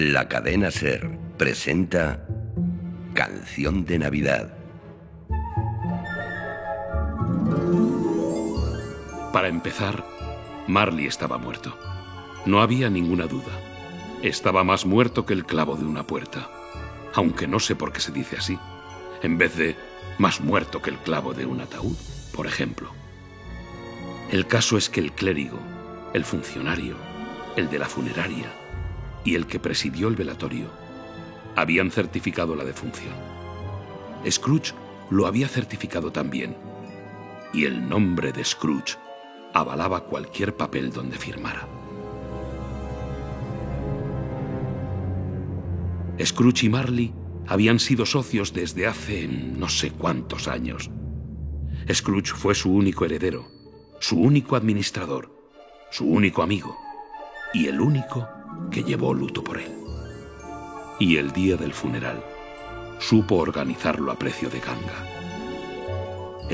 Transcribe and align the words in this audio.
La 0.00 0.28
cadena 0.28 0.70
Ser 0.70 1.18
presenta 1.36 2.24
Canción 3.14 3.84
de 3.84 3.98
Navidad. 3.98 4.56
Para 9.32 9.48
empezar, 9.48 10.04
Marley 10.68 11.06
estaba 11.06 11.36
muerto. 11.36 11.76
No 12.46 12.62
había 12.62 12.88
ninguna 12.90 13.26
duda. 13.26 13.50
Estaba 14.22 14.62
más 14.62 14.86
muerto 14.86 15.26
que 15.26 15.34
el 15.34 15.44
clavo 15.44 15.74
de 15.74 15.86
una 15.86 16.06
puerta. 16.06 16.48
Aunque 17.14 17.48
no 17.48 17.58
sé 17.58 17.74
por 17.74 17.92
qué 17.92 17.98
se 17.98 18.12
dice 18.12 18.36
así. 18.36 18.56
En 19.24 19.36
vez 19.36 19.56
de 19.56 19.74
más 20.18 20.40
muerto 20.40 20.80
que 20.80 20.90
el 20.90 20.98
clavo 20.98 21.34
de 21.34 21.44
un 21.44 21.60
ataúd, 21.60 21.96
por 22.32 22.46
ejemplo. 22.46 22.92
El 24.30 24.46
caso 24.46 24.78
es 24.78 24.88
que 24.88 25.00
el 25.00 25.10
clérigo, 25.10 25.58
el 26.14 26.24
funcionario, 26.24 26.94
el 27.56 27.68
de 27.68 27.80
la 27.80 27.86
funeraria 27.86 28.67
y 29.24 29.34
el 29.34 29.46
que 29.46 29.58
presidió 29.58 30.08
el 30.08 30.16
velatorio 30.16 30.68
habían 31.56 31.90
certificado 31.90 32.54
la 32.54 32.64
defunción. 32.64 33.14
Scrooge 34.28 34.74
lo 35.10 35.26
había 35.26 35.48
certificado 35.48 36.12
también, 36.12 36.56
y 37.52 37.64
el 37.64 37.88
nombre 37.88 38.32
de 38.32 38.44
Scrooge 38.44 38.96
avalaba 39.54 40.04
cualquier 40.04 40.56
papel 40.56 40.92
donde 40.92 41.16
firmara. 41.16 41.66
Scrooge 46.24 46.66
y 46.66 46.68
Marley 46.68 47.14
habían 47.46 47.78
sido 47.78 48.06
socios 48.06 48.52
desde 48.52 48.86
hace 48.86 49.26
no 49.26 49.68
sé 49.68 49.90
cuántos 49.90 50.48
años. 50.48 50.90
Scrooge 51.92 52.34
fue 52.34 52.54
su 52.54 52.72
único 52.72 53.04
heredero, 53.04 53.48
su 54.00 54.20
único 54.20 54.54
administrador, 54.54 55.32
su 55.90 56.06
único 56.06 56.42
amigo 56.42 56.76
y 57.54 57.66
el 57.66 57.80
único 57.80 58.28
que 58.70 58.84
llevó 58.84 59.14
luto 59.14 59.42
por 59.42 59.58
él. 59.58 59.72
Y 60.98 61.16
el 61.16 61.32
día 61.32 61.56
del 61.56 61.72
funeral 61.72 62.24
supo 62.98 63.36
organizarlo 63.36 64.10
a 64.10 64.18
precio 64.18 64.50
de 64.50 64.60
ganga. 64.60 65.04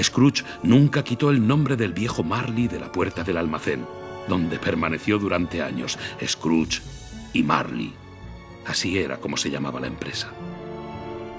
Scrooge 0.02 0.44
nunca 0.62 1.05
quitó 1.05 1.30
el 1.30 1.46
nombre 1.46 1.77
del 1.77 1.92
viejo 1.92 2.22
Marley 2.22 2.69
de 2.69 2.80
la 2.80 2.91
puerta 2.91 3.22
del 3.22 3.36
almacén, 3.36 3.86
donde 4.28 4.58
permaneció 4.58 5.19
durante 5.19 5.62
años 5.62 5.98
Scrooge 6.24 6.83
y 7.33 7.42
Marley. 7.42 7.92
Así 8.66 8.98
era 8.98 9.18
como 9.18 9.36
se 9.36 9.50
llamaba 9.50 9.80
la 9.80 9.86
empresa. 9.86 10.33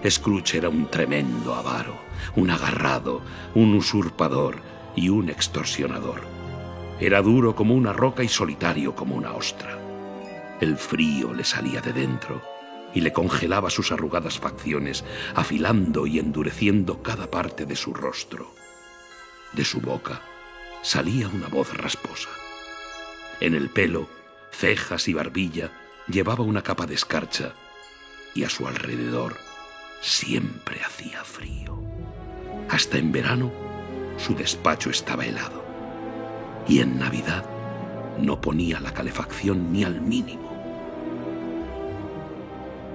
Scrooge 0.08 0.58
era 0.58 0.70
un 0.70 0.88
tremendo 0.88 1.56
avaro, 1.56 1.98
un 2.36 2.50
agarrado, 2.50 3.22
un 3.56 3.74
usurpador 3.74 4.58
y 4.96 5.10
un 5.10 5.30
extorsionador. 5.30 6.22
Era 7.00 7.22
duro 7.22 7.56
como 7.56 7.74
una 7.74 7.92
roca 7.92 8.24
y 8.24 8.28
solitario 8.28 8.96
como 8.96 9.16
una 9.16 9.34
ostra. 9.34 9.85
El 10.62 10.78
frío 10.78 11.34
le 11.34 11.44
salía 11.44 11.82
de 11.82 11.94
dentro 11.94 12.42
y 12.94 13.02
le 13.02 13.12
congelaba 13.12 13.70
sus 13.70 13.92
arrugadas 13.92 14.40
facciones, 14.40 15.04
afilando 15.36 16.08
y 16.08 16.18
endureciendo 16.20 17.04
cada 17.04 17.30
parte 17.30 17.66
de 17.66 17.76
su 17.76 17.94
rostro. 17.94 18.54
De 19.54 19.66
su 19.66 19.82
boca 19.82 20.22
salía 20.82 21.28
una 21.28 21.48
voz 21.48 21.76
rasposa. 21.78 22.30
En 23.42 23.54
el 23.54 23.70
pelo, 23.70 24.08
cejas 24.52 25.08
y 25.10 25.14
barbilla 25.14 25.72
llevaba 26.08 26.44
una 26.44 26.62
capa 26.62 26.86
de 26.86 26.96
escarcha 26.96 27.54
y 28.34 28.44
a 28.44 28.50
su 28.50 28.68
alrededor 28.68 29.36
siempre 30.02 30.82
hacía 30.82 31.24
frío. 31.24 31.82
Hasta 32.70 32.98
en 32.98 33.12
verano 33.12 33.52
su 34.18 34.36
despacho 34.36 34.90
estaba 34.90 35.26
helado 35.26 35.66
y 36.68 36.80
en 36.80 36.98
Navidad 36.98 37.46
no 38.20 38.40
ponía 38.40 38.80
la 38.80 38.94
calefacción 38.94 39.74
ni 39.74 39.84
al 39.84 40.00
mínimo. 40.00 40.45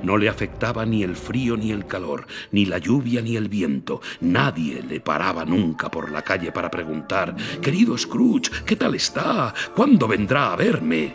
No 0.02 0.16
le 0.16 0.28
afectaba 0.28 0.84
ni 0.86 1.02
el 1.02 1.16
frío 1.16 1.56
ni 1.56 1.72
el 1.72 1.86
calor, 1.86 2.26
ni 2.52 2.64
la 2.66 2.78
lluvia 2.78 3.20
ni 3.22 3.36
el 3.36 3.48
viento. 3.48 4.00
Nadie 4.20 4.82
le 4.82 5.00
paraba 5.00 5.44
nunca 5.44 5.90
por 5.90 6.10
la 6.10 6.22
calle 6.22 6.52
para 6.52 6.70
preguntar, 6.70 7.36
querido 7.60 7.96
Scrooge, 7.96 8.50
¿qué 8.64 8.76
tal 8.76 8.94
está? 8.94 9.54
¿Cuándo 9.74 10.08
vendrá 10.08 10.52
a 10.52 10.56
verme? 10.56 11.14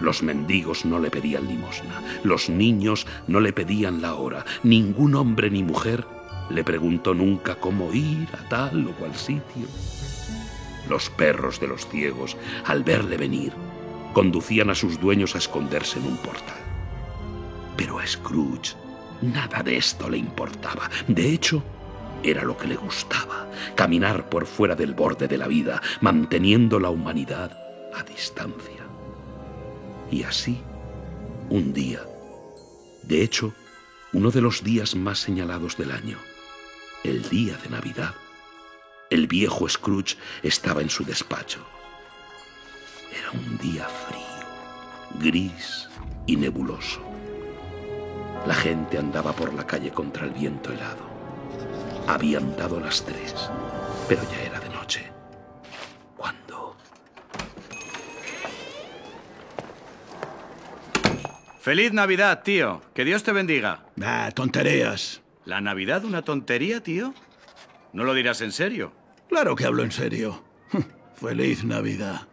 Los 0.00 0.22
mendigos 0.22 0.84
no 0.84 1.00
le 1.00 1.10
pedían 1.10 1.48
limosna, 1.48 2.02
los 2.22 2.48
niños 2.48 3.06
no 3.26 3.40
le 3.40 3.52
pedían 3.52 4.00
la 4.00 4.14
hora, 4.14 4.44
ningún 4.62 5.16
hombre 5.16 5.50
ni 5.50 5.64
mujer 5.64 6.04
le 6.50 6.64
preguntó 6.64 7.14
nunca 7.14 7.56
cómo 7.56 7.92
ir 7.92 8.28
a 8.32 8.48
tal 8.48 8.86
o 8.86 8.92
cual 8.92 9.14
sitio. 9.14 9.66
Los 10.88 11.10
perros 11.10 11.60
de 11.60 11.68
los 11.68 11.86
ciegos, 11.88 12.36
al 12.64 12.84
verle 12.84 13.16
venir, 13.16 13.52
conducían 14.14 14.70
a 14.70 14.74
sus 14.74 14.98
dueños 15.00 15.34
a 15.34 15.38
esconderse 15.38 15.98
en 15.98 16.06
un 16.06 16.16
portal. 16.16 16.67
Pero 17.78 18.00
a 18.00 18.06
Scrooge 18.06 18.74
nada 19.22 19.62
de 19.62 19.76
esto 19.76 20.10
le 20.10 20.18
importaba. 20.18 20.90
De 21.06 21.32
hecho, 21.32 21.62
era 22.22 22.42
lo 22.42 22.58
que 22.58 22.66
le 22.66 22.74
gustaba, 22.74 23.48
caminar 23.76 24.28
por 24.28 24.46
fuera 24.46 24.74
del 24.74 24.94
borde 24.94 25.28
de 25.28 25.38
la 25.38 25.46
vida, 25.46 25.80
manteniendo 26.00 26.80
la 26.80 26.90
humanidad 26.90 27.56
a 27.94 28.02
distancia. 28.02 28.84
Y 30.10 30.24
así, 30.24 30.60
un 31.50 31.72
día, 31.72 32.00
de 33.04 33.22
hecho, 33.22 33.54
uno 34.12 34.32
de 34.32 34.40
los 34.40 34.64
días 34.64 34.96
más 34.96 35.20
señalados 35.20 35.76
del 35.76 35.92
año, 35.92 36.18
el 37.04 37.28
día 37.28 37.56
de 37.62 37.68
Navidad, 37.68 38.14
el 39.10 39.28
viejo 39.28 39.68
Scrooge 39.68 40.16
estaba 40.42 40.82
en 40.82 40.90
su 40.90 41.04
despacho. 41.04 41.64
Era 43.16 43.30
un 43.30 43.56
día 43.58 43.86
frío, 43.86 45.20
gris 45.20 45.88
y 46.26 46.36
nebuloso. 46.36 47.07
La 48.46 48.54
gente 48.54 48.98
andaba 48.98 49.32
por 49.32 49.52
la 49.52 49.66
calle 49.66 49.90
contra 49.90 50.24
el 50.24 50.32
viento 50.32 50.72
helado. 50.72 51.06
Habían 52.06 52.56
dado 52.56 52.80
las 52.80 53.04
tres, 53.04 53.34
pero 54.08 54.22
ya 54.30 54.42
era 54.42 54.60
de 54.60 54.68
noche. 54.70 55.12
¿Cuándo? 56.16 56.76
Feliz 61.60 61.92
Navidad, 61.92 62.42
tío. 62.42 62.80
Que 62.94 63.04
Dios 63.04 63.22
te 63.22 63.32
bendiga. 63.32 63.84
Ah, 64.00 64.30
tonterías. 64.34 65.20
¿La 65.44 65.60
Navidad 65.60 66.04
una 66.04 66.22
tontería, 66.22 66.82
tío? 66.82 67.12
¿No 67.92 68.04
lo 68.04 68.14
dirás 68.14 68.40
en 68.40 68.52
serio? 68.52 68.92
Claro 69.28 69.56
que 69.56 69.66
hablo 69.66 69.82
en 69.82 69.92
serio. 69.92 70.42
Feliz 71.14 71.64
Navidad. 71.64 72.28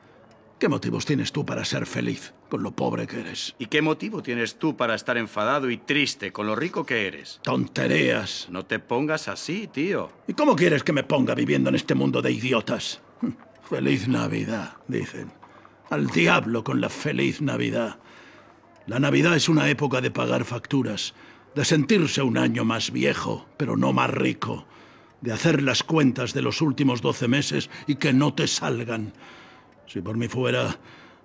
¿Qué 0.60 0.70
motivos 0.70 1.06
tienes 1.06 1.34
tú 1.34 1.46
para 1.46 1.66
ser 1.66 1.86
feliz 1.86 2.34
con 2.50 2.64
lo 2.64 2.72
pobre 2.72 3.08
que 3.08 3.20
eres? 3.20 3.56
¿Y 3.60 3.68
qué 3.68 3.82
motivo 3.82 4.22
tienes 4.22 4.56
tú 4.56 4.76
para 4.76 4.96
estar 4.96 5.18
enfadado 5.18 5.70
y 5.70 5.78
triste 5.78 6.32
con 6.32 6.48
lo 6.48 6.56
rico 6.56 6.86
que 6.86 7.08
eres? 7.08 7.40
Tonterías. 7.44 8.48
No 8.50 8.66
te 8.66 8.80
pongas 8.80 9.28
así, 9.28 9.68
tío. 9.68 10.12
¿Y 10.28 10.34
cómo 10.34 10.56
quieres 10.56 10.84
que 10.84 10.94
me 10.94 11.04
ponga 11.04 11.36
viviendo 11.36 11.70
en 11.70 11.76
este 11.76 11.96
mundo 11.96 12.22
de 12.22 12.32
idiotas? 12.32 13.02
Feliz 13.70 14.08
Navidad, 14.08 14.78
dicen. 14.88 15.32
Al 15.90 16.08
diablo 16.08 16.64
con 16.64 16.82
la 16.82 16.90
feliz 16.90 17.42
Navidad. 17.42 18.00
La 18.88 19.00
Navidad 19.00 19.36
es 19.36 19.50
una 19.50 19.70
época 19.70 20.02
de 20.02 20.12
pagar 20.12 20.46
facturas, 20.46 21.14
de 21.56 21.66
sentirse 21.66 22.22
un 22.22 22.38
año 22.38 22.66
más 22.66 22.92
viejo, 22.92 23.48
pero 23.58 23.78
no 23.78 23.94
más 23.94 24.12
rico, 24.12 24.66
de 25.22 25.32
hacer 25.32 25.62
las 25.62 25.84
cuentas 25.84 26.34
de 26.34 26.42
los 26.42 26.62
últimos 26.62 27.02
doce 27.02 27.28
meses 27.28 27.70
y 27.88 27.96
que 27.96 28.14
no 28.14 28.34
te 28.34 28.48
salgan. 28.48 29.14
Si 29.88 30.02
por 30.02 30.18
mí 30.18 30.28
fuera, 30.28 30.78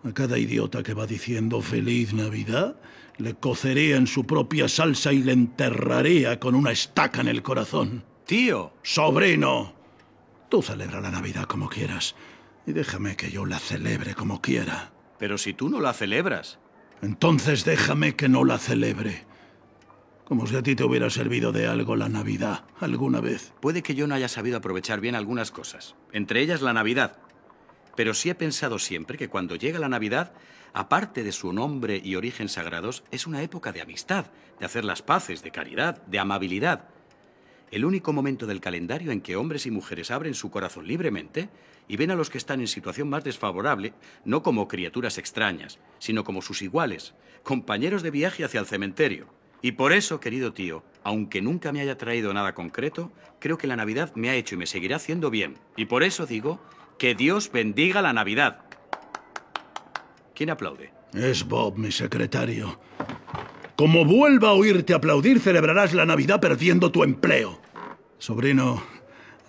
a 0.05 0.13
cada 0.13 0.39
idiota 0.39 0.83
que 0.83 0.95
va 0.95 1.07
diciendo 1.07 1.61
feliz 1.61 2.13
Navidad, 2.13 2.77
le 3.19 3.35
cocería 3.35 3.97
en 3.97 4.07
su 4.07 4.27
propia 4.27 4.69
salsa 4.69 5.13
y 5.13 5.23
le 5.23 5.33
enterraría 5.33 6.41
con 6.41 6.55
una 6.55 6.71
estaca 6.71 7.21
en 7.21 7.29
el 7.29 7.43
corazón. 7.43 8.05
Tío. 8.25 8.73
Sobrino, 8.83 9.75
tú 10.49 10.63
celebra 10.63 11.01
la 11.01 11.11
Navidad 11.11 11.45
como 11.45 11.69
quieras 11.69 12.15
y 12.67 12.73
déjame 12.73 13.17
que 13.17 13.31
yo 13.31 13.45
la 13.45 13.59
celebre 13.59 14.15
como 14.15 14.41
quiera. 14.41 14.93
Pero 15.19 15.37
si 15.37 15.53
tú 15.53 15.69
no 15.69 15.81
la 15.81 15.93
celebras. 15.93 16.59
Entonces 17.03 17.65
déjame 17.65 18.17
que 18.17 18.29
no 18.29 18.45
la 18.45 18.59
celebre. 18.59 19.27
Como 20.25 20.47
si 20.47 20.57
a 20.57 20.63
ti 20.63 20.77
te 20.77 20.85
hubiera 20.85 21.11
servido 21.11 21.51
de 21.51 21.67
algo 21.67 21.97
la 21.97 22.09
Navidad 22.09 22.65
alguna 22.79 23.21
vez. 23.21 23.53
Puede 23.61 23.83
que 23.83 23.95
yo 23.95 24.07
no 24.07 24.15
haya 24.15 24.29
sabido 24.29 24.59
aprovechar 24.59 25.01
bien 25.01 25.17
algunas 25.17 25.51
cosas, 25.51 25.97
entre 26.13 26.41
ellas 26.41 26.63
la 26.63 26.73
Navidad. 26.73 27.19
Pero 27.97 28.15
sí 28.15 28.31
he 28.31 28.35
pensado 28.35 28.79
siempre 28.79 29.19
que 29.19 29.29
cuando 29.29 29.57
llega 29.57 29.79
la 29.79 29.89
Navidad, 29.89 30.33
aparte 30.73 31.23
de 31.23 31.33
su 31.33 31.53
nombre 31.53 32.01
y 32.03 32.17
origen 32.17 32.49
sagrados, 32.49 33.05
es 33.11 33.27
una 33.27 33.43
época 33.43 33.73
de 33.73 33.81
amistad, 33.81 34.27
de 34.59 34.67
hacer 34.67 34.85
las 34.85 35.03
paces, 35.03 35.43
de 35.43 35.51
caridad, 35.51 36.03
de 36.07 36.19
amabilidad. 36.19 36.89
El 37.71 37.85
único 37.85 38.13
momento 38.13 38.47
del 38.47 38.61
calendario 38.61 39.13
en 39.13 39.21
que 39.21 39.37
hombres 39.37 39.65
y 39.67 39.71
mujeres 39.71 40.11
abren 40.11 40.35
su 40.35 40.51
corazón 40.51 40.89
libremente 40.89 41.49
y 41.87 41.97
ven 41.97 42.11
a 42.11 42.17
los 42.17 42.29
que 42.29 42.39
están 42.39 42.61
en 42.61 42.67
situación 42.67 43.09
más 43.09 43.23
desfavorable 43.23 43.95
no 44.25 44.43
como 44.43 44.67
criaturas 44.67 45.19
extrañas, 45.19 45.79
sino 45.99 46.25
como 46.25 46.43
sus 46.43 46.63
iguales, 46.63 47.15
compañeros 47.43 48.03
de 48.03 48.11
viaje 48.11 48.45
hacia 48.45 48.61
el 48.61 48.67
cementerio. 48.67 49.29
Y 49.63 49.73
por 49.73 49.93
eso, 49.93 50.21
querido 50.21 50.53
tío, 50.53 50.83
aunque 51.05 51.43
nunca 51.43 51.71
me 51.71 51.81
haya 51.81 51.99
traído 51.99 52.33
nada 52.33 52.55
concreto, 52.55 53.13
creo 53.39 53.59
que 53.59 53.67
la 53.67 53.77
Navidad 53.77 54.13
me 54.15 54.31
ha 54.31 54.35
hecho 54.35 54.55
y 54.55 54.59
me 54.59 54.67
seguirá 54.67 54.97
haciendo 54.97 55.31
bien. 55.31 55.57
Y 55.77 55.85
por 55.85 56.03
eso 56.03 56.27
digo 56.27 56.61
que 57.01 57.15
Dios 57.15 57.51
bendiga 57.51 58.03
la 58.03 58.13
Navidad. 58.13 58.59
¿Quién 60.35 60.51
aplaude? 60.51 60.93
Es 61.15 61.49
Bob, 61.49 61.79
mi 61.79 61.91
secretario. 61.91 62.79
Como 63.75 64.05
vuelva 64.05 64.51
a 64.51 64.53
oírte 64.53 64.93
aplaudir, 64.93 65.41
celebrarás 65.41 65.95
la 65.95 66.05
Navidad 66.05 66.41
perdiendo 66.41 66.93
tu 66.93 67.03
empleo. 67.03 67.59
Sobrino, 68.19 68.83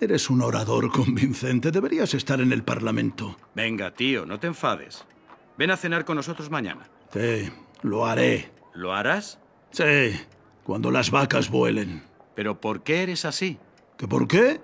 eres 0.00 0.30
un 0.30 0.40
orador 0.40 0.90
convincente. 0.90 1.70
Deberías 1.70 2.14
estar 2.14 2.40
en 2.40 2.52
el 2.54 2.64
Parlamento. 2.64 3.36
Venga, 3.54 3.92
tío, 3.92 4.24
no 4.24 4.40
te 4.40 4.46
enfades. 4.46 5.04
Ven 5.58 5.72
a 5.72 5.76
cenar 5.76 6.06
con 6.06 6.16
nosotros 6.16 6.50
mañana. 6.50 6.88
Sí, 7.12 7.50
lo 7.82 8.06
haré. 8.06 8.50
¿Lo 8.72 8.94
harás? 8.94 9.38
Sí, 9.72 10.18
cuando 10.64 10.90
las 10.90 11.10
vacas 11.10 11.50
vuelen. 11.50 12.02
¿Pero 12.34 12.62
por 12.62 12.82
qué 12.82 13.02
eres 13.02 13.26
así? 13.26 13.58
¿Que 13.98 14.08
por 14.08 14.26
qué? 14.26 14.62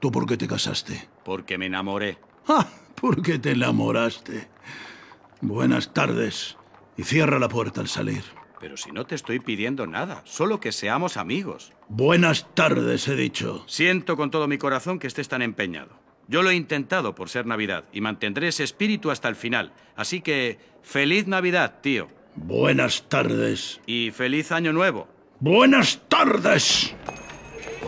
¿Tú 0.00 0.12
por 0.12 0.26
qué 0.26 0.36
te 0.36 0.46
casaste? 0.46 1.08
Porque 1.24 1.58
me 1.58 1.66
enamoré. 1.66 2.18
¡Ah! 2.48 2.66
¿Por 3.00 3.22
qué 3.22 3.38
te 3.38 3.52
enamoraste? 3.52 4.48
Buenas 5.40 5.94
tardes. 5.94 6.56
Y 6.96 7.04
cierra 7.04 7.38
la 7.38 7.48
puerta 7.48 7.80
al 7.80 7.88
salir. 7.88 8.22
Pero 8.60 8.76
si 8.76 8.92
no 8.92 9.06
te 9.06 9.14
estoy 9.14 9.40
pidiendo 9.40 9.86
nada, 9.86 10.20
solo 10.24 10.60
que 10.60 10.70
seamos 10.70 11.16
amigos. 11.16 11.72
Buenas 11.88 12.54
tardes, 12.54 13.08
he 13.08 13.16
dicho. 13.16 13.64
Siento 13.66 14.16
con 14.16 14.30
todo 14.30 14.48
mi 14.48 14.58
corazón 14.58 14.98
que 14.98 15.06
estés 15.06 15.28
tan 15.28 15.40
empeñado. 15.40 15.98
Yo 16.28 16.42
lo 16.42 16.50
he 16.50 16.54
intentado 16.54 17.14
por 17.14 17.30
ser 17.30 17.46
Navidad 17.46 17.84
y 17.90 18.02
mantendré 18.02 18.48
ese 18.48 18.64
espíritu 18.64 19.10
hasta 19.10 19.28
el 19.28 19.34
final. 19.34 19.72
Así 19.96 20.20
que, 20.20 20.58
feliz 20.82 21.26
Navidad, 21.26 21.80
tío. 21.80 22.08
Buenas 22.36 23.08
tardes. 23.08 23.80
Y 23.86 24.10
feliz 24.10 24.52
Año 24.52 24.74
Nuevo. 24.74 25.08
Buenas 25.40 26.02
tardes. 26.08 26.94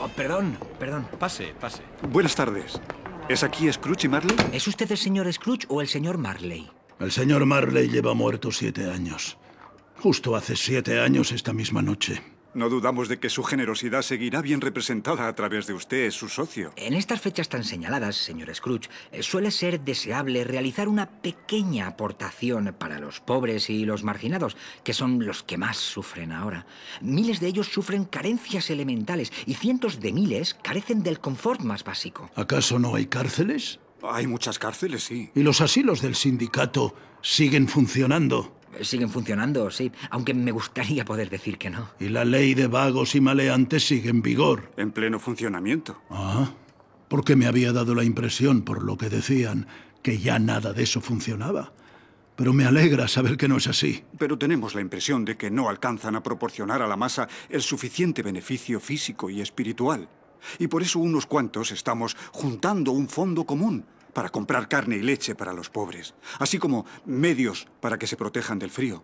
Oh, 0.00 0.08
perdón, 0.08 0.56
perdón. 0.78 1.06
Pase, 1.18 1.54
pase. 1.60 1.82
Buenas 2.10 2.34
tardes. 2.34 2.80
¿Es 3.28 3.42
aquí 3.44 3.72
Scrooge 3.72 4.06
y 4.06 4.08
Marley? 4.08 4.36
¿Es 4.52 4.66
usted 4.66 4.90
el 4.90 4.98
señor 4.98 5.32
Scrooge 5.32 5.66
o 5.68 5.80
el 5.80 5.88
señor 5.88 6.18
Marley? 6.18 6.68
El 6.98 7.12
señor 7.12 7.46
Marley 7.46 7.88
lleva 7.88 8.14
muerto 8.14 8.50
siete 8.50 8.90
años. 8.90 9.38
Justo 10.00 10.34
hace 10.34 10.56
siete 10.56 11.00
años 11.00 11.30
esta 11.30 11.52
misma 11.52 11.82
noche. 11.82 12.20
No 12.54 12.68
dudamos 12.68 13.08
de 13.08 13.18
que 13.18 13.30
su 13.30 13.42
generosidad 13.44 14.02
seguirá 14.02 14.42
bien 14.42 14.60
representada 14.60 15.26
a 15.26 15.34
través 15.34 15.66
de 15.66 15.72
usted, 15.72 16.10
su 16.10 16.28
socio. 16.28 16.72
En 16.76 16.92
estas 16.92 17.20
fechas 17.20 17.48
tan 17.48 17.64
señaladas, 17.64 18.16
señor 18.16 18.54
Scrooge, 18.54 18.90
eh, 19.10 19.22
suele 19.22 19.50
ser 19.50 19.80
deseable 19.80 20.44
realizar 20.44 20.86
una 20.86 21.08
pequeña 21.08 21.86
aportación 21.86 22.74
para 22.78 22.98
los 22.98 23.20
pobres 23.20 23.70
y 23.70 23.86
los 23.86 24.04
marginados, 24.04 24.56
que 24.84 24.92
son 24.92 25.24
los 25.24 25.42
que 25.42 25.56
más 25.56 25.78
sufren 25.78 26.30
ahora. 26.30 26.66
Miles 27.00 27.40
de 27.40 27.46
ellos 27.46 27.68
sufren 27.68 28.04
carencias 28.04 28.68
elementales 28.68 29.32
y 29.46 29.54
cientos 29.54 30.00
de 30.00 30.12
miles 30.12 30.54
carecen 30.62 31.02
del 31.02 31.20
confort 31.20 31.62
más 31.62 31.84
básico. 31.84 32.30
¿Acaso 32.34 32.78
no 32.78 32.94
hay 32.94 33.06
cárceles? 33.06 33.80
Hay 34.02 34.26
muchas 34.26 34.58
cárceles, 34.58 35.04
sí. 35.04 35.30
¿Y 35.34 35.42
los 35.42 35.62
asilos 35.62 36.02
del 36.02 36.16
sindicato 36.16 36.94
siguen 37.22 37.68
funcionando? 37.68 38.60
Siguen 38.80 39.10
funcionando, 39.10 39.70
sí, 39.70 39.92
aunque 40.10 40.34
me 40.34 40.50
gustaría 40.50 41.04
poder 41.04 41.28
decir 41.28 41.58
que 41.58 41.70
no. 41.70 41.90
¿Y 42.00 42.08
la 42.08 42.24
ley 42.24 42.54
de 42.54 42.66
vagos 42.66 43.14
y 43.14 43.20
maleantes 43.20 43.86
sigue 43.86 44.10
en 44.10 44.22
vigor? 44.22 44.72
En 44.76 44.92
pleno 44.92 45.18
funcionamiento. 45.18 46.00
Ah, 46.10 46.50
porque 47.08 47.36
me 47.36 47.46
había 47.46 47.72
dado 47.72 47.94
la 47.94 48.04
impresión, 48.04 48.62
por 48.62 48.82
lo 48.82 48.96
que 48.96 49.10
decían, 49.10 49.66
que 50.02 50.18
ya 50.18 50.38
nada 50.38 50.72
de 50.72 50.84
eso 50.84 51.00
funcionaba. 51.00 51.72
Pero 52.34 52.52
me 52.52 52.64
alegra 52.64 53.08
saber 53.08 53.36
que 53.36 53.48
no 53.48 53.58
es 53.58 53.66
así. 53.66 54.02
Pero 54.18 54.38
tenemos 54.38 54.74
la 54.74 54.80
impresión 54.80 55.24
de 55.24 55.36
que 55.36 55.50
no 55.50 55.68
alcanzan 55.68 56.16
a 56.16 56.22
proporcionar 56.22 56.80
a 56.80 56.86
la 56.86 56.96
masa 56.96 57.28
el 57.50 57.60
suficiente 57.60 58.22
beneficio 58.22 58.80
físico 58.80 59.28
y 59.28 59.40
espiritual. 59.42 60.08
Y 60.58 60.66
por 60.66 60.82
eso 60.82 60.98
unos 60.98 61.26
cuantos 61.26 61.70
estamos 61.70 62.16
juntando 62.32 62.92
un 62.92 63.08
fondo 63.08 63.44
común 63.44 63.84
para 64.12 64.28
comprar 64.30 64.68
carne 64.68 64.96
y 64.96 65.02
leche 65.02 65.34
para 65.34 65.52
los 65.52 65.70
pobres, 65.70 66.14
así 66.38 66.58
como 66.58 66.86
medios 67.04 67.66
para 67.80 67.98
que 67.98 68.06
se 68.06 68.16
protejan 68.16 68.58
del 68.58 68.70
frío. 68.70 69.02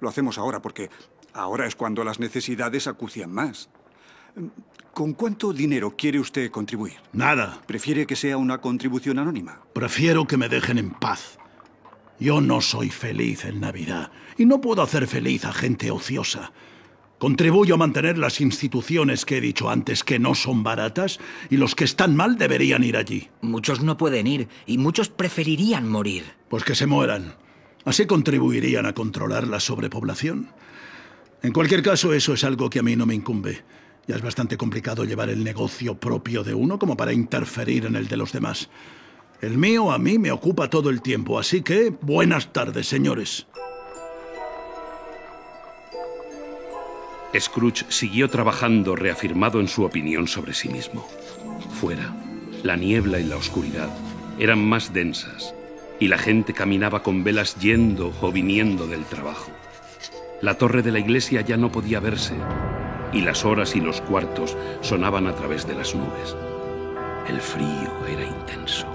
Lo 0.00 0.08
hacemos 0.08 0.38
ahora 0.38 0.62
porque 0.62 0.90
ahora 1.32 1.66
es 1.66 1.74
cuando 1.74 2.04
las 2.04 2.20
necesidades 2.20 2.86
acucian 2.86 3.32
más. 3.32 3.68
¿Con 4.92 5.12
cuánto 5.12 5.52
dinero 5.52 5.94
quiere 5.96 6.18
usted 6.18 6.50
contribuir? 6.50 6.96
Nada. 7.12 7.60
¿Prefiere 7.66 8.06
que 8.06 8.16
sea 8.16 8.36
una 8.36 8.60
contribución 8.60 9.18
anónima? 9.18 9.60
Prefiero 9.72 10.26
que 10.26 10.36
me 10.36 10.48
dejen 10.48 10.78
en 10.78 10.90
paz. 10.90 11.38
Yo 12.18 12.40
no 12.40 12.60
soy 12.60 12.90
feliz 12.90 13.44
en 13.44 13.60
Navidad 13.60 14.10
y 14.36 14.44
no 14.44 14.60
puedo 14.60 14.82
hacer 14.82 15.06
feliz 15.06 15.44
a 15.44 15.52
gente 15.52 15.90
ociosa. 15.90 16.52
Contribuyo 17.18 17.74
a 17.74 17.78
mantener 17.78 18.16
las 18.16 18.40
instituciones 18.40 19.24
que 19.24 19.38
he 19.38 19.40
dicho 19.40 19.68
antes 19.68 20.04
que 20.04 20.20
no 20.20 20.36
son 20.36 20.62
baratas 20.62 21.18
y 21.50 21.56
los 21.56 21.74
que 21.74 21.82
están 21.82 22.14
mal 22.14 22.38
deberían 22.38 22.84
ir 22.84 22.96
allí. 22.96 23.28
Muchos 23.40 23.82
no 23.82 23.96
pueden 23.96 24.28
ir 24.28 24.48
y 24.66 24.78
muchos 24.78 25.08
preferirían 25.08 25.88
morir. 25.88 26.24
Pues 26.48 26.62
que 26.62 26.76
se 26.76 26.86
mueran. 26.86 27.34
Así 27.84 28.06
contribuirían 28.06 28.86
a 28.86 28.92
controlar 28.92 29.48
la 29.48 29.58
sobrepoblación. 29.58 30.50
En 31.42 31.52
cualquier 31.52 31.82
caso, 31.82 32.12
eso 32.12 32.34
es 32.34 32.44
algo 32.44 32.70
que 32.70 32.78
a 32.78 32.84
mí 32.84 32.94
no 32.94 33.04
me 33.04 33.16
incumbe. 33.16 33.64
Ya 34.06 34.14
es 34.14 34.22
bastante 34.22 34.56
complicado 34.56 35.04
llevar 35.04 35.28
el 35.28 35.42
negocio 35.42 35.98
propio 35.98 36.44
de 36.44 36.54
uno 36.54 36.78
como 36.78 36.96
para 36.96 37.12
interferir 37.12 37.86
en 37.86 37.96
el 37.96 38.06
de 38.06 38.16
los 38.16 38.32
demás. 38.32 38.70
El 39.40 39.58
mío 39.58 39.90
a 39.90 39.98
mí 39.98 40.18
me 40.18 40.30
ocupa 40.30 40.70
todo 40.70 40.88
el 40.88 41.02
tiempo, 41.02 41.38
así 41.38 41.62
que 41.62 41.92
buenas 42.00 42.52
tardes, 42.52 42.86
señores. 42.86 43.46
Scrooge 47.36 47.84
siguió 47.88 48.28
trabajando 48.30 48.96
reafirmado 48.96 49.60
en 49.60 49.68
su 49.68 49.84
opinión 49.84 50.28
sobre 50.28 50.54
sí 50.54 50.68
mismo. 50.68 51.06
Fuera, 51.80 52.14
la 52.62 52.76
niebla 52.76 53.18
y 53.18 53.24
la 53.24 53.36
oscuridad 53.36 53.90
eran 54.38 54.66
más 54.66 54.92
densas 54.92 55.54
y 56.00 56.08
la 56.08 56.18
gente 56.18 56.54
caminaba 56.54 57.02
con 57.02 57.24
velas 57.24 57.56
yendo 57.56 58.14
o 58.20 58.32
viniendo 58.32 58.86
del 58.86 59.04
trabajo. 59.04 59.50
La 60.40 60.54
torre 60.54 60.82
de 60.82 60.92
la 60.92 61.00
iglesia 61.00 61.40
ya 61.42 61.56
no 61.56 61.70
podía 61.70 62.00
verse 62.00 62.34
y 63.12 63.20
las 63.20 63.44
horas 63.44 63.76
y 63.76 63.80
los 63.80 64.00
cuartos 64.00 64.56
sonaban 64.80 65.26
a 65.26 65.34
través 65.34 65.66
de 65.66 65.74
las 65.74 65.94
nubes. 65.94 66.36
El 67.28 67.40
frío 67.40 68.06
era 68.08 68.24
intenso. 68.24 68.86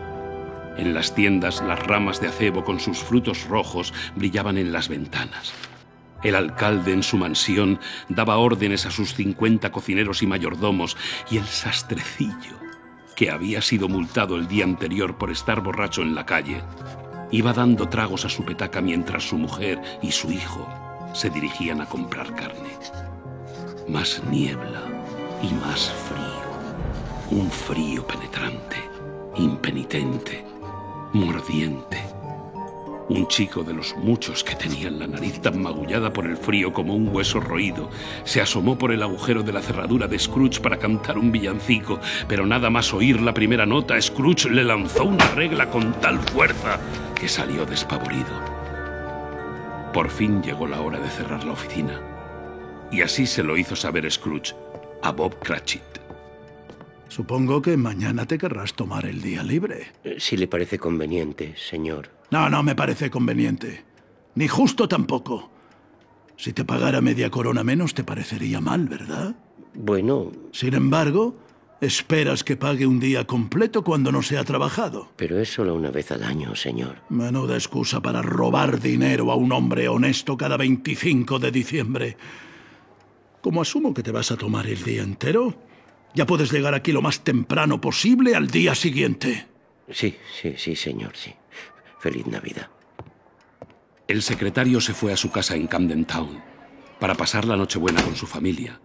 En 0.77 0.94
las 0.94 1.13
tiendas 1.13 1.62
las 1.62 1.86
ramas 1.86 2.19
de 2.19 2.29
acebo 2.29 2.63
con 2.63 2.79
sus 2.79 2.97
frutos 2.97 3.47
rojos 3.47 3.94
brillaban 4.15 4.57
en 4.57 4.71
las 4.71 4.89
ventanas. 4.89 5.53
El 6.24 6.36
alcalde 6.36 6.94
en 6.94 7.04
su 7.04 7.18
mansión 7.18 7.80
daba 8.08 8.38
órdenes 8.38 8.86
a 8.86 8.92
sus 8.92 9.14
50 9.14 9.72
cocineros 9.72 10.24
y 10.24 10.28
mayordomos 10.28 10.96
y 11.30 11.38
el 11.38 11.46
sastrecillo, 11.46 12.58
que 13.16 13.30
había 13.30 13.62
sido 13.62 13.90
multado 13.90 14.36
el 14.38 14.48
día 14.48 14.64
anterior 14.64 15.18
por 15.18 15.31
estar 15.31 15.62
borracho 15.62 16.02
en 16.02 16.16
la 16.16 16.25
calle, 16.25 16.62
iba 17.31 17.54
dando 17.54 17.90
tragos 17.90 18.25
a 18.25 18.30
su 18.30 18.46
petaca 18.46 18.81
mientras 18.81 19.28
su 19.28 19.38
mujer 19.38 19.81
y 20.02 20.12
su 20.12 20.31
hijo 20.31 20.68
se 21.14 21.30
dirigían 21.30 21.81
a 21.81 21.86
comprar 21.86 22.34
carne. 22.36 22.70
Más 23.88 24.24
niebla 24.30 24.82
y 25.42 25.53
más 25.53 25.92
frío. 26.10 27.42
Un 27.42 27.51
frío 27.51 28.06
penetrante, 28.08 28.77
impenitente, 29.36 30.46
mordiente 31.12 32.23
un 33.13 33.27
chico 33.27 33.63
de 33.63 33.74
los 33.74 33.96
muchos 33.96 34.43
que 34.43 34.55
tenían 34.55 34.98
la 34.98 35.08
nariz 35.08 35.39
tan 35.39 35.62
magullada 35.62 36.12
por 36.12 36.25
el 36.25 36.36
frío 36.36 36.74
como 36.74 36.96
un 36.96 37.10
hueso 37.10 37.39
roído 37.39 37.89
se 38.24 38.41
asomó 38.41 38.77
por 38.77 38.91
el 38.91 39.03
agujero 39.03 39.43
de 39.43 39.53
la 39.53 39.62
cerradura 39.62 40.08
de 40.08 40.17
Scrooge 40.17 40.62
para 40.62 40.77
cantar 40.77 41.17
un 41.17 41.32
villancico, 41.32 42.00
pero 42.27 42.46
nada 42.46 42.70
más 42.70 42.93
oír 42.93 43.22
la 43.22 43.34
primera 43.34 43.65
nota, 43.65 44.01
Scrooge 44.01 44.50
le 44.50 44.63
lanzó 44.63 45.05
una 45.05 45.27
regla 45.32 45.70
con 45.70 45.93
tal 46.01 46.20
fuerza 46.20 46.79
que 47.13 47.27
salió 47.27 47.65
despavorido. 47.65 48.41
Por 49.93 50.10
fin 50.10 50.41
llegó 50.41 50.67
la 50.67 50.82
hora 50.82 51.00
de 51.00 51.10
cerrar 51.10 51.43
la 51.43 51.53
oficina. 51.53 52.01
Y 52.91 53.01
así 53.01 53.25
se 53.25 53.43
lo 53.43 53.58
hizo 53.58 53.75
saber 53.75 54.10
Scrooge 54.12 54.55
a 55.01 55.12
Bob 55.12 55.38
Cratchit. 55.39 55.82
Supongo 57.10 57.62
que 57.62 57.77
mañana 57.77 58.25
te 58.25 58.39
querrás 58.39 58.74
tomar 58.74 59.05
el 59.05 59.22
día 59.22 59.43
libre. 59.43 59.91
Si 60.17 60.36
le 60.36 60.48
parece 60.48 60.79
conveniente, 60.79 61.55
señor. 61.55 62.10
No, 62.34 62.50
no 62.50 62.63
me 62.63 62.74
parece 62.74 63.12
conveniente. 63.12 63.86
Ni 64.34 64.48
justo 64.48 64.88
tampoco. 64.88 65.52
Si 66.36 66.52
te 66.52 66.66
pagara 66.66 67.00
media 67.00 67.30
corona 67.30 67.63
menos 67.63 67.94
te 67.94 68.04
parecería 68.04 68.60
mal, 68.60 68.88
¿verdad? 68.88 69.36
Bueno, 69.75 70.32
Sin 70.52 70.74
embargo, 70.74 71.36
esperas 71.80 72.44
que 72.44 72.58
pague 72.58 72.88
un 72.88 73.00
día 73.00 73.28
completo 73.28 73.84
cuando 73.84 74.12
no 74.12 74.24
se 74.24 74.40
ha 74.40 74.44
trabajado. 74.44 75.10
pero 75.16 75.40
es 75.40 75.54
solo 75.54 75.75
una 75.75 75.92
vez 75.92 76.12
al 76.12 76.24
año, 76.24 76.56
señor. 76.56 77.04
Menuda 77.10 77.54
excusa 77.54 78.02
para 78.02 78.24
robar 78.24 78.80
dinero 78.80 79.32
a 79.32 79.36
un 79.36 79.52
hombre 79.52 79.88
honesto 79.88 80.36
cada 80.36 80.58
25 80.58 81.38
de 81.38 81.52
diciembre. 81.52 82.18
Como 83.42 83.62
asumo 83.62 83.94
que 83.94 84.02
te 84.02 84.12
vas 84.12 84.32
a 84.32 84.38
tomar 84.38 84.66
el 84.66 84.82
día 84.84 85.04
entero, 85.04 85.54
ya 86.16 86.25
puedes 86.25 86.52
llegar 86.52 86.74
aquí 86.74 86.94
lo 86.94 87.04
más 87.04 87.24
temprano 87.24 87.80
posible 87.80 88.34
al 88.36 88.48
día 88.48 88.74
siguiente. 88.74 89.46
Sí, 89.92 90.16
sí, 90.42 90.56
sí, 90.58 90.75
señor, 90.75 91.12
sí. 91.16 91.32
Feliz 92.03 92.27
Navidad. 92.27 92.67
El 94.10 94.24
secretario 94.24 94.81
se 94.81 94.93
fue 94.93 95.13
a 95.13 95.17
su 95.17 95.31
casa 95.31 95.55
en 95.55 95.67
Camden 95.67 96.03
Town 96.03 96.43
para 97.00 97.15
pasar 97.15 97.45
la 97.45 97.55
Nochebuena 97.55 98.03
con 98.03 98.17
su 98.17 98.27
familia, 98.27 98.81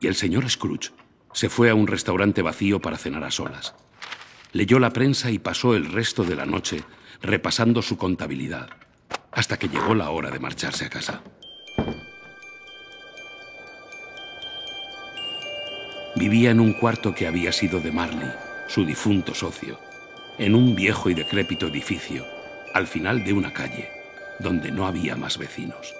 y 0.00 0.06
el 0.06 0.14
señor 0.14 0.48
Scrooge 0.48 0.90
se 1.34 1.50
fue 1.50 1.68
a 1.68 1.74
un 1.74 1.86
restaurante 1.86 2.40
vacío 2.40 2.80
para 2.80 2.96
cenar 2.96 3.24
a 3.24 3.30
solas. 3.30 3.74
Leyó 4.52 4.78
la 4.78 4.94
prensa 4.94 5.30
y 5.30 5.38
pasó 5.38 5.76
el 5.76 5.92
resto 5.92 6.24
de 6.24 6.34
la 6.34 6.46
noche 6.46 6.82
repasando 7.20 7.82
su 7.82 7.98
contabilidad, 7.98 8.70
hasta 9.32 9.58
que 9.58 9.68
llegó 9.68 9.94
la 9.94 10.08
hora 10.08 10.30
de 10.30 10.40
marcharse 10.40 10.86
a 10.86 10.88
casa. 10.88 11.22
Vivía 16.16 16.52
en 16.52 16.60
un 16.60 16.72
cuarto 16.72 17.14
que 17.14 17.26
había 17.26 17.52
sido 17.52 17.80
de 17.80 17.92
Marley, 17.92 18.32
su 18.66 18.86
difunto 18.86 19.34
socio, 19.34 19.78
en 20.38 20.54
un 20.54 20.74
viejo 20.74 21.10
y 21.10 21.14
decrépito 21.14 21.66
edificio 21.66 22.35
al 22.76 22.86
final 22.86 23.24
de 23.24 23.32
una 23.32 23.52
calle, 23.52 23.88
donde 24.38 24.70
no 24.70 24.86
había 24.86 25.16
más 25.16 25.38
vecinos. 25.38 25.94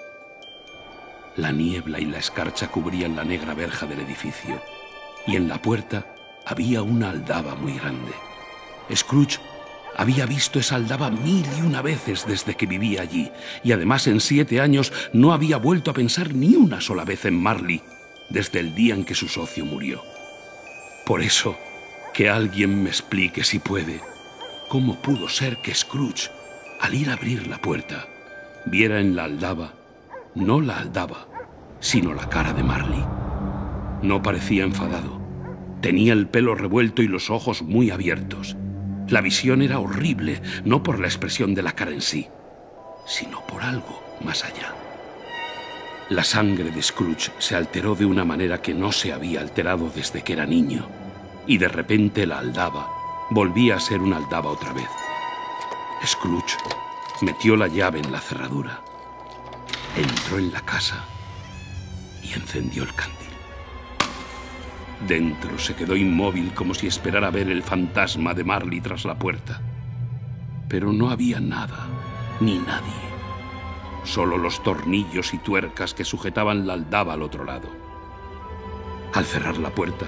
La 1.35 1.51
niebla 1.51 1.99
y 1.99 2.05
la 2.05 2.19
escarcha 2.19 2.67
cubrían 2.67 3.15
la 3.15 3.23
negra 3.23 3.55
verja 3.55 3.87
del 3.87 3.99
edificio, 3.99 4.61
y 5.25 5.35
en 5.35 5.47
la 5.47 5.59
puerta 5.61 6.05
había 6.45 6.83
una 6.83 7.09
aldaba 7.09 7.55
muy 7.55 7.73
grande. 7.73 8.11
Scrooge 8.95 9.39
había 9.95 10.27
visto 10.27 10.59
esa 10.59 10.75
aldaba 10.75 11.09
mil 11.09 11.45
y 11.57 11.61
una 11.61 11.81
veces 11.81 12.25
desde 12.27 12.55
que 12.55 12.67
vivía 12.67 13.01
allí, 13.01 13.31
y 13.63 13.71
además 13.71 14.05
en 14.05 14.19
siete 14.19 14.61
años 14.61 14.93
no 15.13 15.33
había 15.33 15.57
vuelto 15.57 15.89
a 15.89 15.95
pensar 15.95 16.35
ni 16.35 16.55
una 16.55 16.79
sola 16.79 17.05
vez 17.05 17.25
en 17.25 17.41
Marley 17.41 17.81
desde 18.29 18.59
el 18.59 18.75
día 18.75 18.93
en 18.93 19.03
que 19.03 19.15
su 19.15 19.27
socio 19.27 19.65
murió. 19.65 20.03
Por 21.05 21.21
eso, 21.21 21.57
que 22.13 22.29
alguien 22.29 22.83
me 22.83 22.89
explique 22.89 23.43
si 23.43 23.57
puede, 23.57 23.99
cómo 24.67 25.01
pudo 25.01 25.27
ser 25.27 25.57
que 25.57 25.73
Scrooge, 25.73 26.29
al 26.79 26.93
ir 26.93 27.09
a 27.09 27.13
abrir 27.13 27.47
la 27.47 27.59
puerta, 27.59 28.07
viera 28.65 28.99
en 28.99 29.15
la 29.15 29.25
aldaba, 29.25 29.73
no 30.35 30.61
la 30.61 30.77
aldaba, 30.77 31.27
sino 31.79 32.13
la 32.13 32.29
cara 32.29 32.53
de 32.53 32.63
Marley. 32.63 33.03
No 34.01 34.21
parecía 34.21 34.63
enfadado. 34.63 35.19
Tenía 35.81 36.13
el 36.13 36.27
pelo 36.27 36.55
revuelto 36.55 37.01
y 37.01 37.07
los 37.07 37.29
ojos 37.29 37.61
muy 37.61 37.91
abiertos. 37.91 38.55
La 39.07 39.21
visión 39.21 39.61
era 39.61 39.79
horrible, 39.79 40.41
no 40.65 40.83
por 40.83 40.99
la 40.99 41.07
expresión 41.07 41.55
de 41.55 41.63
la 41.63 41.73
cara 41.73 41.91
en 41.91 42.01
sí, 42.01 42.27
sino 43.05 43.45
por 43.47 43.63
algo 43.63 44.03
más 44.23 44.43
allá. 44.43 44.73
La 46.09 46.23
sangre 46.23 46.71
de 46.71 46.81
Scrooge 46.81 47.31
se 47.37 47.55
alteró 47.55 47.95
de 47.95 48.05
una 48.05 48.25
manera 48.25 48.61
que 48.61 48.73
no 48.73 48.91
se 48.91 49.13
había 49.13 49.41
alterado 49.41 49.91
desde 49.93 50.23
que 50.23 50.33
era 50.33 50.45
niño, 50.45 50.87
y 51.47 51.57
de 51.57 51.67
repente 51.67 52.25
la 52.25 52.39
aldaba 52.39 52.89
volvía 53.29 53.75
a 53.75 53.79
ser 53.79 54.01
una 54.01 54.17
aldaba 54.17 54.49
otra 54.49 54.73
vez. 54.73 55.06
Scrooge 56.05 56.57
metió 57.21 57.55
la 57.55 57.67
llave 57.67 57.99
en 57.99 58.11
la 58.11 58.19
cerradura, 58.19 58.81
entró 59.95 60.37
en 60.37 60.51
la 60.51 60.61
casa 60.61 61.03
y 62.23 62.33
encendió 62.33 62.83
el 62.83 62.93
candil. 62.93 63.17
Dentro 65.07 65.57
se 65.57 65.75
quedó 65.75 65.95
inmóvil 65.95 66.53
como 66.53 66.73
si 66.73 66.87
esperara 66.87 67.29
ver 67.29 67.49
el 67.49 67.63
fantasma 67.63 68.33
de 68.33 68.43
Marley 68.43 68.81
tras 68.81 69.05
la 69.05 69.17
puerta. 69.17 69.61
Pero 70.67 70.91
no 70.91 71.09
había 71.09 71.39
nada, 71.39 71.87
ni 72.39 72.57
nadie 72.57 73.07
solo 74.07 74.37
los 74.37 74.63
tornillos 74.63 75.33
y 75.33 75.37
tuercas 75.37 75.93
que 75.93 76.05
sujetaban 76.05 76.65
la 76.65 76.73
aldaba 76.73 77.13
al 77.13 77.21
otro 77.21 77.43
lado. 77.43 77.67
Al 79.13 79.25
cerrar 79.25 79.57
la 79.57 79.69
puerta, 79.69 80.05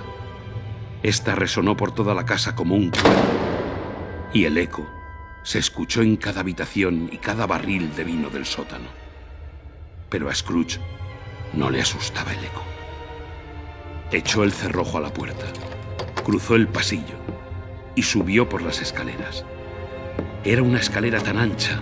esta 1.03 1.36
resonó 1.36 1.75
por 1.75 1.91
toda 1.91 2.15
la 2.15 2.25
casa 2.25 2.55
como 2.55 2.75
un 2.75 2.91
trueno, 2.91 3.19
y 4.34 4.46
el 4.46 4.58
eco 4.58 4.99
se 5.43 5.60
escuchó 5.60 6.01
en 6.01 6.17
cada 6.17 6.41
habitación 6.41 7.10
y 7.12 7.17
cada 7.17 7.46
barril 7.46 7.96
de 7.96 8.03
vino 8.03 8.29
del 8.29 8.46
sótano. 8.46 8.88
Pero 10.10 10.29
a 10.29 10.36
Scrooge 10.36 10.79
no 11.53 11.69
le 11.69 11.81
asustaba 11.81 12.34
el 12.34 12.43
eco. 12.43 12.63
Echó 14.12 14.43
el 14.43 14.51
cerrojo 14.51 14.98
a 14.98 15.01
la 15.01 15.13
puerta, 15.13 15.46
cruzó 16.24 16.55
el 16.55 16.67
pasillo 16.67 17.15
y 17.96 18.03
subió 18.03 18.50
por 18.50 18.62
las 18.62 18.81
escaleras. 18.81 19.46
Era 20.43 20.63
una 20.63 20.79
escalera 20.79 21.19
tan 21.19 21.38
ancha 21.38 21.77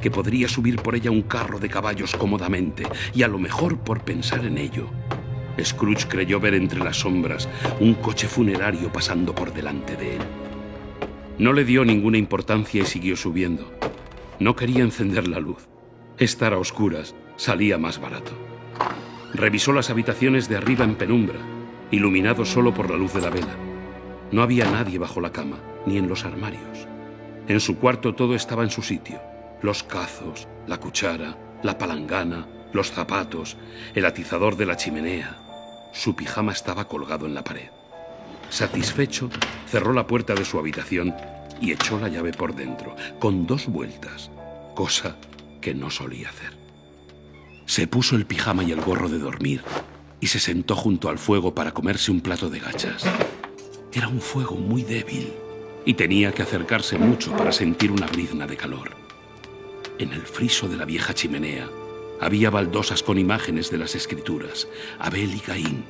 que 0.00 0.10
podría 0.10 0.48
subir 0.48 0.76
por 0.76 0.94
ella 0.94 1.10
un 1.10 1.22
carro 1.22 1.58
de 1.58 1.68
caballos 1.68 2.16
cómodamente, 2.16 2.84
y 3.14 3.22
a 3.22 3.28
lo 3.28 3.38
mejor 3.38 3.78
por 3.78 4.02
pensar 4.02 4.44
en 4.44 4.58
ello. 4.58 4.88
Scrooge 5.62 6.08
creyó 6.08 6.40
ver 6.40 6.54
entre 6.54 6.80
las 6.80 6.96
sombras 6.96 7.48
un 7.80 7.94
coche 7.94 8.26
funerario 8.26 8.90
pasando 8.90 9.34
por 9.34 9.52
delante 9.52 9.96
de 9.96 10.16
él. 10.16 10.22
No 11.40 11.54
le 11.54 11.64
dio 11.64 11.86
ninguna 11.86 12.18
importancia 12.18 12.82
y 12.82 12.84
siguió 12.84 13.16
subiendo. 13.16 13.72
No 14.40 14.56
quería 14.56 14.82
encender 14.82 15.26
la 15.26 15.40
luz. 15.40 15.68
Estar 16.18 16.52
a 16.52 16.58
oscuras 16.58 17.14
salía 17.36 17.78
más 17.78 17.98
barato. 17.98 18.32
Revisó 19.32 19.72
las 19.72 19.88
habitaciones 19.88 20.50
de 20.50 20.58
arriba 20.58 20.84
en 20.84 20.96
penumbra, 20.96 21.38
iluminado 21.90 22.44
solo 22.44 22.74
por 22.74 22.90
la 22.90 22.98
luz 22.98 23.14
de 23.14 23.22
la 23.22 23.30
vela. 23.30 23.56
No 24.30 24.42
había 24.42 24.70
nadie 24.70 24.98
bajo 24.98 25.22
la 25.22 25.32
cama, 25.32 25.56
ni 25.86 25.96
en 25.96 26.10
los 26.10 26.26
armarios. 26.26 26.86
En 27.48 27.58
su 27.58 27.78
cuarto 27.78 28.14
todo 28.14 28.34
estaba 28.34 28.62
en 28.62 28.70
su 28.70 28.82
sitio 28.82 29.18
los 29.62 29.82
cazos, 29.82 30.46
la 30.66 30.78
cuchara, 30.78 31.38
la 31.62 31.78
palangana, 31.78 32.46
los 32.74 32.92
zapatos, 32.92 33.56
el 33.94 34.04
atizador 34.04 34.56
de 34.56 34.66
la 34.66 34.76
chimenea. 34.76 35.38
Su 35.94 36.14
pijama 36.14 36.52
estaba 36.52 36.86
colgado 36.86 37.24
en 37.24 37.34
la 37.34 37.44
pared. 37.44 37.70
Satisfecho, 38.50 39.30
cerró 39.66 39.92
la 39.92 40.06
puerta 40.06 40.34
de 40.34 40.44
su 40.44 40.58
habitación 40.58 41.14
y 41.60 41.72
echó 41.72 41.98
la 41.98 42.08
llave 42.08 42.32
por 42.32 42.54
dentro, 42.54 42.94
con 43.18 43.46
dos 43.46 43.66
vueltas, 43.66 44.30
cosa 44.74 45.16
que 45.60 45.74
no 45.74 45.90
solía 45.90 46.28
hacer. 46.28 46.58
Se 47.66 47.86
puso 47.86 48.16
el 48.16 48.26
pijama 48.26 48.64
y 48.64 48.72
el 48.72 48.80
gorro 48.80 49.08
de 49.08 49.18
dormir 49.18 49.62
y 50.20 50.26
se 50.26 50.40
sentó 50.40 50.74
junto 50.74 51.08
al 51.08 51.18
fuego 51.18 51.54
para 51.54 51.72
comerse 51.72 52.10
un 52.10 52.20
plato 52.20 52.50
de 52.50 52.58
gachas. 52.58 53.04
Era 53.92 54.08
un 54.08 54.20
fuego 54.20 54.56
muy 54.56 54.82
débil 54.82 55.32
y 55.84 55.94
tenía 55.94 56.32
que 56.32 56.42
acercarse 56.42 56.98
mucho 56.98 57.32
para 57.36 57.52
sentir 57.52 57.92
una 57.92 58.06
brizna 58.06 58.46
de 58.46 58.56
calor. 58.56 58.90
En 59.98 60.12
el 60.12 60.22
friso 60.22 60.68
de 60.68 60.76
la 60.76 60.84
vieja 60.84 61.14
chimenea 61.14 61.68
había 62.20 62.50
baldosas 62.50 63.02
con 63.02 63.18
imágenes 63.18 63.70
de 63.70 63.78
las 63.78 63.94
escrituras. 63.94 64.68
Abel 64.98 65.34
y 65.34 65.40
Caín, 65.40 65.84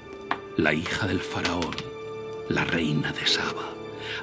la 0.57 0.75
hija 0.75 1.07
del 1.07 1.21
faraón, 1.21 1.75
la 2.51 2.65
reina 2.65 3.13
de 3.13 3.27
Saba, 3.27 3.71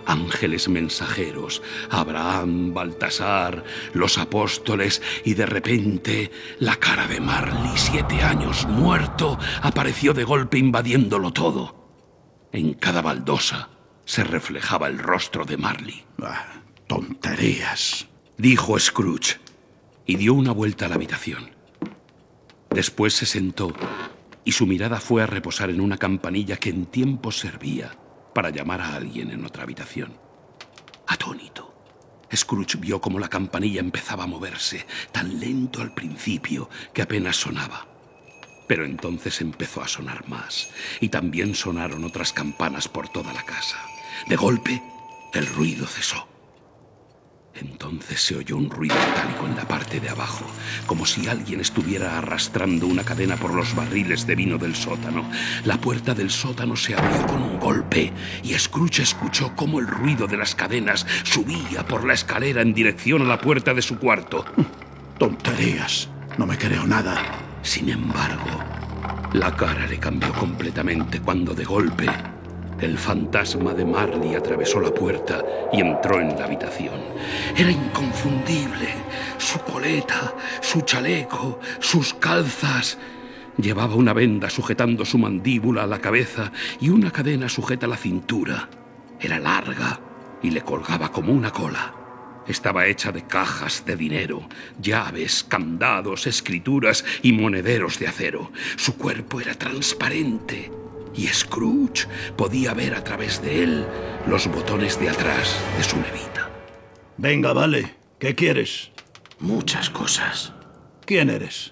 ángeles 0.05 0.67
mensajeros, 0.67 1.63
Abraham, 1.89 2.73
Baltasar, 2.73 3.63
los 3.93 4.17
apóstoles 4.17 5.01
y 5.23 5.33
de 5.33 5.45
repente 5.45 6.31
la 6.59 6.75
cara 6.75 7.07
de 7.07 7.21
Marley, 7.21 7.71
siete 7.75 8.21
años 8.21 8.67
muerto, 8.67 9.39
apareció 9.61 10.13
de 10.13 10.25
golpe 10.25 10.57
invadiéndolo 10.57 11.31
todo. 11.31 11.87
En 12.51 12.73
cada 12.73 13.01
baldosa 13.01 13.69
se 14.03 14.25
reflejaba 14.25 14.87
el 14.87 14.99
rostro 14.99 15.45
de 15.45 15.57
Marley. 15.57 16.03
Ah, 16.21 16.63
tonterías, 16.85 18.07
dijo 18.37 18.77
Scrooge 18.77 19.39
y 20.05 20.17
dio 20.17 20.33
una 20.33 20.51
vuelta 20.51 20.85
a 20.85 20.89
la 20.89 20.95
habitación. 20.95 21.51
Después 22.71 23.13
se 23.13 23.25
sentó 23.25 23.73
y 24.43 24.51
su 24.51 24.67
mirada 24.67 24.99
fue 24.99 25.23
a 25.23 25.27
reposar 25.27 25.69
en 25.69 25.79
una 25.79 25.97
campanilla 25.97 26.57
que 26.57 26.69
en 26.69 26.85
tiempo 26.85 27.31
servía 27.31 27.91
para 28.37 28.51
llamar 28.51 28.81
a 28.81 28.93
alguien 28.93 29.31
en 29.31 29.43
otra 29.43 29.63
habitación. 29.63 30.13
Atónito, 31.07 31.73
Scrooge 32.31 32.77
vio 32.77 33.01
como 33.01 33.17
la 33.17 33.29
campanilla 33.29 33.79
empezaba 33.79 34.25
a 34.25 34.27
moverse, 34.27 34.85
tan 35.11 35.39
lento 35.39 35.81
al 35.81 35.91
principio 35.95 36.69
que 36.93 37.01
apenas 37.01 37.35
sonaba. 37.35 37.87
Pero 38.67 38.85
entonces 38.85 39.41
empezó 39.41 39.81
a 39.81 39.87
sonar 39.87 40.29
más, 40.29 40.69
y 40.99 41.09
también 41.09 41.55
sonaron 41.55 42.03
otras 42.03 42.31
campanas 42.31 42.87
por 42.87 43.09
toda 43.09 43.33
la 43.33 43.41
casa. 43.41 43.83
De 44.27 44.35
golpe, 44.35 44.83
el 45.33 45.47
ruido 45.47 45.87
cesó. 45.87 46.26
Entonces 47.59 48.21
se 48.21 48.35
oyó 48.35 48.57
un 48.57 48.69
ruido 48.69 48.95
metálico 48.95 49.47
en 49.47 49.55
la 49.55 49.67
parte 49.67 49.99
de 49.99 50.09
abajo, 50.09 50.45
como 50.85 51.05
si 51.05 51.27
alguien 51.27 51.59
estuviera 51.59 52.17
arrastrando 52.17 52.85
una 52.85 53.03
cadena 53.03 53.35
por 53.35 53.53
los 53.53 53.75
barriles 53.75 54.27
de 54.27 54.35
vino 54.35 54.57
del 54.57 54.75
sótano. 54.75 55.29
La 55.65 55.77
puerta 55.77 56.13
del 56.13 56.29
sótano 56.29 56.75
se 56.75 56.93
abrió 56.93 57.25
con 57.25 57.41
un 57.41 57.59
golpe 57.59 58.13
y 58.43 58.53
Scrooge 58.53 59.01
escuchó 59.01 59.55
cómo 59.55 59.79
el 59.79 59.87
ruido 59.87 60.27
de 60.27 60.37
las 60.37 60.53
cadenas 60.53 61.05
subía 61.23 61.85
por 61.87 62.05
la 62.05 62.13
escalera 62.13 62.61
en 62.61 62.73
dirección 62.73 63.23
a 63.23 63.25
la 63.25 63.41
puerta 63.41 63.73
de 63.73 63.81
su 63.81 63.97
cuarto. 63.97 64.45
Tonterías. 65.17 66.09
No 66.37 66.45
me 66.45 66.57
creo 66.57 66.85
nada. 66.85 67.19
Sin 67.63 67.89
embargo, 67.89 68.63
la 69.33 69.55
cara 69.55 69.87
le 69.87 69.97
cambió 69.97 70.31
completamente 70.33 71.19
cuando 71.19 71.55
de 71.55 71.65
golpe 71.65 72.07
el 72.79 72.97
fantasma 72.97 73.73
de 73.73 73.85
Marley 73.85 74.35
atravesó 74.35 74.79
la 74.79 74.93
puerta 74.93 75.43
y 75.73 75.81
entró 75.81 76.21
en 76.21 76.37
la 76.37 76.45
habitación. 76.45 76.99
Era 77.55 77.71
inconfundible. 77.71 78.89
Su 79.37 79.59
coleta, 79.59 80.35
su 80.61 80.81
chaleco, 80.81 81.59
sus 81.79 82.13
calzas. 82.13 82.97
Llevaba 83.57 83.95
una 83.95 84.13
venda 84.13 84.49
sujetando 84.49 85.05
su 85.05 85.17
mandíbula 85.17 85.83
a 85.83 85.87
la 85.87 85.99
cabeza 85.99 86.51
y 86.79 86.89
una 86.89 87.11
cadena 87.11 87.49
sujeta 87.49 87.87
a 87.87 87.89
la 87.89 87.97
cintura. 87.97 88.69
Era 89.19 89.39
larga 89.39 89.99
y 90.43 90.51
le 90.51 90.61
colgaba 90.61 91.11
como 91.11 91.33
una 91.33 91.51
cola. 91.51 91.93
Estaba 92.47 92.85
hecha 92.85 93.11
de 93.11 93.23
cajas 93.23 93.83
de 93.85 93.97
dinero, 93.97 94.47
llaves, 94.79 95.43
candados, 95.43 96.27
escrituras 96.27 97.03
y 97.23 97.33
monederos 97.33 97.99
de 97.99 98.07
acero. 98.07 98.51
Su 98.77 98.95
cuerpo 98.97 99.41
era 99.41 99.55
transparente 99.55 100.71
y 101.17 101.27
Scrooge 101.27 102.07
podía 102.37 102.73
ver 102.73 102.93
a 102.93 103.03
través 103.03 103.41
de 103.41 103.63
él 103.63 103.85
los 104.27 104.47
botones 104.47 104.99
de 104.99 105.09
atrás 105.09 105.59
de 105.77 105.83
su 105.83 105.97
levita. 105.97 106.49
Venga, 107.17 107.51
vale. 107.53 107.95
¿Qué 108.19 108.35
quieres? 108.35 108.91
Muchas 109.39 109.89
cosas. 109.89 110.53
¿Quién 111.05 111.29
eres? 111.29 111.71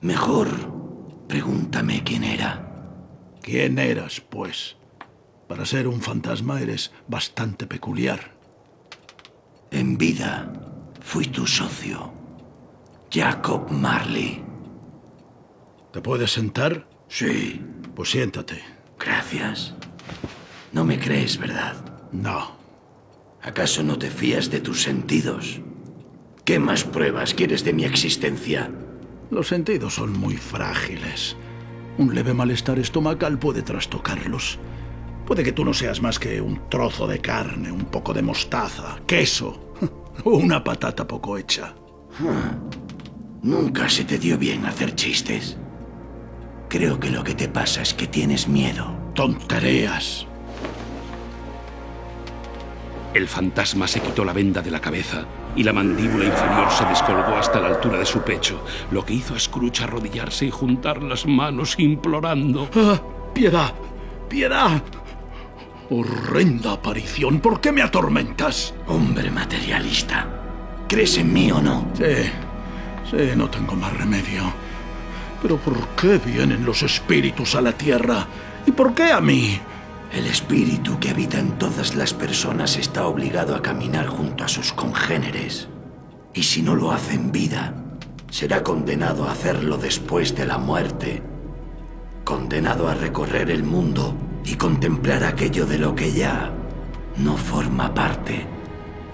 Mejor, 0.00 0.48
pregúntame 1.26 2.02
quién 2.04 2.24
era. 2.24 2.64
¿Quién 3.42 3.78
eras, 3.78 4.20
pues? 4.20 4.76
Para 5.48 5.64
ser 5.64 5.88
un 5.88 6.00
fantasma 6.00 6.60
eres 6.60 6.92
bastante 7.08 7.66
peculiar. 7.66 8.32
En 9.70 9.98
vida 9.98 10.52
fui 11.00 11.26
tu 11.26 11.46
socio, 11.46 12.12
Jacob 13.10 13.70
Marley. 13.70 14.42
¿Te 15.92 16.00
puedes 16.00 16.32
sentar? 16.32 16.86
Sí, 17.08 17.62
Pues 17.98 18.10
siéntate. 18.10 18.62
gracias. 18.96 19.74
No 20.72 20.84
me 20.84 21.00
crees, 21.00 21.36
¿verdad? 21.36 21.74
No. 22.12 22.52
¿Acaso 23.42 23.82
no 23.82 23.98
te 23.98 24.08
fías 24.08 24.52
de 24.52 24.60
tus 24.60 24.82
sentidos? 24.84 25.60
¿Qué 26.44 26.60
más 26.60 26.84
pruebas 26.84 27.34
quieres 27.34 27.64
de 27.64 27.72
mi 27.72 27.84
existencia? 27.84 28.70
Los 29.32 29.48
sentidos 29.48 29.96
son 29.96 30.12
muy 30.12 30.36
frágiles. 30.36 31.36
Un 31.98 32.14
leve 32.14 32.34
malestar 32.34 32.78
estomacal 32.78 33.36
puede 33.36 33.62
trastocarlos. 33.62 34.60
Puede 35.26 35.42
que 35.42 35.52
tú 35.52 35.64
no 35.64 35.74
seas 35.74 36.00
más 36.00 36.20
que 36.20 36.40
un 36.40 36.70
trozo 36.70 37.08
de 37.08 37.18
carne, 37.18 37.72
un 37.72 37.86
poco 37.86 38.14
de 38.14 38.22
mostaza, 38.22 39.00
queso, 39.08 39.74
o 40.22 40.30
una 40.36 40.62
patata 40.62 41.04
poco 41.04 41.36
hecha. 41.36 41.74
Nunca 43.42 43.88
se 43.88 44.04
te 44.04 44.18
dio 44.18 44.38
bien 44.38 44.66
hacer 44.66 44.94
chistes. 44.94 45.58
Creo 46.68 47.00
que 47.00 47.10
lo 47.10 47.24
que 47.24 47.34
te 47.34 47.48
pasa 47.48 47.80
es 47.80 47.94
que 47.94 48.06
tienes 48.06 48.46
miedo. 48.46 48.94
Tonterías. 49.14 50.26
El 53.14 53.26
fantasma 53.26 53.88
se 53.88 54.00
quitó 54.00 54.22
la 54.22 54.34
venda 54.34 54.60
de 54.60 54.70
la 54.70 54.80
cabeza 54.80 55.24
y 55.56 55.62
la 55.62 55.72
mandíbula 55.72 56.26
inferior 56.26 56.70
se 56.70 56.84
descolgó 56.84 57.36
hasta 57.36 57.58
la 57.58 57.68
altura 57.68 57.98
de 57.98 58.04
su 58.04 58.20
pecho, 58.20 58.62
lo 58.90 59.04
que 59.04 59.14
hizo 59.14 59.34
a 59.34 59.40
Scrooge 59.40 59.82
arrodillarse 59.82 60.44
y 60.44 60.50
juntar 60.50 61.02
las 61.02 61.26
manos 61.26 61.74
implorando. 61.78 62.68
¡Ah! 62.76 63.00
¡Piedad! 63.32 63.72
¡Piedad! 64.28 64.82
Horrenda 65.90 66.72
aparición, 66.72 67.40
¿por 67.40 67.62
qué 67.62 67.72
me 67.72 67.80
atormentas? 67.80 68.74
Hombre 68.86 69.30
materialista. 69.30 70.28
¿Crees 70.86 71.16
en 71.16 71.32
mí 71.32 71.50
o 71.50 71.62
no? 71.62 71.86
Sí, 71.94 72.30
sí, 73.10 73.30
no 73.34 73.48
tengo 73.48 73.74
más 73.74 73.96
remedio. 73.96 74.67
Pero 75.42 75.56
¿por 75.56 75.88
qué 75.90 76.18
vienen 76.18 76.64
los 76.64 76.82
espíritus 76.82 77.54
a 77.54 77.60
la 77.60 77.72
tierra? 77.72 78.26
¿Y 78.66 78.72
por 78.72 78.94
qué 78.94 79.12
a 79.12 79.20
mí? 79.20 79.60
El 80.12 80.26
espíritu 80.26 80.98
que 80.98 81.10
habita 81.10 81.38
en 81.38 81.58
todas 81.58 81.94
las 81.94 82.14
personas 82.14 82.76
está 82.76 83.06
obligado 83.06 83.54
a 83.54 83.62
caminar 83.62 84.06
junto 84.06 84.44
a 84.44 84.48
sus 84.48 84.72
congéneres. 84.72 85.68
Y 86.34 86.42
si 86.42 86.62
no 86.62 86.74
lo 86.74 86.92
hace 86.92 87.14
en 87.14 87.30
vida, 87.30 87.74
será 88.30 88.62
condenado 88.62 89.28
a 89.28 89.32
hacerlo 89.32 89.76
después 89.76 90.34
de 90.34 90.46
la 90.46 90.58
muerte. 90.58 91.22
Condenado 92.24 92.88
a 92.88 92.94
recorrer 92.94 93.50
el 93.50 93.62
mundo 93.62 94.14
y 94.44 94.56
contemplar 94.56 95.24
aquello 95.24 95.66
de 95.66 95.78
lo 95.78 95.94
que 95.94 96.12
ya 96.12 96.52
no 97.18 97.36
forma 97.36 97.92
parte, 97.94 98.46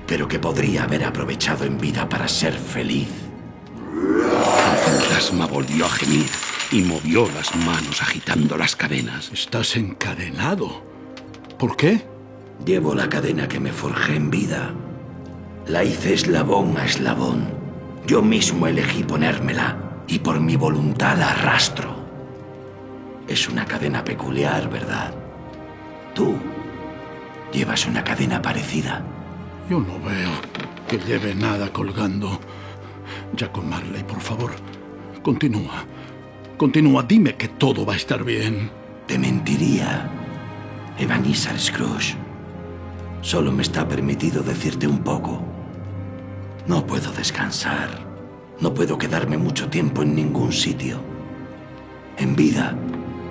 pero 0.07 0.29
que 0.29 0.39
podría 0.39 0.85
haber 0.85 1.05
aprovechado 1.05 1.65
en 1.65 1.79
vida 1.79 2.09
para 2.09 2.29
ser 2.29 2.53
feliz. 2.53 3.24
El 4.05 4.79
fantasma 4.79 5.47
volvió 5.47 5.87
a 5.87 5.91
gemir 5.91 6.27
y 6.71 6.83
movió 6.83 7.29
las 7.35 7.55
manos 7.57 8.03
agitando 8.03 8.57
las 8.57 8.77
cadenas. 8.77 9.31
Estás 9.33 9.77
encadenado. 9.77 10.83
¿Por 11.59 11.77
qué? 11.77 12.05
Llevo 12.65 12.95
la 12.95 13.09
cadena 13.09 13.49
que 13.49 13.61
me 13.61 13.73
forjé 13.73 14.17
en 14.17 14.31
vida. 14.31 14.73
La 15.67 15.85
hice 15.85 16.15
eslabón 16.15 16.77
a 16.77 16.85
eslabón. 16.85 17.49
Yo 18.07 18.23
mismo 18.23 18.67
elegí 18.67 19.03
ponérmela 19.03 20.03
y 20.07 20.19
por 20.19 20.41
mi 20.41 20.57
voluntad 20.57 21.17
la 21.17 21.31
arrastro. 21.31 22.05
Es 23.27 23.49
una 23.49 23.65
cadena 23.65 24.05
peculiar, 24.05 24.69
¿verdad? 24.69 25.15
Tú 26.15 26.37
llevas 27.53 27.87
una 27.87 28.05
cadena 28.05 28.43
parecida. 28.43 29.03
Yo 29.71 29.81
no 29.81 29.99
veo 30.01 30.31
que 30.89 30.99
lleve 30.99 31.35
nada 31.35 31.73
colgando. 31.73 32.39
Jacob 33.37 33.65
Marley, 33.65 34.05
por 34.05 34.21
favor, 34.21 34.53
continúa. 35.23 35.85
Continúa, 36.57 37.03
dime 37.03 37.35
que 37.35 37.49
todo 37.49 37.85
va 37.85 37.95
a 37.95 37.97
estar 37.97 38.23
bien. 38.25 38.71
Te 39.07 39.19
mentiría, 39.19 40.11
Ebenezer 40.99 41.59
Scrooge. 41.59 42.17
Solo 43.21 43.51
me 43.53 43.63
está 43.63 43.89
permitido 43.89 44.43
decirte 44.43 44.87
un 44.87 44.99
poco. 44.99 45.43
No 46.67 46.87
puedo 46.87 47.11
descansar. 47.13 47.91
No 48.61 48.73
puedo 48.73 48.97
quedarme 48.97 49.37
mucho 49.37 49.69
tiempo 49.69 50.03
en 50.03 50.15
ningún 50.15 50.53
sitio. 50.53 51.01
En 52.17 52.37
vida, 52.37 52.77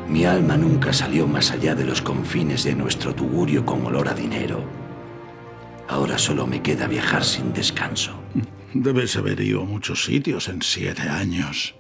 mi 0.09 0.25
alma 0.25 0.57
nunca 0.57 0.91
salió 0.91 1.25
más 1.27 1.51
allá 1.51 1.75
de 1.75 1.85
los 1.85 2.01
confines 2.01 2.63
de 2.63 2.75
nuestro 2.75 3.15
tugurio 3.15 3.65
con 3.65 3.85
olor 3.85 4.09
a 4.09 4.13
dinero. 4.13 4.63
Ahora 5.87 6.17
solo 6.17 6.45
me 6.45 6.61
queda 6.61 6.87
viajar 6.87 7.23
sin 7.23 7.53
descanso. 7.53 8.22
Debes 8.73 9.15
haber 9.17 9.39
ido 9.39 9.61
a 9.61 9.65
muchos 9.65 10.05
sitios 10.05 10.49
en 10.49 10.63
siete 10.63 11.03
años. 11.03 11.75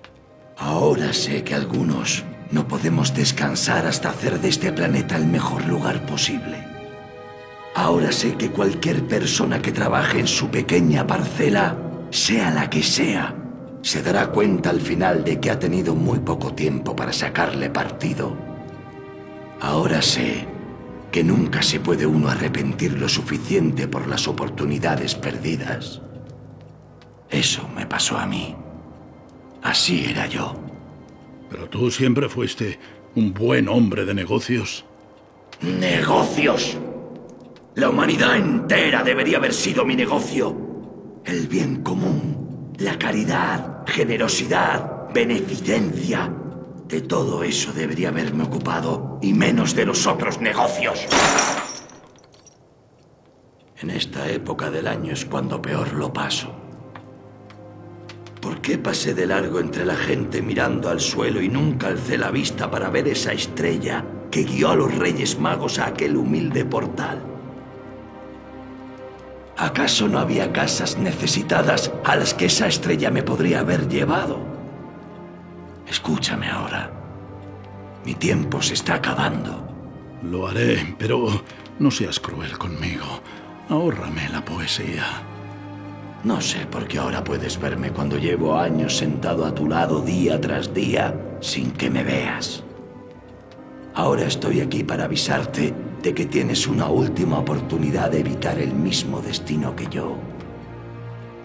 Ahora 0.57 1.11
sé 1.11 1.43
que 1.43 1.55
algunos 1.55 2.23
no 2.51 2.67
podemos 2.67 3.15
descansar 3.15 3.87
hasta 3.87 4.11
hacer 4.11 4.39
de 4.39 4.49
este 4.49 4.71
planeta 4.71 5.15
el 5.15 5.25
mejor 5.25 5.65
lugar 5.65 6.05
posible. 6.05 6.63
Ahora 7.73 8.11
sé 8.11 8.35
que 8.35 8.51
cualquier 8.51 9.07
persona 9.07 9.59
que 9.59 9.71
trabaje 9.71 10.19
en 10.19 10.27
su 10.27 10.49
pequeña 10.49 11.07
parcela, 11.07 11.75
sea 12.11 12.51
la 12.51 12.69
que 12.69 12.83
sea, 12.83 13.35
se 13.81 14.03
dará 14.03 14.27
cuenta 14.27 14.69
al 14.69 14.79
final 14.79 15.23
de 15.23 15.39
que 15.39 15.49
ha 15.49 15.57
tenido 15.57 15.95
muy 15.95 16.19
poco 16.19 16.53
tiempo 16.53 16.95
para 16.95 17.11
sacarle 17.11 17.71
partido. 17.71 18.37
Ahora 19.59 20.03
sé 20.03 20.45
que 21.11 21.23
nunca 21.23 21.63
se 21.63 21.79
puede 21.79 22.05
uno 22.05 22.29
arrepentir 22.29 22.99
lo 22.99 23.09
suficiente 23.09 23.87
por 23.87 24.07
las 24.07 24.27
oportunidades 24.27 25.15
perdidas. 25.15 26.03
Eso 27.33 27.67
me 27.75 27.87
pasó 27.87 28.15
a 28.15 28.27
mí. 28.27 28.55
Así 29.63 30.05
era 30.07 30.27
yo. 30.27 30.53
Pero 31.49 31.67
tú 31.67 31.89
siempre 31.89 32.29
fuiste 32.29 32.79
un 33.15 33.33
buen 33.33 33.67
hombre 33.67 34.05
de 34.05 34.13
negocios. 34.13 34.85
¡Negocios! 35.61 36.77
La 37.73 37.89
humanidad 37.89 38.37
entera 38.37 39.03
debería 39.03 39.37
haber 39.37 39.51
sido 39.51 39.83
mi 39.83 39.95
negocio. 39.95 40.55
El 41.25 41.47
bien 41.47 41.81
común, 41.81 42.71
la 42.77 42.99
caridad, 42.99 43.83
generosidad, 43.87 45.11
beneficencia. 45.11 46.31
De 46.87 47.01
todo 47.01 47.43
eso 47.43 47.73
debería 47.73 48.09
haberme 48.09 48.43
ocupado 48.43 49.17
y 49.23 49.33
menos 49.33 49.73
de 49.73 49.87
los 49.87 50.05
otros 50.05 50.39
negocios. 50.39 51.07
En 53.81 53.89
esta 53.89 54.29
época 54.29 54.69
del 54.69 54.85
año 54.85 55.13
es 55.13 55.25
cuando 55.25 55.59
peor 55.59 55.93
lo 55.93 56.13
paso. 56.13 56.62
¿Por 58.43 58.59
qué 58.59 58.77
pasé 58.77 59.13
de 59.13 59.25
largo 59.25 59.61
entre 59.61 59.85
la 59.85 59.95
gente 59.95 60.41
mirando 60.41 60.89
al 60.89 60.99
suelo 60.99 61.41
y 61.41 61.47
nunca 61.47 61.87
alcé 61.87 62.17
la 62.17 62.29
vista 62.29 62.69
para 62.69 62.89
ver 62.89 63.07
esa 63.07 63.31
estrella 63.31 64.03
que 64.29 64.43
guió 64.43 64.71
a 64.71 64.75
los 64.75 64.93
Reyes 64.93 65.39
Magos 65.39 65.79
a 65.79 65.87
aquel 65.87 66.17
humilde 66.17 66.65
portal? 66.65 67.23
¿Acaso 69.55 70.09
no 70.09 70.19
había 70.19 70.51
casas 70.51 70.97
necesitadas 70.97 71.93
a 72.03 72.17
las 72.17 72.33
que 72.33 72.47
esa 72.47 72.67
estrella 72.67 73.09
me 73.11 73.23
podría 73.23 73.61
haber 73.61 73.87
llevado? 73.87 74.39
Escúchame 75.87 76.49
ahora. 76.49 76.91
Mi 78.03 78.13
tiempo 78.13 78.61
se 78.61 78.73
está 78.73 78.95
acabando. 78.95 79.69
Lo 80.21 80.49
haré, 80.49 80.95
pero 80.99 81.45
no 81.79 81.89
seas 81.89 82.19
cruel 82.19 82.57
conmigo. 82.57 83.05
Ahórrame 83.69 84.27
la 84.27 84.43
poesía. 84.43 85.32
No 86.23 86.39
sé 86.39 86.65
por 86.65 86.87
qué 86.87 86.99
ahora 86.99 87.23
puedes 87.23 87.59
verme 87.59 87.91
cuando 87.91 88.17
llevo 88.17 88.57
años 88.57 88.95
sentado 88.97 89.45
a 89.45 89.53
tu 89.53 89.67
lado 89.67 90.01
día 90.01 90.39
tras 90.39 90.73
día 90.73 91.13
sin 91.41 91.71
que 91.71 91.89
me 91.89 92.03
veas. 92.03 92.63
Ahora 93.93 94.25
estoy 94.25 94.61
aquí 94.61 94.83
para 94.83 95.03
avisarte 95.03 95.73
de 96.01 96.13
que 96.13 96.25
tienes 96.25 96.65
una 96.65 96.87
última 96.87 97.39
oportunidad 97.39 98.11
de 98.11 98.21
evitar 98.21 98.57
el 98.57 98.73
mismo 98.73 99.21
destino 99.21 99.75
que 99.75 99.87
yo. 99.87 100.17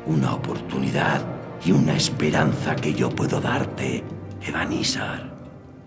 Una 0.06 0.34
oportunidad 0.34 1.22
y 1.64 1.72
una 1.72 1.94
esperanza 1.94 2.76
que 2.76 2.94
yo 2.94 3.10
puedo 3.10 3.40
darte, 3.40 4.04
Evanisar. 4.40 5.36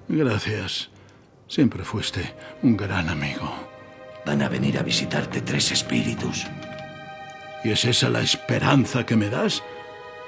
Gracias. 0.10 0.90
Siempre 1.48 1.84
fuiste 1.84 2.34
un 2.64 2.76
gran 2.76 3.10
amigo. 3.10 3.50
Van 4.26 4.42
a 4.42 4.50
venir 4.50 4.78
a 4.78 4.84
visitarte 4.84 5.42
tres 5.42 5.72
espíritus. 5.72 6.46
¿Y 7.64 7.72
es 7.72 7.86
esa 7.86 8.10
la 8.10 8.22
esperanza 8.22 9.06
que 9.06 9.16
me 9.16 9.30
das? 9.30 9.64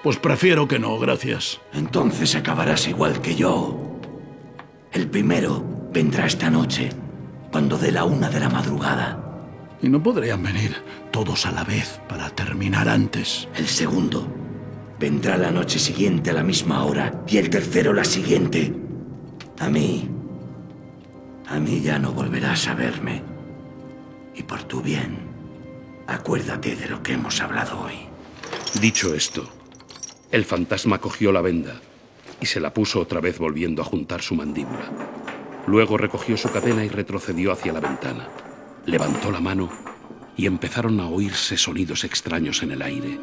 Pues 0.03 0.17
prefiero 0.17 0.67
que 0.67 0.79
no, 0.79 0.99
gracias. 0.99 1.61
Entonces 1.73 2.35
acabarás 2.35 2.87
igual 2.87 3.21
que 3.21 3.35
yo. 3.35 3.99
El 4.91 5.07
primero 5.07 5.63
vendrá 5.91 6.25
esta 6.25 6.49
noche, 6.49 6.89
cuando 7.51 7.77
dé 7.77 7.91
la 7.91 8.03
una 8.03 8.29
de 8.29 8.39
la 8.39 8.49
madrugada. 8.49 9.19
Y 9.81 9.89
no 9.89 10.03
podrían 10.03 10.43
venir 10.43 10.75
todos 11.11 11.45
a 11.45 11.51
la 11.51 11.63
vez 11.63 11.99
para 12.07 12.29
terminar 12.29 12.87
antes. 12.87 13.47
El 13.55 13.67
segundo 13.67 14.27
vendrá 14.99 15.37
la 15.37 15.51
noche 15.51 15.79
siguiente 15.79 16.29
a 16.29 16.33
la 16.33 16.43
misma 16.43 16.83
hora 16.83 17.23
y 17.27 17.37
el 17.37 17.49
tercero 17.49 17.93
la 17.93 18.03
siguiente. 18.03 18.73
A 19.59 19.69
mí, 19.69 20.09
a 21.47 21.59
mí 21.59 21.81
ya 21.81 21.97
no 21.97 22.11
volverás 22.11 22.67
a 22.67 22.75
verme. 22.75 23.21
Y 24.35 24.43
por 24.43 24.63
tu 24.63 24.81
bien, 24.81 25.32
acuérdate 26.07 26.75
de 26.75 26.87
lo 26.87 27.01
que 27.01 27.13
hemos 27.13 27.39
hablado 27.41 27.79
hoy. 27.81 28.07
Dicho 28.79 29.13
esto, 29.13 29.49
el 30.31 30.45
fantasma 30.45 30.99
cogió 30.99 31.31
la 31.31 31.41
venda 31.41 31.79
y 32.41 32.45
se 32.45 32.59
la 32.59 32.73
puso 32.73 32.99
otra 32.99 33.21
vez 33.21 33.37
volviendo 33.39 33.81
a 33.81 33.85
juntar 33.85 34.21
su 34.21 34.35
mandíbula. 34.35 34.89
Luego 35.67 35.97
recogió 35.97 36.35
su 36.37 36.51
cadena 36.51 36.83
y 36.83 36.89
retrocedió 36.89 37.51
hacia 37.51 37.73
la 37.73 37.79
ventana. 37.79 38.27
Levantó 38.85 39.31
la 39.31 39.39
mano 39.39 39.69
y 40.35 40.45
empezaron 40.45 40.99
a 40.99 41.07
oírse 41.07 41.57
sonidos 41.57 42.03
extraños 42.03 42.63
en 42.63 42.71
el 42.71 42.81
aire, 42.81 43.19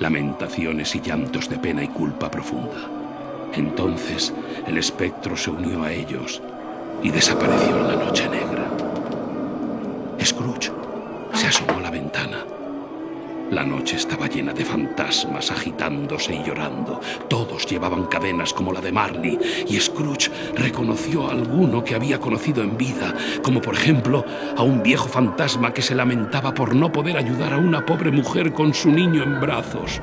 lamentaciones 0.00 0.94
y 0.94 1.00
llantos 1.00 1.48
de 1.48 1.58
pena 1.58 1.82
y 1.82 1.88
culpa 1.88 2.30
profunda. 2.30 2.90
Entonces 3.54 4.34
el 4.66 4.76
espectro 4.76 5.36
se 5.36 5.50
unió 5.50 5.82
a 5.82 5.92
ellos 5.92 6.42
y 7.02 7.10
desapareció 7.10 7.78
en 7.78 7.88
la 7.88 8.04
noche 8.04 8.28
negra. 8.28 8.70
Scrooge 10.22 10.85
se 11.46 11.62
asomó 11.62 11.78
a 11.78 11.82
la 11.82 11.90
ventana. 11.90 12.44
La 13.52 13.62
noche 13.62 13.94
estaba 13.94 14.26
llena 14.26 14.52
de 14.52 14.64
fantasmas 14.64 15.52
agitándose 15.52 16.34
y 16.34 16.42
llorando. 16.42 17.00
Todos 17.28 17.66
llevaban 17.66 18.06
cadenas 18.06 18.52
como 18.52 18.72
la 18.72 18.80
de 18.80 18.90
Marley 18.90 19.38
y 19.68 19.78
Scrooge 19.78 20.28
reconoció 20.56 21.28
a 21.28 21.30
alguno 21.30 21.84
que 21.84 21.94
había 21.94 22.18
conocido 22.18 22.64
en 22.64 22.76
vida, 22.76 23.14
como 23.44 23.60
por 23.60 23.76
ejemplo 23.76 24.24
a 24.56 24.62
un 24.62 24.82
viejo 24.82 25.06
fantasma 25.08 25.72
que 25.72 25.82
se 25.82 25.94
lamentaba 25.94 26.52
por 26.52 26.74
no 26.74 26.90
poder 26.90 27.16
ayudar 27.16 27.52
a 27.52 27.58
una 27.58 27.86
pobre 27.86 28.10
mujer 28.10 28.52
con 28.52 28.74
su 28.74 28.90
niño 28.90 29.22
en 29.22 29.40
brazos. 29.40 30.00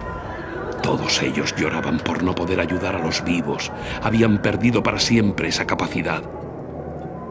Todos 0.81 1.21
ellos 1.23 1.53
lloraban 1.57 1.97
por 1.97 2.23
no 2.23 2.33
poder 2.33 2.61
ayudar 2.61 2.95
a 2.95 3.03
los 3.03 3.21
vivos. 3.25 3.69
Habían 4.01 4.41
perdido 4.41 4.81
para 4.81 4.99
siempre 4.99 5.49
esa 5.49 5.67
capacidad. 5.67 6.23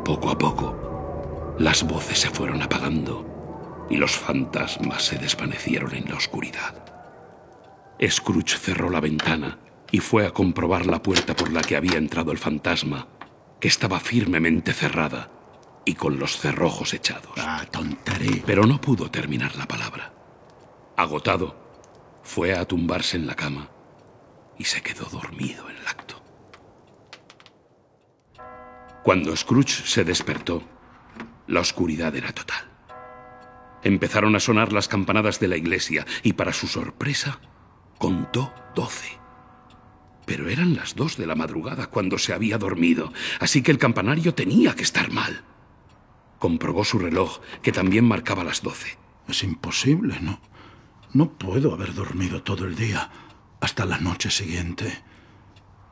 Poco 0.04 0.28
a 0.28 0.36
poco, 0.36 1.56
las 1.58 1.82
voces 1.82 2.18
se 2.18 2.28
fueron 2.28 2.60
apagando 2.60 3.31
y 3.92 3.98
los 3.98 4.16
fantasmas 4.16 5.04
se 5.04 5.18
desvanecieron 5.18 5.94
en 5.94 6.08
la 6.08 6.16
oscuridad. 6.16 6.74
Scrooge 8.02 8.56
cerró 8.56 8.88
la 8.88 9.00
ventana 9.00 9.58
y 9.90 10.00
fue 10.00 10.26
a 10.26 10.30
comprobar 10.30 10.86
la 10.86 11.02
puerta 11.02 11.36
por 11.36 11.52
la 11.52 11.60
que 11.60 11.76
había 11.76 11.98
entrado 11.98 12.32
el 12.32 12.38
fantasma, 12.38 13.06
que 13.60 13.68
estaba 13.68 14.00
firmemente 14.00 14.72
cerrada 14.72 15.30
y 15.84 15.94
con 15.94 16.18
los 16.18 16.38
cerrojos 16.38 16.94
echados. 16.94 17.34
Ah, 17.36 17.66
tontería. 17.70 18.42
Pero 18.46 18.64
no 18.64 18.80
pudo 18.80 19.10
terminar 19.10 19.56
la 19.56 19.68
palabra. 19.68 20.14
Agotado, 20.96 21.54
fue 22.22 22.56
a 22.56 22.64
tumbarse 22.64 23.18
en 23.18 23.26
la 23.26 23.34
cama 23.34 23.68
y 24.58 24.64
se 24.64 24.80
quedó 24.80 25.04
dormido 25.04 25.68
en 25.68 25.76
el 25.76 25.86
acto. 25.86 26.22
Cuando 29.04 29.36
Scrooge 29.36 29.86
se 29.86 30.02
despertó, 30.02 30.62
la 31.46 31.60
oscuridad 31.60 32.16
era 32.16 32.32
total. 32.32 32.71
Empezaron 33.82 34.36
a 34.36 34.40
sonar 34.40 34.72
las 34.72 34.88
campanadas 34.88 35.40
de 35.40 35.48
la 35.48 35.56
iglesia 35.56 36.06
y 36.22 36.34
para 36.34 36.52
su 36.52 36.68
sorpresa 36.68 37.40
contó 37.98 38.52
doce. 38.74 39.18
Pero 40.24 40.48
eran 40.48 40.76
las 40.76 40.94
dos 40.94 41.16
de 41.16 41.26
la 41.26 41.34
madrugada 41.34 41.86
cuando 41.88 42.18
se 42.18 42.32
había 42.32 42.58
dormido, 42.58 43.12
así 43.40 43.62
que 43.62 43.72
el 43.72 43.78
campanario 43.78 44.34
tenía 44.34 44.74
que 44.74 44.82
estar 44.82 45.10
mal. 45.10 45.42
Comprobó 46.38 46.84
su 46.84 46.98
reloj, 46.98 47.40
que 47.62 47.72
también 47.72 48.06
marcaba 48.06 48.44
las 48.44 48.62
doce. 48.62 48.98
Es 49.28 49.42
imposible, 49.42 50.18
¿no? 50.20 50.40
No 51.12 51.32
puedo 51.32 51.74
haber 51.74 51.94
dormido 51.94 52.42
todo 52.42 52.64
el 52.64 52.74
día 52.74 53.10
hasta 53.60 53.84
la 53.84 53.98
noche 53.98 54.30
siguiente. 54.30 55.02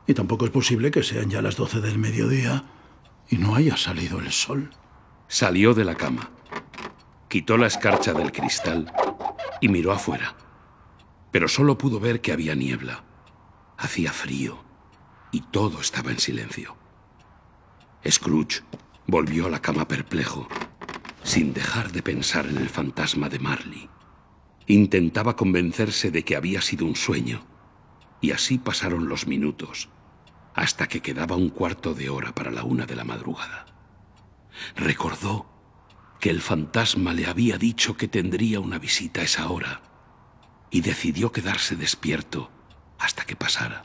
Y 0.07 0.13
tampoco 0.13 0.45
es 0.45 0.51
posible 0.51 0.91
que 0.91 1.03
sean 1.03 1.29
ya 1.29 1.41
las 1.41 1.55
doce 1.55 1.79
del 1.79 1.97
mediodía 1.97 2.63
y 3.29 3.37
no 3.37 3.55
haya 3.55 3.77
salido 3.77 4.19
el 4.19 4.31
sol. 4.31 4.71
Salió 5.27 5.73
de 5.73 5.85
la 5.85 5.95
cama, 5.95 6.31
quitó 7.31 7.57
la 7.57 7.67
escarcha 7.67 8.11
del 8.11 8.33
cristal 8.33 8.91
y 9.61 9.69
miró 9.69 9.93
afuera. 9.93 10.35
Pero 11.31 11.47
solo 11.47 11.77
pudo 11.77 11.97
ver 11.97 12.19
que 12.19 12.33
había 12.33 12.55
niebla. 12.55 13.05
Hacía 13.77 14.11
frío 14.11 14.61
y 15.31 15.39
todo 15.39 15.79
estaba 15.79 16.11
en 16.11 16.19
silencio. 16.19 16.75
Scrooge 18.05 18.63
volvió 19.07 19.45
a 19.45 19.49
la 19.49 19.61
cama 19.61 19.87
perplejo, 19.87 20.49
sin 21.23 21.53
dejar 21.53 21.93
de 21.93 22.03
pensar 22.03 22.47
en 22.47 22.57
el 22.57 22.67
fantasma 22.67 23.29
de 23.29 23.39
Marley. 23.39 23.89
Intentaba 24.67 25.37
convencerse 25.37 26.11
de 26.11 26.25
que 26.25 26.35
había 26.35 26.61
sido 26.61 26.85
un 26.85 26.97
sueño, 26.97 27.45
y 28.19 28.31
así 28.31 28.57
pasaron 28.57 29.07
los 29.07 29.25
minutos, 29.25 29.87
hasta 30.53 30.89
que 30.89 31.01
quedaba 31.01 31.37
un 31.37 31.49
cuarto 31.49 31.93
de 31.93 32.09
hora 32.09 32.35
para 32.35 32.51
la 32.51 32.65
una 32.65 32.85
de 32.85 32.97
la 32.97 33.05
madrugada. 33.05 33.67
Recordó 34.75 35.60
que 36.21 36.29
el 36.29 36.41
fantasma 36.41 37.13
le 37.13 37.25
había 37.25 37.57
dicho 37.57 37.97
que 37.97 38.07
tendría 38.07 38.59
una 38.59 38.77
visita 38.77 39.21
a 39.21 39.23
esa 39.25 39.49
hora, 39.49 39.81
y 40.69 40.81
decidió 40.81 41.31
quedarse 41.31 41.75
despierto 41.75 42.49
hasta 42.99 43.25
que 43.25 43.35
pasara. 43.35 43.83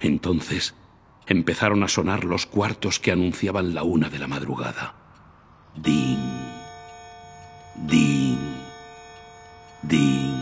Entonces 0.00 0.74
empezaron 1.26 1.82
a 1.82 1.88
sonar 1.88 2.24
los 2.24 2.46
cuartos 2.46 3.00
que 3.00 3.10
anunciaban 3.10 3.74
la 3.74 3.82
una 3.82 4.10
de 4.10 4.18
la 4.18 4.28
madrugada. 4.28 4.94
Din, 5.74 6.20
din, 7.76 8.38
din, 9.82 10.36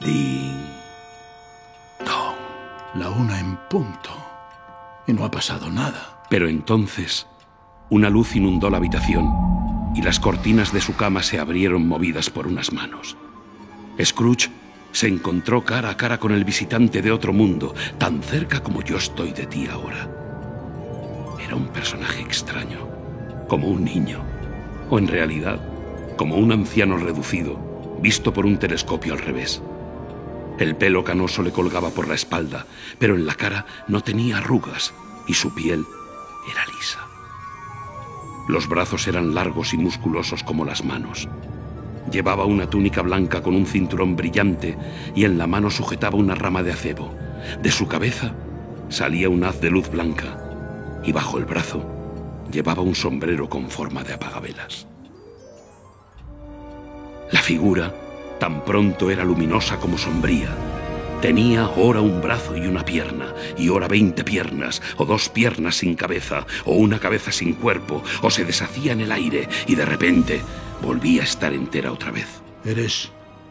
din. 0.00 0.66
Tom, 2.04 2.34
la 2.94 3.10
una 3.10 3.38
en 3.38 3.56
punto. 3.68 4.10
Y 5.06 5.12
no 5.12 5.26
ha 5.26 5.30
pasado 5.30 5.70
nada. 5.70 6.24
Pero 6.30 6.48
entonces 6.48 7.26
una 7.88 8.10
luz 8.10 8.34
inundó 8.34 8.68
la 8.68 8.78
habitación 8.78 9.32
y 9.94 10.02
las 10.02 10.18
cortinas 10.20 10.72
de 10.72 10.80
su 10.80 10.96
cama 10.96 11.22
se 11.22 11.38
abrieron 11.38 11.86
movidas 11.86 12.30
por 12.30 12.46
unas 12.46 12.72
manos. 12.72 13.16
Scrooge 14.02 14.50
se 14.92 15.08
encontró 15.08 15.64
cara 15.64 15.90
a 15.90 15.96
cara 15.96 16.18
con 16.18 16.32
el 16.32 16.44
visitante 16.44 17.00
de 17.00 17.12
otro 17.12 17.32
mundo, 17.32 17.74
tan 17.98 18.22
cerca 18.22 18.62
como 18.62 18.82
yo 18.82 18.96
estoy 18.96 19.32
de 19.32 19.46
ti 19.46 19.68
ahora. 19.70 20.08
Era 21.42 21.54
un 21.54 21.68
personaje 21.68 22.22
extraño, 22.22 22.88
como 23.48 23.68
un 23.68 23.84
niño, 23.84 24.22
o 24.90 24.98
en 24.98 25.06
realidad, 25.06 25.60
como 26.16 26.36
un 26.36 26.52
anciano 26.52 26.96
reducido, 26.96 27.98
visto 28.02 28.32
por 28.32 28.46
un 28.46 28.58
telescopio 28.58 29.12
al 29.12 29.20
revés. 29.20 29.62
El 30.58 30.76
pelo 30.76 31.04
canoso 31.04 31.42
le 31.42 31.52
colgaba 31.52 31.90
por 31.90 32.08
la 32.08 32.14
espalda, 32.14 32.66
pero 32.98 33.14
en 33.14 33.26
la 33.26 33.34
cara 33.34 33.66
no 33.88 34.02
tenía 34.02 34.38
arrugas 34.38 34.94
y 35.28 35.34
su 35.34 35.54
piel 35.54 35.84
era 36.50 36.64
lisa. 36.74 37.05
Los 38.48 38.68
brazos 38.68 39.08
eran 39.08 39.34
largos 39.34 39.74
y 39.74 39.78
musculosos 39.78 40.42
como 40.42 40.64
las 40.64 40.84
manos. 40.84 41.28
Llevaba 42.10 42.44
una 42.44 42.70
túnica 42.70 43.02
blanca 43.02 43.42
con 43.42 43.54
un 43.54 43.66
cinturón 43.66 44.14
brillante 44.14 44.76
y 45.14 45.24
en 45.24 45.38
la 45.38 45.46
mano 45.46 45.70
sujetaba 45.70 46.16
una 46.16 46.34
rama 46.34 46.62
de 46.62 46.72
acebo. 46.72 47.12
De 47.62 47.70
su 47.70 47.88
cabeza 47.88 48.34
salía 48.88 49.28
un 49.28 49.42
haz 49.44 49.60
de 49.60 49.70
luz 49.70 49.90
blanca 49.90 50.38
y 51.04 51.12
bajo 51.12 51.38
el 51.38 51.44
brazo 51.44 51.84
llevaba 52.50 52.82
un 52.82 52.94
sombrero 52.94 53.48
con 53.48 53.68
forma 53.68 54.04
de 54.04 54.14
apagavelas. 54.14 54.86
La 57.32 57.40
figura 57.40 57.92
tan 58.38 58.64
pronto 58.64 59.10
era 59.10 59.24
luminosa 59.24 59.78
como 59.78 59.98
sombría. 59.98 60.50
Tenía 61.26 61.68
ora 61.70 62.00
un 62.00 62.22
brazo 62.22 62.56
y 62.56 62.68
una 62.68 62.84
pierna, 62.84 63.34
y 63.58 63.68
ora 63.68 63.88
veinte 63.88 64.22
piernas, 64.22 64.80
o 64.96 65.04
dos 65.04 65.28
piernas 65.28 65.74
sin 65.74 65.96
cabeza, 65.96 66.46
o 66.64 66.76
una 66.76 67.00
cabeza 67.00 67.32
sin 67.32 67.54
cuerpo, 67.54 68.00
o 68.22 68.30
se 68.30 68.44
deshacía 68.44 68.92
en 68.92 69.00
el 69.00 69.10
aire, 69.10 69.48
y 69.66 69.74
de 69.74 69.84
repente 69.84 70.40
volvía 70.80 71.22
a 71.22 71.24
estar 71.24 71.52
entera 71.52 71.90
otra 71.90 72.12
vez. 72.12 72.28
¿Eres 72.64 73.10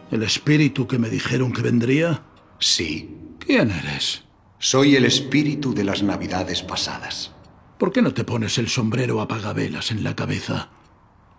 el 0.10 0.24
espíritu 0.24 0.88
que 0.88 1.00
me 1.00 1.10
dijeron 1.10 1.52
que 1.52 1.64
vendría? 1.64 2.24
Sí, 2.60 3.14
¿Quién 3.40 3.72
eres? 3.72 4.24
soy 4.58 4.96
el 4.96 5.04
espíritu 5.04 5.74
de 5.74 5.84
las 5.84 6.02
navidades 6.02 6.62
pasadas. 6.64 7.34
¿Por 7.78 7.92
qué 7.92 8.02
no 8.02 8.14
te 8.14 8.24
pones 8.24 8.58
el 8.58 8.70
sombrero 8.70 9.20
apagavelas 9.20 9.92
en 9.92 10.02
la 10.06 10.16
cabeza? 10.16 10.70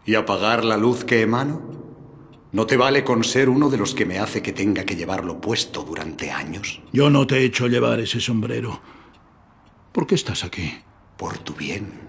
¿Y 0.05 0.17
apagar 0.17 0.67
la 0.67 0.77
luz 0.77 1.03
que 1.03 1.23
emano? 1.23 1.86
¿No 2.57 2.67
te 2.67 2.79
vale 2.79 3.05
con 3.05 3.23
ser 3.23 3.51
uno 3.51 3.69
de 3.69 3.77
los 3.77 3.95
que 3.95 4.07
me 4.07 4.19
hace 4.19 4.41
que 4.41 4.51
tenga 4.51 4.85
que 4.85 4.97
llevarlo 4.97 5.43
puesto 5.43 5.83
durante 5.83 6.31
años? 6.31 6.81
Yo 6.91 7.11
no 7.11 7.27
te 7.27 7.37
he 7.37 7.45
hecho 7.45 7.67
llevar 7.67 8.01
ese 8.01 8.19
sombrero. 8.19 8.81
¿Por 9.93 10.07
qué 10.07 10.15
estás 10.15 10.43
aquí? 10.43 10.73
Por 11.19 11.37
tu 11.37 11.53
bien. 11.53 12.01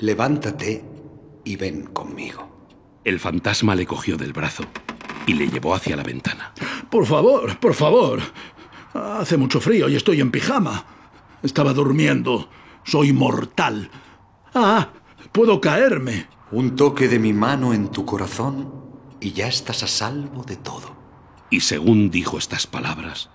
Levántate 0.00 0.84
y 1.46 1.56
ven 1.56 1.86
conmigo. 1.86 2.68
El 3.04 3.18
fantasma 3.18 3.74
le 3.74 3.86
cogió 3.86 4.18
del 4.18 4.34
brazo 4.34 4.64
y 5.26 5.32
le 5.32 5.48
llevó 5.48 5.74
hacia 5.74 5.96
la 5.96 6.02
ventana. 6.02 6.52
Por 6.90 7.06
favor, 7.06 7.58
por 7.58 7.72
favor. 7.72 8.20
Hace 8.92 9.38
mucho 9.38 9.62
frío 9.62 9.88
y 9.88 9.96
estoy 9.96 10.20
en 10.20 10.30
pijama. 10.30 10.84
Estaba 11.42 11.72
durmiendo. 11.72 12.50
Soy 12.84 13.14
mortal. 13.14 13.90
Ah, 14.52 14.90
puedo 15.32 15.58
caerme. 15.58 16.26
Un 16.50 16.76
toque 16.76 17.08
de 17.08 17.18
mi 17.18 17.32
mano 17.32 17.72
en 17.72 17.88
tu 17.88 18.04
corazón 18.04 18.81
y 19.22 19.32
ya 19.32 19.46
estás 19.46 19.82
a 19.84 19.86
salvo 19.86 20.42
de 20.42 20.56
todo. 20.56 20.96
Y 21.48 21.60
según 21.60 22.10
dijo 22.10 22.38
estas 22.38 22.66
palabras, 22.66 23.30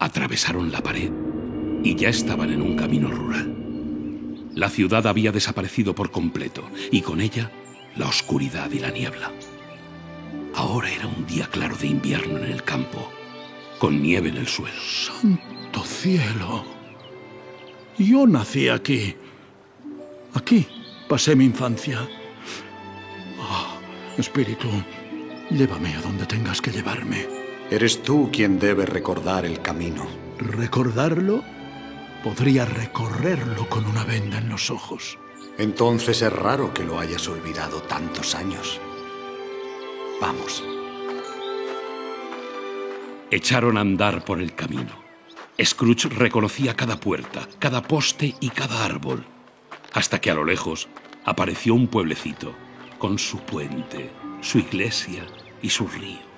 atravesaron 0.00 0.72
la 0.72 0.82
pared 0.82 1.12
y 1.84 1.94
ya 1.94 2.08
estaban 2.08 2.50
en 2.50 2.60
un 2.60 2.76
camino 2.76 3.10
rural. 3.10 3.56
La 4.54 4.68
ciudad 4.68 5.06
había 5.06 5.30
desaparecido 5.30 5.94
por 5.94 6.10
completo 6.10 6.68
y 6.90 7.02
con 7.02 7.20
ella 7.20 7.52
la 7.96 8.08
oscuridad 8.08 8.70
y 8.72 8.80
la 8.80 8.90
niebla. 8.90 9.30
Ahora 10.54 10.90
era 10.90 11.06
un 11.06 11.24
día 11.26 11.46
claro 11.46 11.76
de 11.76 11.86
invierno 11.86 12.38
en 12.38 12.50
el 12.50 12.64
campo, 12.64 13.08
con 13.78 14.02
nieve 14.02 14.30
en 14.30 14.36
el 14.36 14.48
suelo. 14.48 14.80
¡Santo 14.80 15.84
cielo! 15.84 16.64
Yo 17.96 18.26
nací 18.26 18.68
aquí. 18.68 19.14
Aquí 20.34 20.66
pasé 21.08 21.36
mi 21.36 21.44
infancia. 21.44 22.08
Ah, 23.40 23.76
espíritu, 24.18 24.68
llévame 25.50 25.94
a 25.94 26.00
donde 26.00 26.26
tengas 26.26 26.60
que 26.60 26.70
llevarme. 26.70 27.26
Eres 27.70 28.02
tú 28.02 28.30
quien 28.32 28.58
debe 28.58 28.86
recordar 28.86 29.44
el 29.44 29.60
camino. 29.60 30.06
¿Recordarlo? 30.38 31.44
Podría 32.22 32.64
recorrerlo 32.64 33.68
con 33.68 33.86
una 33.86 34.04
venda 34.04 34.38
en 34.38 34.48
los 34.48 34.70
ojos. 34.70 35.18
Entonces 35.58 36.22
es 36.22 36.32
raro 36.32 36.72
que 36.72 36.84
lo 36.84 36.98
hayas 36.98 37.28
olvidado 37.28 37.82
tantos 37.82 38.34
años. 38.34 38.80
Vamos. 40.20 40.64
Echaron 43.30 43.76
a 43.76 43.80
andar 43.80 44.24
por 44.24 44.40
el 44.40 44.54
camino. 44.54 45.00
Scrooge 45.62 46.08
reconocía 46.08 46.74
cada 46.74 46.98
puerta, 46.98 47.46
cada 47.58 47.82
poste 47.82 48.34
y 48.40 48.48
cada 48.48 48.84
árbol, 48.84 49.24
hasta 49.92 50.20
que 50.20 50.30
a 50.30 50.34
lo 50.34 50.44
lejos 50.44 50.88
apareció 51.24 51.74
un 51.74 51.86
pueblecito, 51.86 52.54
con 52.98 53.18
su 53.18 53.38
puente, 53.38 54.10
su 54.40 54.58
iglesia 54.58 55.26
y 55.62 55.70
su 55.70 55.86
río. 55.86 56.30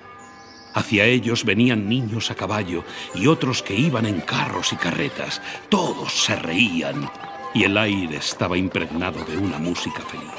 Hacia 0.73 1.05
ellos 1.05 1.45
venían 1.45 1.87
niños 1.87 2.31
a 2.31 2.35
caballo 2.35 2.83
y 3.13 3.27
otros 3.27 3.61
que 3.61 3.75
iban 3.75 4.05
en 4.05 4.21
carros 4.21 4.73
y 4.73 4.75
carretas. 4.75 5.41
Todos 5.69 6.11
se 6.13 6.35
reían 6.35 7.09
y 7.53 7.63
el 7.63 7.77
aire 7.77 8.17
estaba 8.17 8.57
impregnado 8.57 9.23
de 9.25 9.37
una 9.37 9.59
música 9.59 10.01
feliz. 10.01 10.31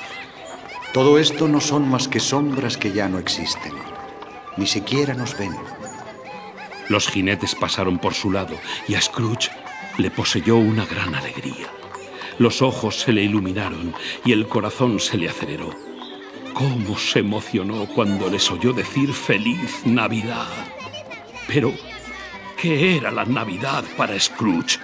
Todo 0.93 1.19
esto 1.19 1.49
no 1.49 1.61
son 1.61 1.89
más 1.89 2.09
que 2.09 2.21
sombras 2.21 2.77
que 2.77 2.93
ya 2.93 3.09
no 3.09 3.19
existen. 3.19 3.73
Ni 4.57 4.67
siquiera 4.67 5.15
nos 5.15 5.39
ven. 5.39 5.55
Los 6.89 7.09
jinetes 7.09 7.55
pasaron 7.55 7.99
por 7.99 8.15
su 8.15 8.31
lado 8.31 8.57
y 8.89 8.95
a 8.95 9.01
Scrooge 9.01 9.51
le 9.99 10.11
poseyó 10.11 10.57
una 10.57 10.85
gran 10.85 11.15
alegría. 11.15 11.69
Los 12.39 12.63
ojos 12.63 13.01
se 13.01 13.13
le 13.13 13.23
iluminaron 13.23 13.95
y 14.25 14.33
el 14.33 14.49
corazón 14.49 14.99
se 14.99 15.17
le 15.17 15.29
aceleró. 15.29 15.94
¿Cómo 16.55 16.97
se 16.97 17.19
emocionó 17.19 17.87
cuando 17.87 18.31
les 18.31 18.49
oyó 18.49 18.73
decir 18.73 19.13
feliz 19.13 19.85
Navidad? 19.85 20.47
Pero, 21.49 21.73
¿qué 22.57 22.97
era 22.97 23.11
la 23.11 23.25
Navidad 23.25 23.85
para 23.97 24.19
Scrooge? 24.19 24.79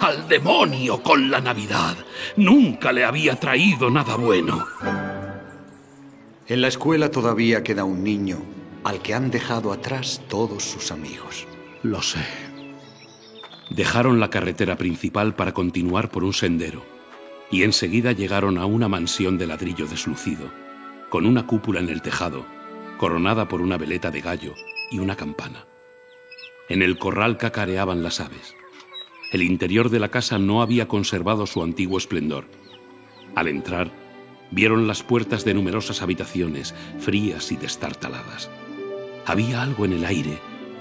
Al 0.00 0.28
demonio 0.28 1.02
con 1.02 1.28
la 1.28 1.40
Navidad. 1.40 1.96
Nunca 2.36 2.92
le 2.92 3.04
había 3.04 3.34
traído 3.34 3.90
nada 3.90 4.14
bueno. 4.14 4.64
En 6.46 6.60
la 6.60 6.68
escuela 6.68 7.10
todavía 7.10 7.64
queda 7.64 7.82
un 7.82 8.04
niño 8.04 8.38
al 8.84 9.02
que 9.02 9.12
han 9.12 9.32
dejado 9.32 9.72
atrás 9.72 10.22
todos 10.28 10.62
sus 10.62 10.92
amigos. 10.92 11.48
Lo 11.82 12.00
sé. 12.00 12.24
Dejaron 13.70 14.20
la 14.20 14.30
carretera 14.30 14.76
principal 14.76 15.34
para 15.34 15.52
continuar 15.52 16.10
por 16.10 16.22
un 16.22 16.32
sendero 16.32 16.84
y 17.50 17.64
enseguida 17.64 18.12
llegaron 18.12 18.56
a 18.56 18.66
una 18.66 18.88
mansión 18.88 19.36
de 19.36 19.46
ladrillo 19.46 19.86
deslucido, 19.86 20.50
con 21.08 21.26
una 21.26 21.46
cúpula 21.46 21.80
en 21.80 21.88
el 21.88 22.02
tejado, 22.02 22.46
coronada 22.98 23.48
por 23.48 23.60
una 23.60 23.76
veleta 23.76 24.10
de 24.10 24.20
gallo 24.20 24.54
y 24.90 24.98
una 24.98 25.16
campana. 25.16 25.64
En 26.68 26.82
el 26.82 26.98
corral 26.98 27.38
cacareaban 27.38 28.02
las 28.02 28.20
aves. 28.20 28.54
El 29.32 29.42
interior 29.42 29.90
de 29.90 30.00
la 30.00 30.10
casa 30.10 30.38
no 30.38 30.62
había 30.62 30.88
conservado 30.88 31.46
su 31.46 31.62
antiguo 31.62 31.98
esplendor. 31.98 32.44
Al 33.34 33.48
entrar, 33.48 33.90
vieron 34.50 34.86
las 34.86 35.02
puertas 35.02 35.44
de 35.44 35.54
numerosas 35.54 36.02
habitaciones, 36.02 36.74
frías 36.98 37.52
y 37.52 37.56
destartaladas. 37.56 38.50
Había 39.26 39.62
algo 39.62 39.84
en 39.84 39.92
el 39.92 40.04
aire 40.04 40.38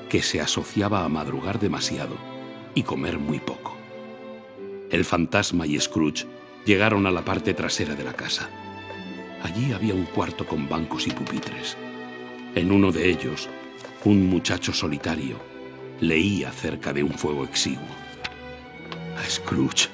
que 0.09 0.21
se 0.21 0.39
asociaba 0.39 1.03
a 1.03 1.09
madrugar 1.09 1.59
demasiado 1.59 2.15
y 2.75 2.83
comer 2.83 3.19
muy 3.19 3.39
poco. 3.39 3.75
El 4.89 5.03
fantasma 5.03 5.67
y 5.67 5.79
Scrooge 5.79 6.25
llegaron 6.65 7.05
a 7.07 7.11
la 7.11 7.25
parte 7.25 7.53
trasera 7.53 7.95
de 7.95 8.03
la 8.03 8.13
casa. 8.13 8.49
Allí 9.47 9.71
había 9.71 9.93
un 9.93 10.03
cuarto 10.03 10.45
con 10.45 10.67
bancos 10.67 11.07
y 11.07 11.11
pupitres. 11.11 11.77
En 12.53 12.69
uno 12.69 12.91
de 12.91 13.09
ellos, 13.09 13.47
un 14.03 14.27
muchacho 14.27 14.73
solitario 14.73 15.39
leía 16.01 16.51
cerca 16.51 16.91
de 16.91 17.01
un 17.01 17.13
fuego 17.13 17.45
exiguo. 17.45 17.87
A 19.15 19.23
Scrooge 19.23 19.87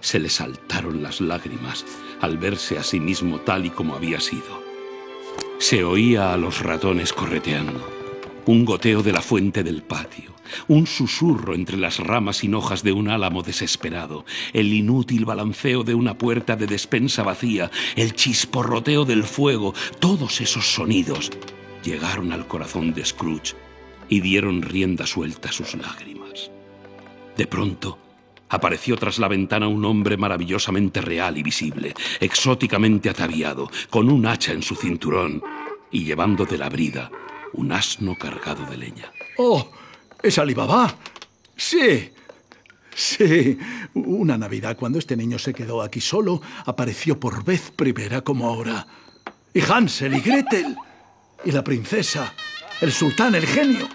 se 0.00 0.20
le 0.20 0.28
saltaron 0.28 1.02
las 1.02 1.20
lágrimas 1.20 1.84
al 2.20 2.38
verse 2.38 2.78
a 2.78 2.84
sí 2.84 3.00
mismo 3.00 3.40
tal 3.40 3.66
y 3.66 3.70
como 3.70 3.96
había 3.96 4.20
sido. 4.20 4.62
Se 5.58 5.82
oía 5.82 6.32
a 6.32 6.36
los 6.36 6.60
ratones 6.60 7.12
correteando, 7.12 7.84
un 8.46 8.64
goteo 8.64 9.02
de 9.02 9.12
la 9.12 9.22
fuente 9.22 9.62
del 9.62 9.82
patio, 9.82 10.34
un 10.68 10.86
susurro 10.86 11.54
entre 11.54 11.76
las 11.76 11.98
ramas 11.98 12.38
sin 12.38 12.54
hojas 12.54 12.82
de 12.82 12.92
un 12.92 13.08
álamo 13.08 13.42
desesperado, 13.42 14.24
el 14.52 14.72
inútil 14.72 15.24
balanceo 15.24 15.82
de 15.82 15.94
una 15.94 16.18
puerta 16.18 16.56
de 16.56 16.66
despensa 16.66 17.22
vacía, 17.22 17.70
el 17.96 18.14
chisporroteo 18.14 19.04
del 19.04 19.24
fuego, 19.24 19.74
todos 19.98 20.40
esos 20.40 20.66
sonidos 20.66 21.30
llegaron 21.82 22.32
al 22.32 22.46
corazón 22.46 22.94
de 22.94 23.04
Scrooge 23.04 23.54
y 24.08 24.20
dieron 24.20 24.62
rienda 24.62 25.06
suelta 25.06 25.48
a 25.48 25.52
sus 25.52 25.74
lágrimas. 25.74 26.50
De 27.36 27.46
pronto, 27.46 27.98
apareció 28.48 28.96
tras 28.96 29.18
la 29.18 29.28
ventana 29.28 29.68
un 29.68 29.84
hombre 29.84 30.16
maravillosamente 30.16 31.00
real 31.00 31.38
y 31.38 31.42
visible, 31.42 31.94
exóticamente 32.20 33.08
ataviado, 33.08 33.70
con 33.90 34.10
un 34.10 34.26
hacha 34.26 34.52
en 34.52 34.62
su 34.62 34.76
cinturón 34.76 35.42
y 35.90 36.04
llevando 36.04 36.44
de 36.44 36.58
la 36.58 36.68
brida 36.68 37.10
un 37.54 37.72
asno 37.72 38.16
cargado 38.18 38.64
de 38.66 38.76
leña. 38.76 39.10
¡Oh! 39.38 39.68
¿Es 40.22 40.38
Alibaba? 40.38 40.94
Sí. 41.56 42.10
Sí. 42.94 43.58
Una 43.94 44.38
Navidad, 44.38 44.76
cuando 44.76 44.98
este 44.98 45.16
niño 45.16 45.38
se 45.38 45.52
quedó 45.52 45.82
aquí 45.82 46.00
solo, 46.00 46.40
apareció 46.66 47.18
por 47.18 47.44
vez 47.44 47.70
primera 47.70 48.22
como 48.22 48.48
ahora. 48.48 48.86
Y 49.52 49.60
Hansel 49.60 50.14
y 50.14 50.20
Gretel. 50.20 50.76
Y 51.44 51.52
la 51.52 51.62
princesa. 51.62 52.32
El 52.80 52.92
sultán, 52.92 53.34
el 53.34 53.46
genio. 53.46 53.88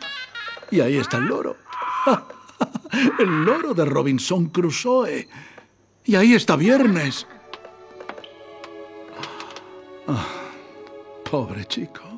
Y 0.72 0.82
ahí 0.82 0.98
está 0.98 1.18
el 1.18 1.26
loro. 1.26 1.58
El 3.20 3.46
loro 3.46 3.74
de 3.74 3.86
Robinson 3.86 4.48
Crusoe. 4.48 5.28
Y 6.06 6.16
ahí 6.16 6.34
está 6.34 6.56
Viernes. 6.56 7.28
Ah, 10.08 10.26
pobre 11.30 11.66
chico. 11.66 12.09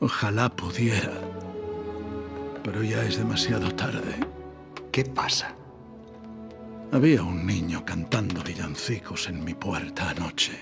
Ojalá 0.00 0.50
pudiera. 0.50 1.12
Pero 2.62 2.82
ya 2.82 3.02
es 3.04 3.16
demasiado 3.16 3.70
tarde. 3.74 4.20
¿Qué 4.92 5.04
pasa? 5.04 5.54
Había 6.92 7.22
un 7.22 7.46
niño 7.46 7.84
cantando 7.84 8.42
villancicos 8.42 9.28
en 9.28 9.42
mi 9.42 9.54
puerta 9.54 10.10
anoche. 10.10 10.58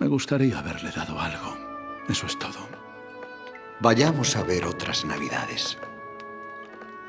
Me 0.00 0.06
gustaría 0.08 0.58
haberle 0.58 0.90
dado 0.90 1.20
algo. 1.20 1.56
Eso 2.08 2.26
es 2.26 2.38
todo. 2.38 2.66
Vayamos 3.80 4.36
a 4.36 4.42
ver 4.42 4.64
otras 4.64 5.04
navidades. 5.04 5.76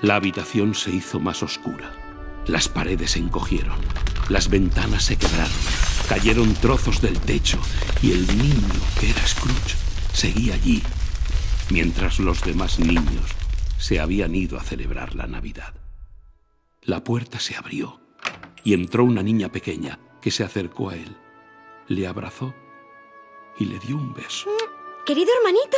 La 0.02 0.16
habitación 0.16 0.76
se 0.76 0.92
hizo 0.92 1.20
más 1.20 1.42
oscura. 1.44 1.92
Las 2.46 2.68
paredes 2.68 3.12
se 3.12 3.20
encogieron. 3.20 3.80
Las 4.28 4.50
ventanas 4.50 5.04
se 5.04 5.18
quebraron. 5.18 5.52
Cayeron 6.10 6.54
trozos 6.56 7.02
del 7.02 7.20
techo 7.20 7.60
y 8.02 8.12
el 8.12 8.28
niño, 8.38 8.74
que 9.00 9.12
era 9.12 9.26
Scrooge, 9.26 9.89
seguía 10.14 10.54
allí, 10.56 10.82
mientras 11.70 12.20
los 12.20 12.42
demás 12.42 12.80
niños 12.80 13.32
se 13.78 14.00
habían 14.00 14.36
ido 14.36 14.58
a 14.58 14.64
celebrar 14.64 15.16
la 15.16 15.28
Navidad. 15.28 15.74
La 16.82 17.04
puerta 17.04 17.40
se 17.40 17.56
abrió 17.56 18.00
y 18.64 18.74
entró 18.74 19.04
una 19.04 19.24
niña 19.24 19.50
pequeña 19.50 20.00
que 20.22 20.32
se 20.32 20.44
acercó 20.44 20.90
a 20.90 20.96
él, 20.96 21.16
le 21.88 22.08
abrazó 22.08 22.54
y 23.58 23.66
le 23.66 23.80
dio 23.80 23.96
un 23.96 24.14
beso. 24.14 24.50
Querido 25.06 25.30
hermanito, 25.38 25.78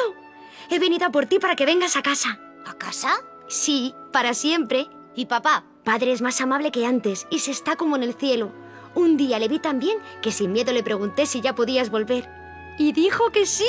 he 0.70 0.80
venido 0.80 1.06
a 1.06 1.12
por 1.12 1.26
ti 1.26 1.40
para 1.40 1.56
que 1.56 1.66
vengas 1.66 1.96
a 1.96 2.02
casa. 2.02 2.40
¿A 2.66 2.74
casa? 2.74 3.22
Sí, 3.48 3.94
para 4.12 4.34
siempre. 4.34 4.88
¿Y 5.16 5.26
papá? 5.26 5.66
Padre 5.84 6.12
es 6.12 6.22
más 6.22 6.40
amable 6.42 6.72
que 6.72 6.86
antes 6.86 7.28
y 7.30 7.40
se 7.40 7.52
está 7.52 7.76
como 7.76 7.96
en 7.96 8.04
el 8.04 8.14
cielo. 8.14 8.52
Un 8.94 9.18
día 9.18 9.40
le 9.40 9.48
vi 9.48 9.60
tan 9.60 9.80
bien 9.80 9.98
que 10.22 10.32
sin 10.32 10.52
miedo 10.52 10.74
le 10.74 10.84
pregunté 10.84 11.26
si 11.26 11.42
ya 11.42 11.56
podías 11.56 11.90
volver. 11.90 12.30
Y 12.78 12.92
dijo 12.94 13.32
que 13.32 13.46
sí. 13.46 13.66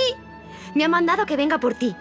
Me 0.74 0.85
ha 0.85 0.88
mandado 0.88 1.26
que 1.26 1.37
venga 1.37 1.58
por 1.58 1.74
ti. 1.74 1.94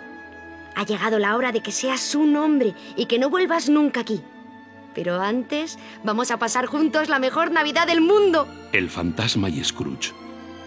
Ha 0.75 0.85
llegado 0.85 1.19
la 1.19 1.35
hora 1.35 1.51
de 1.51 1.61
que 1.61 1.71
seas 1.71 2.15
un 2.15 2.35
hombre 2.37 2.73
y 2.95 3.05
que 3.05 3.19
no 3.19 3.29
vuelvas 3.29 3.69
nunca 3.69 4.01
aquí. 4.01 4.21
Pero 4.93 5.21
antes 5.21 5.77
vamos 6.03 6.31
a 6.31 6.37
pasar 6.37 6.65
juntos 6.65 7.09
la 7.09 7.19
mejor 7.19 7.51
Navidad 7.51 7.87
del 7.87 8.01
mundo. 8.01 8.47
El 8.71 8.89
fantasma 8.89 9.49
y 9.49 9.63
Scrooge 9.63 10.13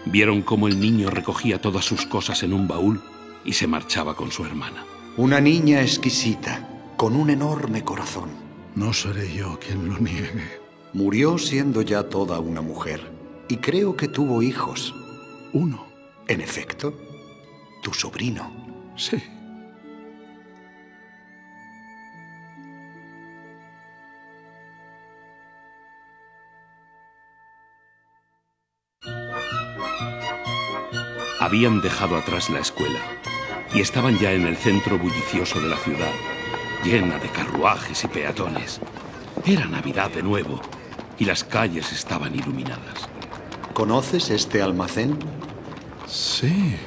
vieron 0.05 0.41
cómo 0.41 0.67
el 0.67 0.79
niño 0.79 1.09
recogía 1.09 1.59
todas 1.59 1.85
sus 1.85 2.05
cosas 2.05 2.43
en 2.43 2.53
un 2.53 2.67
baúl 2.67 3.01
y 3.43 3.53
se 3.53 3.67
marchaba 3.67 4.15
con 4.15 4.31
su 4.31 4.45
hermana. 4.45 4.83
Una 5.17 5.39
niña 5.39 5.81
exquisita, 5.81 6.67
con 6.97 7.15
un 7.15 7.29
enorme 7.29 7.83
corazón. 7.83 8.29
No 8.75 8.93
seré 8.93 9.33
yo 9.33 9.59
quien 9.59 9.89
lo 9.89 9.97
niegue. 9.97 10.59
Murió 10.93 11.37
siendo 11.37 11.81
ya 11.81 12.03
toda 12.03 12.39
una 12.39 12.61
mujer, 12.61 13.11
y 13.47 13.57
creo 13.57 13.95
que 13.95 14.07
tuvo 14.07 14.41
hijos. 14.41 14.93
uno. 15.53 15.85
En 16.27 16.41
efecto, 16.41 16.97
tu 17.85 17.93
sobrino. 17.93 18.51
Sí. 18.95 19.21
Habían 31.39 31.79
dejado 31.81 32.17
atrás 32.17 32.49
la 32.49 32.59
escuela 32.59 32.99
y 33.71 33.81
estaban 33.81 34.17
ya 34.17 34.31
en 34.31 34.47
el 34.47 34.57
centro 34.57 34.97
bullicioso 34.97 35.61
de 35.61 35.69
la 35.69 35.77
ciudad, 35.77 36.11
llena 36.83 37.19
de 37.19 37.29
carruajes 37.29 38.03
y 38.03 38.07
peatones. 38.07 38.81
Era 39.45 39.67
Navidad 39.67 40.09
de 40.09 40.23
nuevo 40.23 40.59
y 41.19 41.25
las 41.25 41.43
calles 41.43 41.91
estaban 41.91 42.33
iluminadas. 42.33 43.07
¿Conoces 43.75 44.31
este 44.31 44.63
almacén? 44.63 45.19
Sí. 46.07 46.77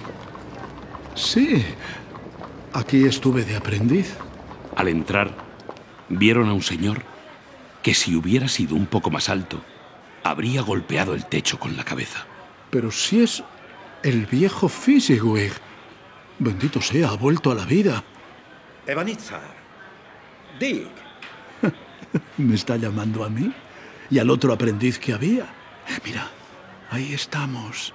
Sí. 1.19 1.65
Aquí 2.73 3.05
estuve 3.05 3.45
de 3.45 3.57
aprendiz. 3.57 4.15
Al 4.77 4.87
entrar, 4.89 5.35
vieron 6.09 6.49
a 6.49 6.53
un 6.53 6.63
señor 6.63 7.03
que 7.83 7.93
si 7.93 8.15
hubiera 8.15 8.47
sido 8.47 8.77
un 8.77 8.87
poco 8.87 9.11
más 9.11 9.29
alto, 9.29 9.61
habría 10.23 10.63
golpeado 10.63 11.15
el 11.15 11.27
techo 11.27 11.59
con 11.59 11.77
la 11.77 11.85
cabeza. 11.85 12.25
Pero 12.71 12.93
si 12.93 13.23
es 13.23 13.43
el 14.05 14.27
viejo 14.27 14.69
Fisigwig. 14.69 15.53
Bendito 16.39 16.81
sea, 16.81 17.09
ha 17.09 17.17
vuelto 17.17 17.51
a 17.51 17.57
la 17.57 17.65
vida. 17.65 18.05
Evanitzar. 18.87 19.57
Dick. 20.61 20.87
¿Me 22.37 22.55
está 22.55 22.77
llamando 22.77 23.25
a 23.25 23.29
mí? 23.29 23.53
¿Y 24.09 24.21
al 24.21 24.31
otro 24.31 24.53
aprendiz 24.53 25.01
que 25.01 25.13
había? 25.13 25.47
Mira, 26.05 26.31
ahí 26.91 27.13
estamos. 27.13 27.93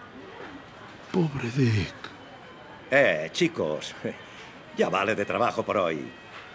Pobre 1.11 1.49
Dick. 1.55 2.02
Eh, 2.95 3.29
chicos. 3.31 3.95
Ya 4.75 4.89
vale 4.89 5.13
de 5.13 5.23
trabajo 5.23 5.61
por 5.61 5.77
hoy. 5.77 5.99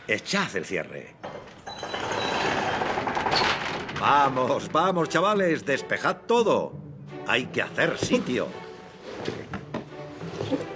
Echad 0.09 0.57
el 0.57 0.65
cierre. 0.65 1.15
Vamos, 4.01 4.69
vamos, 4.73 5.09
chavales, 5.09 5.65
despejad 5.65 6.17
todo. 6.27 6.73
Hay 7.29 7.47
que 7.47 7.63
hacer 7.63 7.97
sitio. 7.97 8.49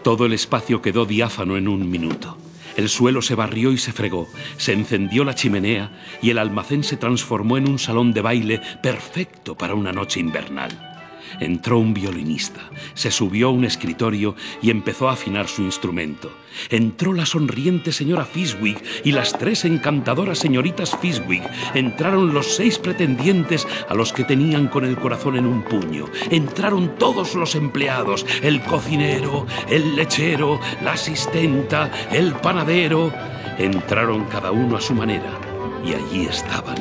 Todo 0.04 0.26
el 0.26 0.34
espacio 0.34 0.80
quedó 0.80 1.04
diáfano 1.04 1.56
en 1.56 1.66
un 1.66 1.90
minuto. 1.90 2.38
El 2.76 2.88
suelo 2.88 3.22
se 3.22 3.34
barrió 3.34 3.72
y 3.72 3.78
se 3.78 3.90
fregó, 3.90 4.28
se 4.56 4.72
encendió 4.72 5.24
la 5.24 5.34
chimenea 5.34 5.90
y 6.22 6.30
el 6.30 6.38
almacén 6.38 6.84
se 6.84 6.96
transformó 6.96 7.56
en 7.56 7.68
un 7.68 7.80
salón 7.80 8.12
de 8.12 8.22
baile 8.22 8.60
perfecto 8.84 9.56
para 9.56 9.74
una 9.74 9.92
noche 9.92 10.20
invernal. 10.20 10.91
Entró 11.40 11.78
un 11.78 11.94
violinista, 11.94 12.60
se 12.94 13.10
subió 13.10 13.48
a 13.48 13.50
un 13.50 13.64
escritorio 13.64 14.34
y 14.60 14.70
empezó 14.70 15.08
a 15.08 15.12
afinar 15.12 15.48
su 15.48 15.62
instrumento. 15.62 16.32
Entró 16.68 17.12
la 17.12 17.26
sonriente 17.26 17.92
señora 17.92 18.24
Fiswig 18.24 18.80
y 19.04 19.12
las 19.12 19.38
tres 19.38 19.64
encantadoras 19.64 20.38
señoritas 20.38 20.96
Fiswig. 21.00 21.42
Entraron 21.74 22.34
los 22.34 22.54
seis 22.56 22.78
pretendientes 22.78 23.66
a 23.88 23.94
los 23.94 24.12
que 24.12 24.24
tenían 24.24 24.68
con 24.68 24.84
el 24.84 24.96
corazón 24.96 25.36
en 25.36 25.46
un 25.46 25.62
puño. 25.62 26.06
Entraron 26.30 26.96
todos 26.96 27.34
los 27.34 27.54
empleados, 27.54 28.26
el 28.42 28.62
cocinero, 28.62 29.46
el 29.68 29.96
lechero, 29.96 30.60
la 30.82 30.92
asistenta, 30.92 31.90
el 32.10 32.34
panadero. 32.34 33.12
Entraron 33.58 34.24
cada 34.24 34.50
uno 34.50 34.76
a 34.76 34.80
su 34.80 34.94
manera 34.94 35.38
y 35.84 35.94
allí 35.94 36.26
estaban, 36.26 36.76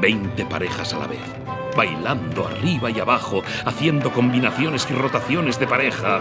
veinte 0.00 0.44
parejas 0.44 0.92
a 0.94 0.98
la 0.98 1.06
vez 1.06 1.41
bailando 1.76 2.46
arriba 2.46 2.90
y 2.90 3.00
abajo, 3.00 3.42
haciendo 3.64 4.12
combinaciones 4.12 4.86
y 4.90 4.94
rotaciones 4.94 5.58
de 5.58 5.66
pareja. 5.66 6.20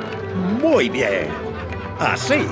Muy 0.62 0.90
bien. 0.90 1.30
Así. 2.00 2.46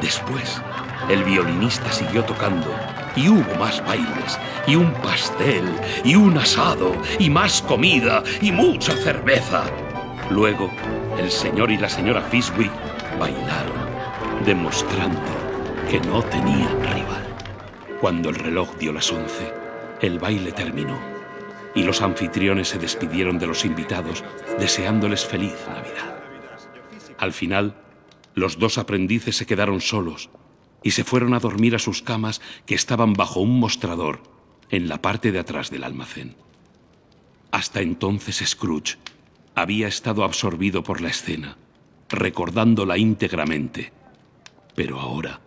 Después, 0.00 0.60
el 1.08 1.22
violinista 1.24 1.92
siguió 1.92 2.24
tocando 2.24 2.74
y 3.14 3.28
hubo 3.28 3.54
más 3.58 3.84
bailes, 3.86 4.38
y 4.66 4.74
un 4.74 4.92
pastel, 4.94 5.64
y 6.02 6.14
un 6.14 6.38
asado, 6.38 6.92
y 7.18 7.28
más 7.28 7.62
comida, 7.62 8.22
y 8.40 8.52
mucha 8.52 8.96
cerveza. 8.96 9.64
Luego, 10.30 10.70
el 11.18 11.30
señor 11.30 11.70
y 11.70 11.76
la 11.76 11.88
señora 11.88 12.22
Fiswick 12.22 12.72
bailaron, 13.20 14.44
demostrando 14.44 15.20
que 15.90 16.00
no 16.00 16.22
tenían 16.22 16.80
rival. 16.80 17.26
Cuando 18.00 18.30
el 18.30 18.36
reloj 18.36 18.74
dio 18.78 18.92
las 18.92 19.12
once, 19.12 19.52
el 20.00 20.18
baile 20.18 20.52
terminó 20.52 21.11
y 21.74 21.82
los 21.82 22.02
anfitriones 22.02 22.68
se 22.68 22.78
despidieron 22.78 23.38
de 23.38 23.46
los 23.46 23.64
invitados 23.64 24.24
deseándoles 24.58 25.24
feliz 25.24 25.54
Navidad. 25.68 26.22
Al 27.18 27.32
final, 27.32 27.76
los 28.34 28.58
dos 28.58 28.78
aprendices 28.78 29.36
se 29.36 29.46
quedaron 29.46 29.80
solos 29.80 30.30
y 30.82 30.92
se 30.92 31.04
fueron 31.04 31.34
a 31.34 31.38
dormir 31.38 31.74
a 31.74 31.78
sus 31.78 32.02
camas 32.02 32.40
que 32.66 32.74
estaban 32.74 33.12
bajo 33.12 33.40
un 33.40 33.58
mostrador 33.60 34.22
en 34.70 34.88
la 34.88 35.00
parte 35.00 35.32
de 35.32 35.38
atrás 35.38 35.70
del 35.70 35.84
almacén. 35.84 36.34
Hasta 37.50 37.80
entonces 37.80 38.42
Scrooge 38.44 38.96
había 39.54 39.86
estado 39.86 40.24
absorbido 40.24 40.82
por 40.82 41.00
la 41.00 41.10
escena, 41.10 41.56
recordándola 42.08 42.96
íntegramente, 42.98 43.92
pero 44.74 44.98
ahora 44.98 45.40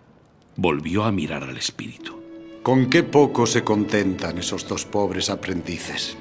volvió 0.55 1.03
a 1.03 1.11
mirar 1.11 1.43
al 1.43 1.57
espíritu. 1.57 2.24
¿Con 2.65 2.89
qué 2.89 3.03
poco 3.03 3.45
se 3.45 3.63
contentan 3.63 4.39
esos 4.39 4.67
dos 4.67 4.85
pobres 4.85 5.29
aprendices? 5.29 6.17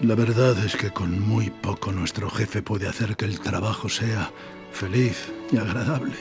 La 0.00 0.16
verdad 0.16 0.58
es 0.64 0.74
que 0.74 0.90
con 0.90 1.20
muy 1.20 1.48
poco 1.48 1.92
nuestro 1.92 2.28
jefe 2.28 2.60
puede 2.60 2.88
hacer 2.88 3.14
que 3.14 3.24
el 3.24 3.38
trabajo 3.38 3.88
sea 3.88 4.32
feliz 4.72 5.32
y 5.52 5.58
agradable. 5.58 6.16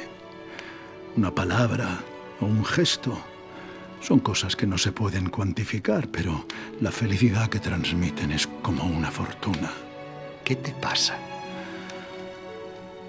Una 1.16 1.34
palabra 1.34 1.98
o 2.40 2.46
un 2.46 2.64
gesto 2.64 3.20
son 4.02 4.20
cosas 4.20 4.56
que 4.56 4.68
no 4.68 4.78
se 4.78 4.92
pueden 4.92 5.32
cuantificar, 5.32 6.10
pero 6.10 6.46
la 6.80 6.92
felicidad 6.92 7.50
que 7.50 7.60
transmiten 7.60 8.32
es 8.32 8.46
como 8.62 8.84
una 8.84 9.10
fortuna. 9.10 9.72
¿Qué 10.44 10.58
te 10.58 10.74
pasa? 10.74 11.18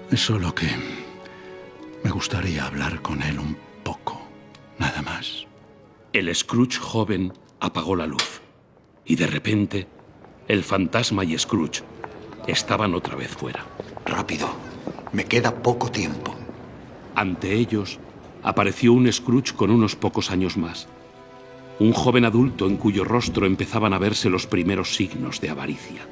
Es 0.09 0.19
solo 0.19 0.55
que 0.55 0.71
me 2.03 2.09
gustaría 2.09 2.65
hablar 2.65 2.99
con 3.03 3.21
él 3.21 3.37
un 3.37 3.55
poco, 3.83 4.19
nada 4.79 5.03
más. 5.03 5.50
El 6.13 6.35
Scrooge 6.35 6.77
joven 6.77 7.31
apagó 7.61 7.95
la 7.95 8.05
luz 8.05 8.41
y 9.05 9.15
de 9.15 9.27
repente 9.27 9.87
el 10.49 10.61
fantasma 10.61 11.23
y 11.23 11.37
Scrooge 11.37 11.83
estaban 12.47 12.95
otra 12.95 13.15
vez 13.15 13.29
fuera. 13.29 13.65
Rápido, 14.05 14.49
me 15.13 15.23
queda 15.23 15.63
poco 15.63 15.89
tiempo. 15.89 16.35
Ante 17.15 17.53
ellos 17.53 17.97
apareció 18.43 18.91
un 18.91 19.09
Scrooge 19.09 19.53
con 19.55 19.71
unos 19.71 19.95
pocos 19.95 20.31
años 20.31 20.57
más. 20.57 20.89
Un 21.79 21.93
joven 21.93 22.25
adulto 22.25 22.67
en 22.67 22.75
cuyo 22.75 23.05
rostro 23.05 23.45
empezaban 23.45 23.93
a 23.93 23.97
verse 23.97 24.29
los 24.29 24.47
primeros 24.47 24.93
signos 24.93 25.39
de 25.39 25.49
avaricia. 25.49 26.05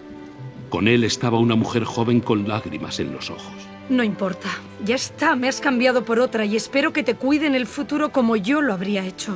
Con 0.70 0.88
él 0.88 1.04
estaba 1.04 1.40
una 1.40 1.56
mujer 1.56 1.84
joven 1.84 2.22
con 2.22 2.48
lágrimas 2.48 3.02
en 3.02 3.12
los 3.12 3.30
ojos. 3.30 3.68
No 3.90 4.06
importa, 4.06 4.48
ya 4.86 4.96
está, 4.96 5.36
me 5.36 5.50
has 5.50 5.60
cambiado 5.60 6.06
por 6.06 6.22
otra 6.22 6.46
y 6.46 6.56
espero 6.56 6.94
que 6.94 7.04
te 7.04 7.16
cuide 7.16 7.48
en 7.48 7.56
el 7.56 7.68
futuro 7.68 8.14
como 8.14 8.38
yo 8.38 8.62
lo 8.62 8.72
habría 8.72 9.06
hecho. 9.06 9.36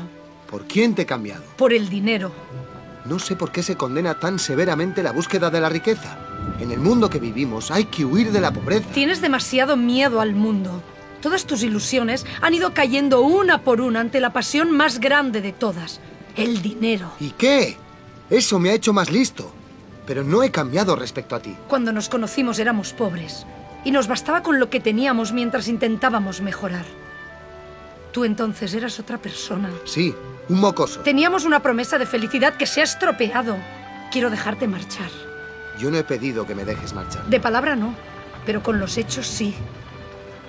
¿Por 0.53 0.65
quién 0.65 0.93
te 0.93 1.01
he 1.01 1.05
cambiado? 1.07 1.41
Por 1.57 1.73
el 1.73 1.89
dinero. 1.89 2.31
No 3.05 3.17
sé 3.17 3.35
por 3.35 3.51
qué 3.51 3.63
se 3.63 3.75
condena 3.75 4.19
tan 4.19 4.37
severamente 4.37 5.01
la 5.01 5.11
búsqueda 5.11 5.49
de 5.49 5.59
la 5.59 5.67
riqueza. 5.67 6.15
En 6.59 6.69
el 6.69 6.77
mundo 6.77 7.09
que 7.09 7.17
vivimos 7.17 7.71
hay 7.71 7.85
que 7.85 8.05
huir 8.05 8.31
de 8.31 8.39
la 8.39 8.53
pobreza. 8.53 8.87
Tienes 8.93 9.19
demasiado 9.19 9.75
miedo 9.77 10.21
al 10.21 10.35
mundo. 10.35 10.83
Todas 11.23 11.45
tus 11.47 11.63
ilusiones 11.63 12.23
han 12.39 12.53
ido 12.53 12.71
cayendo 12.71 13.21
una 13.21 13.63
por 13.63 13.81
una 13.81 13.99
ante 13.99 14.19
la 14.19 14.31
pasión 14.31 14.69
más 14.69 14.99
grande 14.99 15.41
de 15.41 15.53
todas, 15.53 15.99
el 16.35 16.61
dinero. 16.61 17.11
¿Y 17.19 17.31
qué? 17.31 17.75
Eso 18.29 18.59
me 18.59 18.69
ha 18.69 18.75
hecho 18.75 18.93
más 18.93 19.09
listo. 19.09 19.51
Pero 20.05 20.23
no 20.23 20.43
he 20.43 20.51
cambiado 20.51 20.95
respecto 20.95 21.35
a 21.35 21.39
ti. 21.39 21.57
Cuando 21.67 21.91
nos 21.91 22.09
conocimos 22.09 22.59
éramos 22.59 22.93
pobres 22.93 23.47
y 23.83 23.89
nos 23.89 24.07
bastaba 24.07 24.43
con 24.43 24.59
lo 24.59 24.69
que 24.69 24.79
teníamos 24.79 25.33
mientras 25.33 25.67
intentábamos 25.67 26.41
mejorar. 26.41 26.85
Tú 28.11 28.23
entonces 28.23 28.71
eras 28.75 28.99
otra 28.99 29.17
persona. 29.17 29.71
Sí, 29.85 30.13
un 30.49 30.59
mocoso. 30.59 31.01
Teníamos 31.01 31.45
una 31.45 31.61
promesa 31.61 31.97
de 31.97 32.05
felicidad 32.05 32.55
que 32.55 32.65
se 32.65 32.81
ha 32.81 32.83
estropeado. 32.83 33.57
Quiero 34.11 34.29
dejarte 34.29 34.67
marchar. 34.67 35.09
Yo 35.79 35.89
no 35.89 35.97
he 35.97 36.03
pedido 36.03 36.45
que 36.45 36.55
me 36.55 36.65
dejes 36.65 36.93
marchar. 36.93 37.25
De 37.25 37.39
palabra 37.39 37.75
no, 37.75 37.95
pero 38.45 38.61
con 38.61 38.79
los 38.79 38.97
hechos 38.97 39.27
sí. 39.27 39.55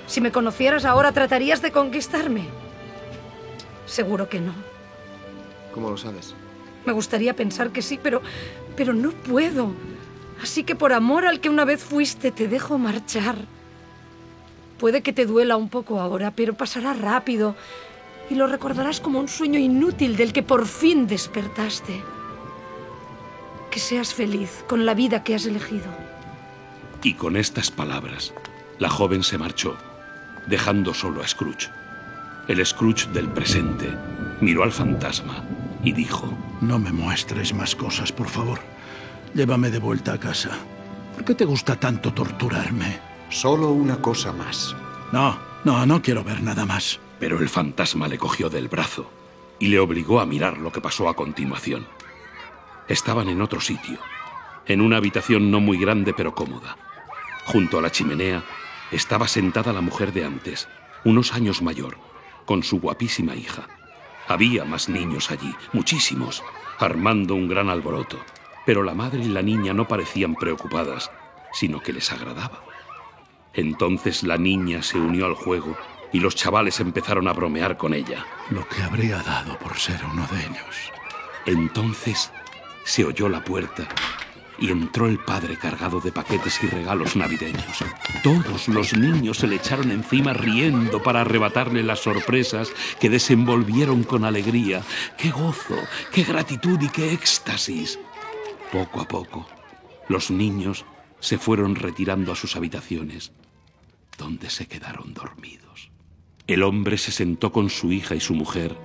Si 0.07 0.21
me 0.21 0.33
conocieras 0.33 0.85
ahora, 0.85 1.13
¿tratarías 1.13 1.63
de 1.63 1.73
conquistarme? 1.73 2.45
Seguro 3.87 4.29
que 4.29 4.41
no. 4.41 4.53
¿Cómo 5.73 5.91
lo 5.91 5.97
sabes? 5.97 6.35
Me 6.85 6.93
gustaría 6.93 7.35
pensar 7.35 7.71
que 7.71 7.81
sí, 7.81 7.99
pero, 8.03 8.21
pero 8.77 8.93
no 8.93 9.13
puedo. 9.13 9.71
Así 10.43 10.65
que 10.65 10.75
por 10.75 10.93
amor 10.93 11.27
al 11.27 11.41
que 11.41 11.49
una 11.49 11.65
vez 11.65 11.83
fuiste, 11.83 12.31
te 12.31 12.49
dejo 12.49 12.77
marchar. 12.77 13.37
Puede 14.79 15.03
que 15.03 15.13
te 15.13 15.25
duela 15.25 15.57
un 15.57 15.71
poco 15.71 16.01
ahora, 16.01 16.33
pero 16.33 16.55
pasará 16.55 16.93
rápido 16.93 17.57
y 18.31 18.35
lo 18.35 18.47
recordarás 18.47 19.01
como 19.01 19.18
un 19.20 19.29
sueño 19.29 19.59
inútil 19.59 20.16
del 20.16 20.33
que 20.33 20.43
por 20.43 20.66
fin 20.66 21.07
despertaste. 21.07 22.03
Que 23.70 23.81
seas 23.81 24.14
feliz 24.14 24.64
con 24.68 24.87
la 24.87 24.95
vida 24.95 25.25
que 25.25 25.35
has 25.35 25.47
elegido. 25.47 25.87
Y 27.03 27.14
con 27.14 27.37
estas 27.37 27.70
palabras, 27.70 28.33
La 28.79 28.89
joven 28.89 29.22
se 29.22 29.39
marchó, 29.39 29.77
dejando 30.47 30.95
solo 30.95 31.22
a 31.22 31.29
Scrooge. 31.29 31.70
El 32.49 32.64
Scrooge 32.66 33.07
del 33.12 33.29
presente 33.29 33.89
miró 34.41 34.64
al 34.64 34.72
fantasma 34.72 35.45
y 35.85 35.93
dijo, 35.93 36.29
No 36.61 36.79
me 36.79 36.91
muestres 36.93 37.55
más 37.55 37.77
cosas, 37.77 38.11
por 38.11 38.29
favor. 38.29 38.59
Llévame 39.35 39.70
de 39.70 39.79
vuelta 39.79 40.14
a 40.14 40.18
casa. 40.18 40.51
¿Por 41.14 41.25
qué 41.25 41.35
te 41.35 41.45
gusta 41.45 41.77
tanto 41.77 42.12
torturarme? 42.12 42.99
Solo 43.29 43.70
una 43.70 43.97
cosa 43.97 44.33
más. 44.33 44.75
No, 45.12 45.39
no, 45.64 45.87
no 45.87 46.03
quiero 46.03 46.25
ver 46.25 46.43
nada 46.43 46.66
más. 46.66 46.99
Pero 47.19 47.39
el 47.39 47.49
fantasma 47.49 48.09
le 48.09 48.19
cogió 48.19 48.51
del 48.51 48.69
brazo 48.69 49.11
y 49.59 49.69
le 49.69 49.79
obligó 49.79 50.21
a 50.21 50.27
mirar 50.27 50.59
lo 50.59 50.73
que 50.73 50.81
pasó 50.81 51.09
a 51.09 51.15
continuación. 51.15 51.87
Estaban 52.89 53.29
en 53.29 53.41
otro 53.41 53.61
sitio, 53.61 53.99
en 54.67 54.81
una 54.81 54.97
habitación 54.97 55.51
no 55.51 55.61
muy 55.61 55.79
grande 55.79 56.12
pero 56.12 56.35
cómoda. 56.35 56.77
Junto 57.47 57.79
a 57.79 57.83
la 57.83 57.91
chimenea 57.91 58.43
estaba 58.91 59.29
sentada 59.29 59.73
la 59.73 59.81
mujer 59.81 60.12
de 60.12 60.25
antes, 60.25 60.69
unos 61.05 61.33
años 61.33 61.62
mayor, 61.62 61.99
con 62.47 62.62
su 62.62 62.81
guapísima 62.81 63.35
hija. 63.35 63.69
Había 64.29 64.65
más 64.65 64.89
niños 64.89 65.31
allí, 65.31 65.55
muchísimos, 65.73 66.43
armando 66.79 67.35
un 67.35 67.49
gran 67.49 67.69
alboroto, 67.69 68.19
pero 68.65 68.83
la 68.83 68.95
madre 68.95 69.21
y 69.21 69.29
la 69.29 69.43
niña 69.43 69.75
no 69.75 69.87
parecían 69.87 70.35
preocupadas, 70.35 71.11
sino 71.53 71.81
que 71.81 71.93
les 71.93 72.11
agradaba. 72.12 72.62
Entonces 73.53 74.23
la 74.23 74.37
niña 74.37 74.83
se 74.83 74.99
unió 74.99 75.27
al 75.27 75.35
juego 75.35 75.77
y 76.15 76.21
los 76.21 76.37
chavales 76.37 76.79
empezaron 76.79 77.27
a 77.27 77.33
bromear 77.33 77.77
con 77.77 77.93
ella. 77.93 78.25
Lo 78.51 78.67
que 78.69 78.81
habría 78.83 79.19
dado 79.19 79.59
por 79.59 79.77
ser 79.77 80.01
uno 80.05 80.25
de 80.29 80.43
ellos. 80.43 80.93
Entonces 81.45 82.31
se 82.85 83.05
oyó 83.05 83.29
la 83.29 83.43
puerta 83.43 83.89
y 84.61 84.71
entró 84.71 85.09
el 85.09 85.19
padre 85.19 85.59
cargado 85.59 86.01
de 86.01 86.12
paquetes 86.12 86.62
y 86.62 86.69
regalos 86.69 87.17
navideños. 87.17 87.85
Todos 88.23 88.69
los 88.69 88.97
niños 88.97 89.39
se 89.39 89.49
le 89.49 89.57
echaron 89.57 89.91
encima 89.91 90.33
riendo 90.33 91.03
para 91.03 91.23
arrebatarle 91.23 91.83
las 91.83 91.99
sorpresas 91.99 92.71
que 93.01 93.11
desenvolvieron 93.11 94.05
con 94.05 94.25
alegría. 94.25 94.85
¡Qué 95.19 95.33
gozo, 95.33 95.77
qué 96.12 96.23
gratitud 96.23 96.81
y 96.81 96.91
qué 96.91 97.12
éxtasis! 97.12 97.99
Poco 98.71 99.01
a 99.01 99.09
poco, 99.09 99.49
los 100.09 100.31
niños 100.31 100.85
se 101.19 101.39
fueron 101.39 101.75
retirando 101.75 102.31
a 102.31 102.37
sus 102.37 102.55
habitaciones, 102.55 103.33
donde 104.17 104.49
se 104.49 104.69
quedaron 104.69 105.12
dormidos. 105.12 105.64
El 106.47 106.63
hombre 106.63 106.99
se 106.99 107.11
sentó 107.11 107.53
con 107.53 107.71
su 107.71 107.91
hija 107.91 108.15
y 108.15 108.21
su 108.21 108.35
mujer, 108.35 108.77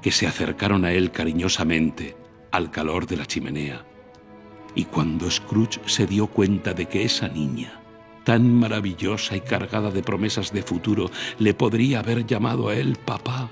que 0.00 0.12
se 0.12 0.28
acercaron 0.28 0.84
a 0.84 0.92
él 0.92 1.10
cariñosamente 1.10 2.16
al 2.52 2.70
calor 2.70 3.06
de 3.06 3.16
la 3.16 3.26
chimenea. 3.26 3.84
Y 4.76 4.84
cuando 4.84 5.28
Scrooge 5.28 5.80
se 5.86 6.06
dio 6.06 6.28
cuenta 6.28 6.72
de 6.72 6.86
que 6.86 7.02
esa 7.02 7.26
niña, 7.26 7.80
tan 8.24 8.54
maravillosa 8.54 9.34
y 9.34 9.40
cargada 9.40 9.90
de 9.90 10.04
promesas 10.04 10.52
de 10.52 10.62
futuro, 10.62 11.10
le 11.38 11.52
podría 11.52 11.98
haber 11.98 12.24
llamado 12.26 12.68
a 12.68 12.76
él 12.76 12.96
papá 13.04 13.50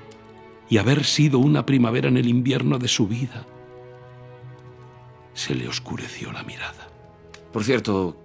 y 0.68 0.78
haber 0.78 1.04
sido 1.04 1.40
una 1.40 1.66
primavera 1.66 2.08
en 2.08 2.16
el 2.16 2.28
invierno 2.28 2.78
de 2.78 2.88
su 2.88 3.08
vida, 3.08 3.44
se 5.34 5.56
le 5.56 5.66
oscureció 5.66 6.30
la 6.30 6.44
mirada. 6.44 6.88
Por 7.52 7.64
cierto, 7.64 8.16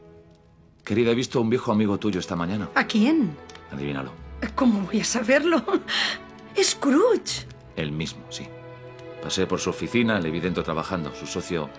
querida, 0.83 1.11
he 1.11 1.15
visto 1.15 1.39
a 1.39 1.41
un 1.41 1.49
viejo 1.49 1.71
amigo 1.71 1.97
tuyo 1.97 2.19
esta 2.19 2.35
mañana. 2.35 2.69
¿A 2.75 2.85
quién? 2.85 3.35
Adivínalo. 3.71 4.22
¿Cómo 4.51 4.81
voy 4.81 5.01
a 5.01 5.03
saberlo? 5.03 5.63
Scrooge. 6.61 7.47
El 7.75 7.91
mismo, 7.91 8.23
sí. 8.29 8.47
Pasé 9.21 9.47
por 9.47 9.59
su 9.59 9.69
oficina, 9.69 10.19
le 10.19 10.31
vi 10.31 10.39
dentro 10.39 10.63
trabajando. 10.63 11.13
Su 11.15 11.25
socio 11.25 11.69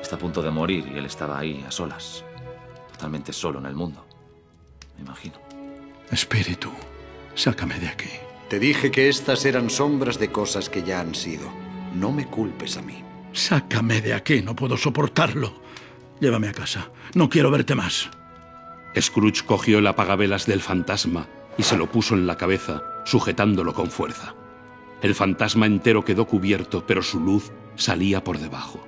está 0.00 0.16
a 0.16 0.18
punto 0.18 0.42
de 0.42 0.50
morir 0.50 0.90
y 0.92 0.98
él 0.98 1.06
estaba 1.06 1.38
ahí 1.38 1.64
a 1.66 1.70
solas. 1.70 2.24
Totalmente 2.92 3.32
solo 3.32 3.58
en 3.58 3.66
el 3.66 3.74
mundo. 3.74 4.06
Me 4.96 5.02
imagino. 5.02 5.34
Espíritu, 6.10 6.70
sácame 7.34 7.78
de 7.78 7.88
aquí. 7.88 8.10
Te 8.48 8.58
dije 8.58 8.90
que 8.90 9.08
estas 9.08 9.44
eran 9.44 9.70
sombras 9.70 10.18
de 10.18 10.32
cosas 10.32 10.68
que 10.68 10.82
ya 10.82 11.00
han 11.00 11.14
sido. 11.14 11.48
No 11.94 12.10
me 12.10 12.26
culpes 12.26 12.76
a 12.76 12.82
mí. 12.82 13.04
Sácame 13.32 14.00
de 14.00 14.14
aquí, 14.14 14.42
no 14.42 14.56
puedo 14.56 14.76
soportarlo. 14.76 15.52
Llévame 16.18 16.48
a 16.48 16.52
casa. 16.52 16.90
No 17.14 17.28
quiero 17.28 17.50
verte 17.50 17.74
más. 17.74 18.10
Scrooge 18.98 19.44
cogió 19.46 19.78
el 19.78 19.86
apagabelas 19.86 20.46
del 20.46 20.60
fantasma 20.60 21.28
y 21.60 21.62
se 21.62 21.76
lo 21.76 21.92
puso 21.92 22.14
en 22.14 22.26
la 22.26 22.38
cabeza, 22.38 22.82
sujetándolo 23.04 23.74
con 23.74 23.90
fuerza. 23.90 24.34
El 25.02 25.14
fantasma 25.14 25.66
entero 25.66 26.06
quedó 26.06 26.24
cubierto, 26.24 26.86
pero 26.86 27.02
su 27.02 27.20
luz 27.20 27.52
salía 27.76 28.24
por 28.24 28.38
debajo. 28.38 28.82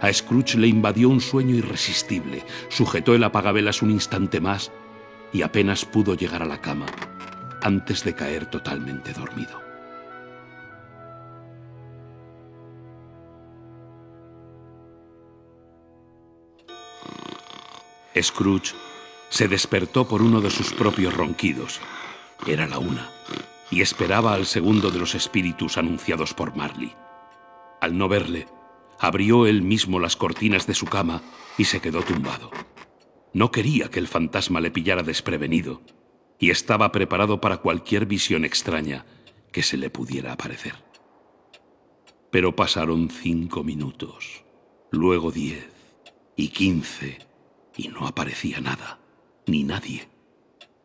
A 0.00 0.12
Scrooge 0.12 0.58
le 0.58 0.68
invadió 0.68 1.08
un 1.08 1.20
sueño 1.20 1.56
irresistible, 1.56 2.44
sujetó 2.68 3.16
el 3.16 3.24
apagabelas 3.24 3.82
un 3.82 3.90
instante 3.90 4.40
más 4.40 4.70
y 5.32 5.42
apenas 5.42 5.84
pudo 5.84 6.14
llegar 6.14 6.44
a 6.44 6.46
la 6.46 6.60
cama 6.60 6.86
antes 7.62 8.04
de 8.04 8.14
caer 8.14 8.46
totalmente 8.46 9.12
dormido. 9.12 9.60
Scrooge 18.22 18.72
se 19.32 19.48
despertó 19.48 20.06
por 20.06 20.20
uno 20.20 20.42
de 20.42 20.50
sus 20.50 20.74
propios 20.74 21.14
ronquidos. 21.14 21.80
Era 22.46 22.66
la 22.66 22.78
una, 22.78 23.10
y 23.70 23.80
esperaba 23.80 24.34
al 24.34 24.44
segundo 24.44 24.90
de 24.90 24.98
los 24.98 25.14
espíritus 25.14 25.78
anunciados 25.78 26.34
por 26.34 26.54
Marley. 26.54 26.92
Al 27.80 27.96
no 27.96 28.08
verle, 28.08 28.46
abrió 28.98 29.46
él 29.46 29.62
mismo 29.62 29.98
las 30.00 30.16
cortinas 30.16 30.66
de 30.66 30.74
su 30.74 30.84
cama 30.84 31.22
y 31.56 31.64
se 31.64 31.80
quedó 31.80 32.02
tumbado. 32.02 32.50
No 33.32 33.50
quería 33.50 33.88
que 33.88 34.00
el 34.00 34.06
fantasma 34.06 34.60
le 34.60 34.70
pillara 34.70 35.02
desprevenido, 35.02 35.80
y 36.38 36.50
estaba 36.50 36.92
preparado 36.92 37.40
para 37.40 37.56
cualquier 37.56 38.04
visión 38.04 38.44
extraña 38.44 39.06
que 39.50 39.62
se 39.62 39.78
le 39.78 39.88
pudiera 39.88 40.34
aparecer. 40.34 40.74
Pero 42.30 42.54
pasaron 42.54 43.08
cinco 43.08 43.64
minutos, 43.64 44.44
luego 44.90 45.30
diez 45.30 45.70
y 46.36 46.48
quince, 46.48 47.26
y 47.78 47.88
no 47.88 48.06
aparecía 48.06 48.60
nada, 48.60 49.01
ni 49.46 49.64
nadie. 49.64 50.08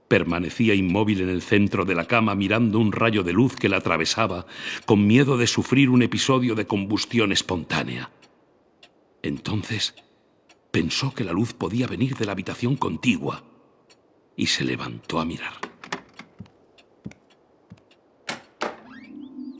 Permanecía 0.07 0.73
inmóvil 0.73 1.21
en 1.21 1.29
el 1.29 1.41
centro 1.41 1.83
de 1.83 1.95
la 1.95 2.05
cama 2.05 2.33
mirando 2.33 2.79
un 2.79 2.91
rayo 2.91 3.23
de 3.23 3.33
luz 3.33 3.55
que 3.55 3.67
la 3.67 3.77
atravesaba, 3.77 4.45
con 4.85 5.05
miedo 5.05 5.37
de 5.37 5.47
sufrir 5.47 5.89
un 5.89 6.01
episodio 6.01 6.55
de 6.55 6.65
combustión 6.65 7.31
espontánea. 7.31 8.09
Entonces 9.21 9.95
pensó 10.71 11.13
que 11.13 11.23
la 11.23 11.33
luz 11.33 11.53
podía 11.53 11.87
venir 11.87 12.15
de 12.15 12.25
la 12.25 12.31
habitación 12.31 12.77
contigua 12.77 13.43
y 14.37 14.45
se 14.45 14.63
levantó 14.63 15.19
a 15.19 15.25
mirar. 15.25 15.55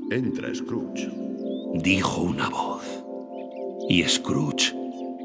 Entra, 0.09 0.53
Scrooge. 0.55 1.09
Dijo 1.73 2.21
una 2.21 2.49
voz. 2.49 2.85
Y 3.89 4.03
Scrooge 4.03 4.76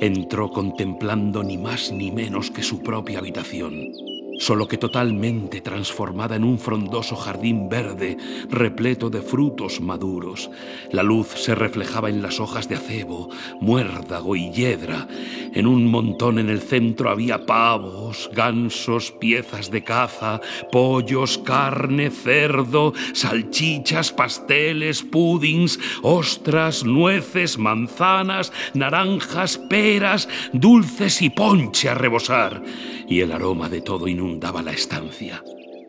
entró 0.03 0.51
contemplando 0.51 1.45
ni 1.45 1.57
más 1.57 1.93
ni 1.93 2.11
menos 2.11 2.51
que 2.51 2.65
su 2.65 2.83
propia 2.83 3.21
habitación, 3.21 3.93
solo 4.39 4.67
que 4.69 4.79
totalmente 4.79 5.61
transformada 5.61 6.37
en 6.37 6.45
un 6.45 6.59
frondoso 6.59 7.17
jardín 7.17 7.69
verde 7.69 8.17
repleto 8.49 9.11
de 9.11 9.23
frutos 9.23 9.81
maduros. 9.81 10.51
La 10.91 11.03
luz 11.03 11.29
se 11.29 11.55
reflejaba 11.55 12.09
en 12.09 12.23
las 12.23 12.41
hojas 12.41 12.69
de 12.69 12.77
acebo, 12.77 13.31
muérdago 13.61 14.37
y 14.37 14.51
hiedra. 14.51 15.07
En 15.53 15.67
un 15.67 15.87
montón 15.87 16.39
en 16.39 16.49
el 16.49 16.61
centro 16.61 17.11
había 17.11 17.47
pavos, 17.47 18.31
gansos, 18.33 19.13
piezas 19.13 19.71
de 19.71 19.85
caza, 19.85 20.41
pollos, 20.71 21.39
carne, 21.39 22.11
cerdo, 22.11 22.93
salchichas, 23.13 24.13
pasteles, 24.13 25.03
pudings, 25.03 25.79
ostras, 26.03 26.85
nueces, 26.85 27.59
manzanas, 27.59 28.53
naranjas, 28.75 29.59
peras, 29.59 30.29
dulces 30.53 31.23
y 31.23 31.31
ponche 31.31 31.89
a 31.89 31.95
rebosar. 31.95 32.63
Y 33.09 33.21
el 33.21 33.33
aroma 33.33 33.69
de 33.69 33.83
todo 33.83 34.09
inundaba 34.33 34.63
la 34.63 34.73
estancia. 34.73 35.45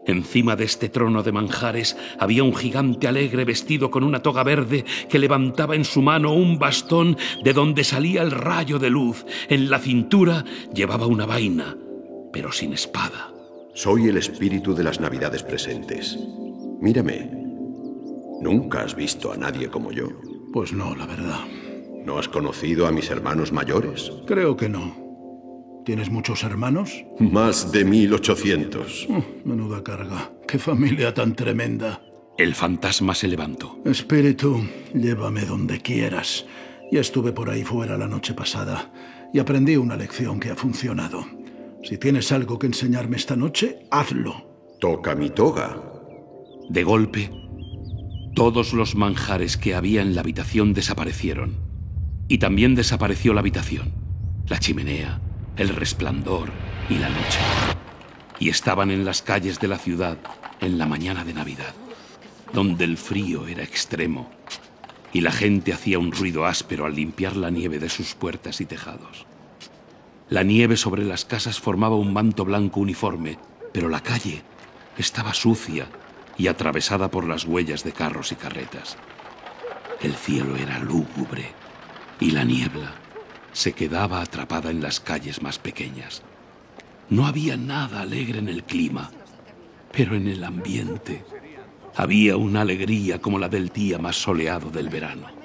Encima 0.05 0.57
de 0.57 0.65
este 0.65 0.89
trono 0.89 1.23
de 1.23 1.31
manjares 1.31 1.95
había 2.19 2.43
un 2.43 2.53
gigante 2.53 3.07
alegre 3.07 3.45
vestido 3.45 3.89
con 3.89 4.03
una 4.03 4.21
toga 4.21 4.43
verde 4.43 4.83
que 5.07 5.17
levantaba 5.17 5.75
en 5.75 5.85
su 5.85 6.01
mano 6.01 6.33
un 6.33 6.59
bastón 6.59 7.15
de 7.41 7.53
donde 7.53 7.85
salía 7.85 8.21
el 8.21 8.31
rayo 8.31 8.79
de 8.79 8.89
luz. 8.89 9.25
En 9.47 9.69
la 9.69 9.79
cintura 9.79 10.43
llevaba 10.73 11.07
una 11.07 11.25
vaina, 11.25 11.77
pero 12.33 12.51
sin 12.51 12.73
espada. 12.73 13.31
Soy 13.75 14.09
el 14.09 14.17
espíritu 14.17 14.75
de 14.75 14.83
las 14.83 14.99
navidades 14.99 15.41
presentes. 15.41 16.19
Mírame. 16.81 17.31
¿Nunca 18.41 18.81
has 18.83 18.93
visto 18.93 19.31
a 19.31 19.37
nadie 19.37 19.69
como 19.69 19.93
yo? 19.93 20.09
Pues 20.51 20.73
no, 20.73 20.93
la 20.97 21.05
verdad. 21.05 21.39
¿No 22.05 22.19
has 22.19 22.27
conocido 22.27 22.87
a 22.87 22.91
mis 22.91 23.09
hermanos 23.09 23.53
mayores? 23.53 24.11
Creo 24.27 24.57
que 24.57 24.67
no. 24.67 25.02
¿Tienes 25.85 26.09
muchos 26.09 26.43
hermanos? 26.43 27.03
Más 27.19 27.71
de 27.71 27.83
1800. 27.83 29.07
Uh, 29.09 29.23
menuda 29.43 29.83
carga. 29.83 30.31
Qué 30.47 30.57
familia 30.57 31.13
tan 31.13 31.35
tremenda. 31.35 32.01
El 32.37 32.55
fantasma 32.55 33.13
se 33.13 33.27
levantó. 33.27 33.79
Espíritu, 33.83 34.63
llévame 34.93 35.41
donde 35.41 35.81
quieras. 35.81 36.45
Ya 36.91 37.01
estuve 37.01 37.33
por 37.33 37.49
ahí 37.49 37.63
fuera 37.63 37.97
la 37.97 38.07
noche 38.07 38.33
pasada 38.33 38.91
y 39.33 39.39
aprendí 39.39 39.75
una 39.75 39.97
lección 39.97 40.39
que 40.39 40.51
ha 40.51 40.55
funcionado. 40.55 41.25
Si 41.83 41.97
tienes 41.97 42.31
algo 42.31 42.57
que 42.57 42.67
enseñarme 42.67 43.17
esta 43.17 43.35
noche, 43.35 43.79
hazlo. 43.91 44.77
Toca 44.79 45.15
mi 45.15 45.31
toga. 45.31 45.81
De 46.69 46.83
golpe, 46.83 47.29
todos 48.35 48.73
los 48.73 48.95
manjares 48.95 49.57
que 49.57 49.75
había 49.75 50.01
en 50.01 50.15
la 50.15 50.21
habitación 50.21 50.73
desaparecieron. 50.73 51.57
Y 52.29 52.37
también 52.37 52.73
desapareció 52.73 53.33
la 53.33 53.41
habitación, 53.41 53.91
la 54.47 54.59
chimenea, 54.59 55.19
el 55.57 55.69
resplandor 55.69 56.49
y 56.89 56.95
la 56.95 57.09
noche. 57.09 57.39
Y 58.39 58.49
estaban 58.49 58.91
en 58.91 59.05
las 59.05 59.21
calles 59.21 59.59
de 59.59 59.67
la 59.67 59.77
ciudad 59.77 60.17
en 60.59 60.77
la 60.77 60.87
mañana 60.87 61.23
de 61.23 61.33
Navidad, 61.33 61.73
donde 62.53 62.85
el 62.85 62.97
frío 62.97 63.47
era 63.47 63.63
extremo 63.63 64.29
y 65.11 65.21
la 65.21 65.31
gente 65.31 65.71
hacía 65.71 65.99
un 65.99 66.11
ruido 66.11 66.45
áspero 66.45 66.85
al 66.85 66.95
limpiar 66.95 67.35
la 67.35 67.51
nieve 67.51 67.77
de 67.77 67.89
sus 67.89 68.15
puertas 68.15 68.61
y 68.61 68.65
tejados. 68.65 69.27
La 70.29 70.41
nieve 70.41 70.75
sobre 70.75 71.03
las 71.03 71.25
casas 71.25 71.59
formaba 71.59 71.95
un 71.95 72.11
manto 72.11 72.43
blanco 72.45 72.79
uniforme, 72.79 73.37
pero 73.71 73.89
la 73.89 74.01
calle 74.01 74.41
estaba 74.97 75.35
sucia 75.35 75.87
y 76.35 76.47
atravesada 76.47 77.11
por 77.11 77.27
las 77.27 77.45
huellas 77.45 77.83
de 77.83 77.91
carros 77.91 78.31
y 78.31 78.35
carretas. 78.35 78.97
El 80.01 80.15
cielo 80.15 80.55
era 80.57 80.79
lúgubre 80.79 81.51
y 82.19 82.31
la 82.31 82.43
niebla 82.43 83.02
se 83.53 83.73
quedaba 83.73 84.21
atrapada 84.21 84.71
en 84.71 84.81
las 84.81 84.99
calles 84.99 85.41
más 85.41 85.59
pequeñas. 85.59 86.21
No 87.09 87.25
había 87.25 87.55
nada 87.55 88.01
alegre 88.01 88.39
en 88.39 88.49
el 88.49 88.63
clima, 88.63 89.11
pero 89.91 90.15
en 90.15 90.27
el 90.27 90.43
ambiente 90.43 91.23
había 91.95 92.35
una 92.37 92.61
alegría 92.61 93.21
como 93.21 93.39
la 93.39 93.49
del 93.49 93.69
día 93.69 93.99
más 93.99 94.15
soleado 94.15 94.69
del 94.69 94.89
verano. 94.89 95.42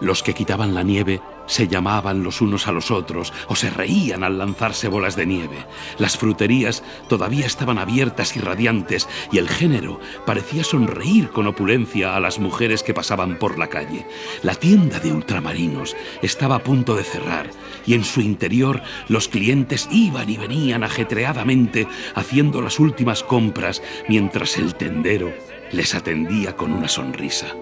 Los 0.00 0.22
que 0.22 0.34
quitaban 0.34 0.74
la 0.74 0.82
nieve 0.82 1.20
se 1.46 1.68
llamaban 1.68 2.22
los 2.22 2.40
unos 2.40 2.66
a 2.66 2.72
los 2.72 2.90
otros 2.90 3.32
o 3.48 3.56
se 3.56 3.70
reían 3.70 4.24
al 4.24 4.38
lanzarse 4.38 4.88
bolas 4.88 5.16
de 5.16 5.26
nieve. 5.26 5.64
Las 5.98 6.18
fruterías 6.18 6.82
todavía 7.08 7.46
estaban 7.46 7.78
abiertas 7.78 8.36
y 8.36 8.40
radiantes 8.40 9.08
y 9.32 9.38
el 9.38 9.48
género 9.48 10.00
parecía 10.26 10.64
sonreír 10.64 11.30
con 11.30 11.46
opulencia 11.46 12.16
a 12.16 12.20
las 12.20 12.38
mujeres 12.38 12.82
que 12.82 12.94
pasaban 12.94 13.38
por 13.38 13.58
la 13.58 13.68
calle. 13.68 14.06
La 14.42 14.54
tienda 14.54 14.98
de 15.00 15.12
ultramarinos 15.12 15.96
estaba 16.20 16.56
a 16.56 16.62
punto 16.62 16.94
de 16.94 17.04
cerrar 17.04 17.50
y 17.86 17.94
en 17.94 18.04
su 18.04 18.20
interior 18.20 18.82
los 19.08 19.28
clientes 19.28 19.88
iban 19.90 20.28
y 20.28 20.36
venían 20.36 20.84
ajetreadamente 20.84 21.86
haciendo 22.14 22.60
las 22.60 22.78
últimas 22.80 23.22
compras 23.22 23.82
mientras 24.08 24.58
el 24.58 24.74
tendero 24.74 25.32
les 25.72 25.94
atendía 25.94 26.54
con 26.56 26.72
una 26.72 26.88
sonrisa. 26.88 27.54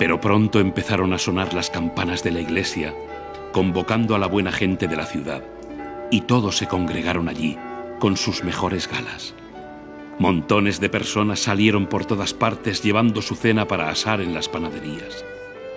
Pero 0.00 0.18
pronto 0.18 0.60
empezaron 0.60 1.12
a 1.12 1.18
sonar 1.18 1.52
las 1.52 1.68
campanas 1.68 2.24
de 2.24 2.30
la 2.30 2.40
iglesia, 2.40 2.94
convocando 3.52 4.14
a 4.14 4.18
la 4.18 4.28
buena 4.28 4.50
gente 4.50 4.88
de 4.88 4.96
la 4.96 5.04
ciudad, 5.04 5.44
y 6.10 6.22
todos 6.22 6.56
se 6.56 6.66
congregaron 6.66 7.28
allí 7.28 7.58
con 7.98 8.16
sus 8.16 8.42
mejores 8.42 8.88
galas. 8.88 9.34
Montones 10.18 10.80
de 10.80 10.88
personas 10.88 11.40
salieron 11.40 11.86
por 11.86 12.06
todas 12.06 12.32
partes 12.32 12.82
llevando 12.82 13.20
su 13.20 13.36
cena 13.36 13.68
para 13.68 13.90
asar 13.90 14.22
en 14.22 14.32
las 14.32 14.48
panaderías. 14.48 15.22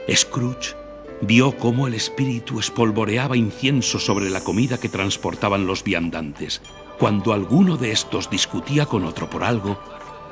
Scrooge 0.09 0.74
vio 1.19 1.57
cómo 1.57 1.88
el 1.88 1.93
espíritu 1.93 2.61
espolvoreaba 2.61 3.36
incienso 3.36 3.99
sobre 3.99 4.30
la 4.30 4.39
comida 4.39 4.80
que 4.80 4.88
transportaban 4.88 5.67
los 5.67 5.84
viandantes. 5.84 6.61
Cuando 6.97 7.34
alguno 7.34 7.76
de 7.76 7.91
estos 7.91 8.30
discutía 8.30 8.86
con 8.86 9.03
otro 9.03 9.30
por 9.30 9.43
algo, 9.43 9.78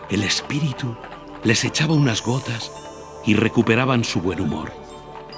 el 0.09 0.23
espíritu 0.23 0.95
les 1.43 1.65
echaba 1.65 1.93
unas 1.93 2.23
gotas 2.23 2.71
y 3.25 3.35
recuperaban 3.35 4.03
su 4.03 4.21
buen 4.21 4.41
humor, 4.41 4.71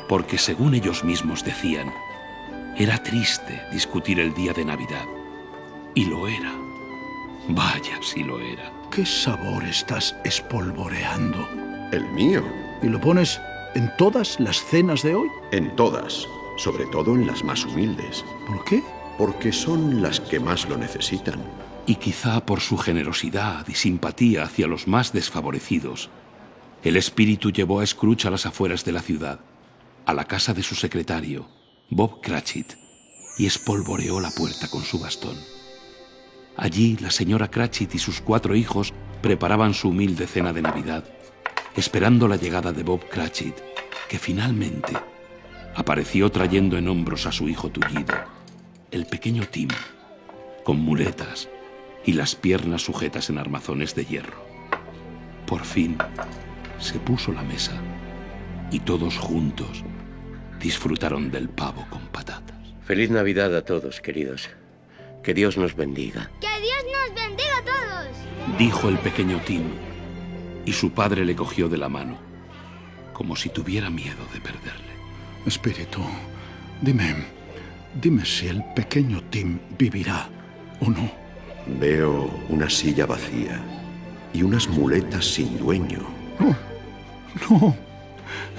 porque 0.07 0.37
según 0.37 0.73
ellos 0.73 1.03
mismos 1.03 1.43
decían, 1.43 1.91
era 2.77 3.01
triste 3.03 3.61
discutir 3.71 4.19
el 4.19 4.33
día 4.33 4.53
de 4.53 4.65
Navidad. 4.65 5.05
Y 5.93 6.05
lo 6.05 6.27
era. 6.27 6.51
Vaya 7.49 7.99
si 8.01 8.23
lo 8.23 8.39
era. 8.39 8.71
¿Qué 8.89 9.05
sabor 9.05 9.63
estás 9.63 10.15
espolvoreando? 10.23 11.47
El 11.91 12.09
mío. 12.11 12.43
¿Y 12.81 12.87
lo 12.87 12.99
pones 12.99 13.39
en 13.75 13.91
todas 13.97 14.39
las 14.39 14.63
cenas 14.63 15.03
de 15.03 15.13
hoy? 15.13 15.27
En 15.51 15.75
todas, 15.75 16.27
sobre 16.57 16.85
todo 16.87 17.13
en 17.13 17.27
las 17.27 17.43
más 17.43 17.63
humildes. 17.65 18.25
¿Por 18.47 18.63
qué? 18.65 18.81
Porque 19.17 19.51
son 19.51 20.01
las 20.01 20.19
que 20.19 20.39
más 20.39 20.67
lo 20.67 20.77
necesitan. 20.77 21.43
Y 21.85 21.95
quizá 21.95 22.43
por 22.43 22.59
su 22.59 22.77
generosidad 22.77 23.67
y 23.67 23.75
simpatía 23.75 24.43
hacia 24.43 24.67
los 24.67 24.87
más 24.87 25.13
desfavorecidos, 25.13 26.09
el 26.83 26.97
espíritu 26.97 27.51
llevó 27.51 27.79
a 27.79 27.85
Scrooge 27.85 28.27
a 28.27 28.31
las 28.31 28.45
afueras 28.45 28.83
de 28.83 28.91
la 28.91 29.01
ciudad, 29.01 29.39
a 30.05 30.13
la 30.13 30.25
casa 30.25 30.53
de 30.53 30.63
su 30.63 30.75
secretario, 30.75 31.47
Bob 31.89 32.21
Cratchit, 32.21 32.73
y 33.37 33.45
espolvoreó 33.45 34.19
la 34.19 34.31
puerta 34.31 34.67
con 34.67 34.83
su 34.83 34.99
bastón. 34.99 35.37
Allí 36.57 36.97
la 36.97 37.09
señora 37.09 37.49
Cratchit 37.49 37.95
y 37.95 37.99
sus 37.99 38.21
cuatro 38.21 38.55
hijos 38.55 38.93
preparaban 39.21 39.73
su 39.73 39.89
humilde 39.89 40.27
cena 40.27 40.51
de 40.51 40.61
Navidad, 40.61 41.05
esperando 41.75 42.27
la 42.27 42.35
llegada 42.35 42.73
de 42.73 42.83
Bob 42.83 43.07
Cratchit, 43.09 43.55
que 44.09 44.19
finalmente 44.19 44.93
apareció 45.75 46.29
trayendo 46.31 46.77
en 46.77 46.89
hombros 46.89 47.25
a 47.25 47.31
su 47.31 47.47
hijo 47.47 47.69
tullido, 47.69 48.13
el 48.91 49.05
pequeño 49.05 49.47
Tim, 49.47 49.69
con 50.63 50.79
muletas 50.79 51.49
y 52.05 52.13
las 52.13 52.35
piernas 52.35 52.83
sujetas 52.83 53.29
en 53.29 53.37
armazones 53.37 53.95
de 53.95 54.05
hierro. 54.05 54.45
Por 55.47 55.63
fin, 55.63 55.97
se 56.83 56.99
puso 56.99 57.31
la 57.31 57.43
mesa 57.43 57.73
y 58.69 58.79
todos 58.79 59.17
juntos 59.17 59.83
disfrutaron 60.59 61.31
del 61.31 61.49
pavo 61.49 61.85
con 61.89 62.01
patatas. 62.07 62.57
Feliz 62.85 63.09
Navidad 63.09 63.55
a 63.55 63.63
todos, 63.63 64.01
queridos. 64.01 64.49
Que 65.23 65.33
Dios 65.33 65.57
nos 65.57 65.75
bendiga. 65.75 66.29
¡Que 66.41 66.61
Dios 66.61 66.83
nos 66.91 67.15
bendiga 67.15 67.57
a 67.57 67.63
todos! 67.63 68.57
Dijo 68.57 68.89
el 68.89 68.97
pequeño 68.99 69.39
Tim, 69.45 69.63
y 70.65 70.73
su 70.73 70.91
padre 70.91 71.23
le 71.23 71.35
cogió 71.35 71.69
de 71.69 71.77
la 71.77 71.87
mano, 71.87 72.17
como 73.13 73.35
si 73.35 73.49
tuviera 73.49 73.89
miedo 73.89 74.25
de 74.33 74.41
perderle. 74.41 74.93
Espíritu, 75.45 76.01
dime, 76.81 77.15
dime 78.01 78.25
si 78.25 78.47
el 78.47 78.63
pequeño 78.75 79.21
Tim 79.29 79.59
vivirá 79.77 80.27
o 80.81 80.89
no. 80.89 81.09
Veo 81.79 82.29
una 82.49 82.69
silla 82.69 83.05
vacía 83.05 83.61
y 84.33 84.43
unas 84.43 84.67
muletas 84.67 85.25
sin 85.25 85.57
dueño. 85.57 86.01
No. 86.39 86.72
No. 87.49 87.75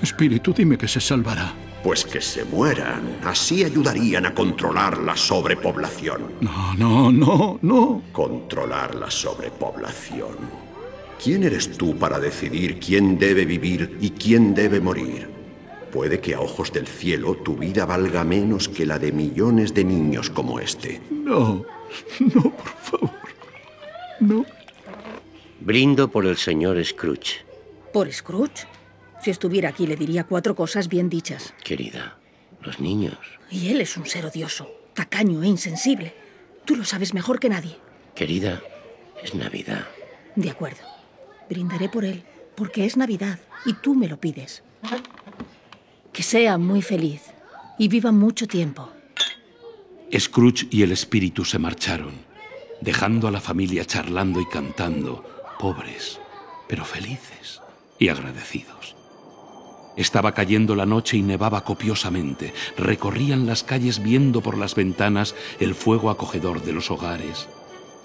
Espíritu, 0.02 0.52
dime 0.52 0.76
que 0.76 0.88
se 0.88 1.00
salvará. 1.00 1.52
Pues 1.82 2.04
que 2.04 2.20
se 2.20 2.44
mueran. 2.44 3.18
Así 3.24 3.62
ayudarían 3.62 4.26
a 4.26 4.34
controlar 4.34 4.98
la 4.98 5.16
sobrepoblación. 5.16 6.22
No, 6.40 6.74
no, 6.74 7.12
no, 7.12 7.58
no. 7.60 8.02
Controlar 8.12 8.94
la 8.94 9.10
sobrepoblación. 9.10 10.64
¿Quién 11.22 11.44
eres 11.44 11.76
tú 11.76 11.96
para 11.96 12.18
decidir 12.18 12.78
quién 12.78 13.18
debe 13.18 13.44
vivir 13.44 13.98
y 14.00 14.10
quién 14.10 14.54
debe 14.54 14.80
morir? 14.80 15.28
Puede 15.92 16.20
que 16.20 16.34
a 16.34 16.40
ojos 16.40 16.72
del 16.72 16.86
cielo 16.86 17.36
tu 17.36 17.56
vida 17.56 17.86
valga 17.86 18.24
menos 18.24 18.68
que 18.68 18.84
la 18.84 18.98
de 18.98 19.12
millones 19.12 19.74
de 19.74 19.84
niños 19.84 20.28
como 20.28 20.58
este. 20.58 21.00
No, 21.10 21.64
no, 22.18 22.42
por 22.42 22.74
favor. 22.82 23.10
No. 24.20 24.44
Brindo 25.60 26.08
por 26.08 26.26
el 26.26 26.36
señor 26.36 26.84
Scrooge. 26.84 27.44
¿Por 27.94 28.12
Scrooge? 28.12 28.66
Si 29.22 29.30
estuviera 29.30 29.68
aquí 29.68 29.86
le 29.86 29.94
diría 29.94 30.24
cuatro 30.24 30.56
cosas 30.56 30.88
bien 30.88 31.08
dichas. 31.08 31.54
Querida, 31.62 32.18
los 32.60 32.80
niños. 32.80 33.16
Y 33.52 33.68
él 33.68 33.80
es 33.80 33.96
un 33.96 34.04
ser 34.04 34.26
odioso, 34.26 34.68
tacaño 34.94 35.44
e 35.44 35.46
insensible. 35.46 36.12
Tú 36.64 36.74
lo 36.74 36.84
sabes 36.84 37.14
mejor 37.14 37.38
que 37.38 37.48
nadie. 37.48 37.76
Querida, 38.16 38.60
es 39.22 39.36
Navidad. 39.36 39.86
De 40.34 40.50
acuerdo. 40.50 40.82
Brindaré 41.48 41.88
por 41.88 42.04
él, 42.04 42.24
porque 42.56 42.84
es 42.84 42.96
Navidad 42.96 43.38
y 43.64 43.74
tú 43.74 43.94
me 43.94 44.08
lo 44.08 44.18
pides. 44.18 44.64
Que 46.12 46.24
sea 46.24 46.58
muy 46.58 46.82
feliz 46.82 47.22
y 47.78 47.86
viva 47.86 48.10
mucho 48.10 48.48
tiempo. 48.48 48.90
Scrooge 50.18 50.66
y 50.68 50.82
el 50.82 50.90
espíritu 50.90 51.44
se 51.44 51.60
marcharon, 51.60 52.14
dejando 52.80 53.28
a 53.28 53.30
la 53.30 53.40
familia 53.40 53.84
charlando 53.84 54.40
y 54.40 54.46
cantando, 54.46 55.24
pobres, 55.60 56.18
pero 56.66 56.84
felices 56.84 57.60
agradecidos. 58.08 58.94
Estaba 59.96 60.34
cayendo 60.34 60.74
la 60.74 60.86
noche 60.86 61.16
y 61.16 61.22
nevaba 61.22 61.62
copiosamente. 61.62 62.52
Recorrían 62.76 63.46
las 63.46 63.62
calles 63.62 64.02
viendo 64.02 64.40
por 64.40 64.58
las 64.58 64.74
ventanas 64.74 65.34
el 65.60 65.74
fuego 65.74 66.10
acogedor 66.10 66.62
de 66.62 66.72
los 66.72 66.90
hogares, 66.90 67.48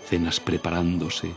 cenas 0.07 0.39
preparándose, 0.39 1.33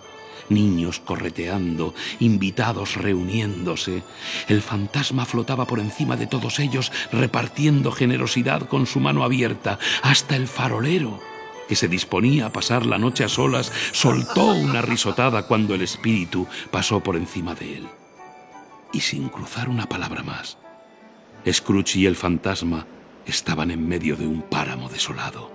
niños 0.51 1.01
correteando, 1.01 1.95
invitados 2.21 2.97
reuniéndose. 2.97 4.03
El 4.47 4.61
fantasma 4.61 5.25
flotaba 5.25 5.67
por 5.67 5.81
encima 5.81 6.17
de 6.17 6.27
todos 6.27 6.59
ellos, 6.59 6.93
repartiendo 7.13 7.91
generosidad 7.91 8.69
con 8.69 8.87
su 8.87 9.01
mano 9.01 9.25
abierta. 9.25 9.79
Hasta 10.03 10.37
el 10.37 10.49
farolero, 10.49 11.19
que 11.67 11.77
se 11.77 11.89
disponía 11.89 12.47
a 12.47 12.53
pasar 12.53 12.85
la 12.85 12.99
noche 12.99 13.25
a 13.25 13.29
solas, 13.29 13.73
soltó 13.93 14.53
una 14.53 14.83
risotada 14.83 15.47
cuando 15.47 15.75
el 15.75 15.81
espíritu 15.81 16.47
pasó 16.71 17.01
por 17.01 17.17
encima 17.17 17.55
de 17.55 17.79
él 17.79 18.02
y 18.93 19.01
sin 19.01 19.29
cruzar 19.29 19.69
una 19.69 19.89
palabra 19.89 20.23
más. 20.23 20.59
Scrooge 21.51 21.97
y 21.97 22.07
el 22.07 22.17
fantasma 22.17 22.87
estaban 23.27 23.71
en 23.71 23.87
medio 23.87 24.17
de 24.17 24.27
un 24.27 24.43
páramo 24.43 24.89
desolado. 24.89 25.51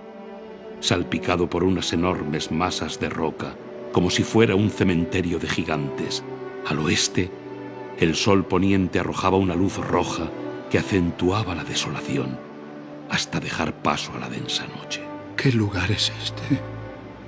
salpicado 0.80 1.50
por 1.50 1.64
unas 1.64 1.92
enormes 1.92 2.52
masas 2.52 3.00
de 3.00 3.08
roca, 3.08 3.56
como 3.92 4.10
si 4.10 4.22
fuera 4.22 4.54
un 4.54 4.70
cementerio 4.70 5.38
de 5.38 5.48
gigantes. 5.48 6.22
Al 6.66 6.78
oeste, 6.78 7.30
el 7.98 8.14
sol 8.14 8.44
poniente 8.44 9.00
arrojaba 9.00 9.38
una 9.38 9.56
luz 9.56 9.76
roja 9.78 10.30
que 10.70 10.78
acentuaba 10.78 11.54
la 11.54 11.64
desolación, 11.64 12.38
hasta 13.10 13.40
dejar 13.40 13.82
paso 13.82 14.12
a 14.14 14.20
la 14.20 14.28
densa 14.28 14.66
noche. 14.68 15.02
¿Qué 15.36 15.50
lugar 15.50 15.90
es 15.90 16.12
este? 16.22 16.60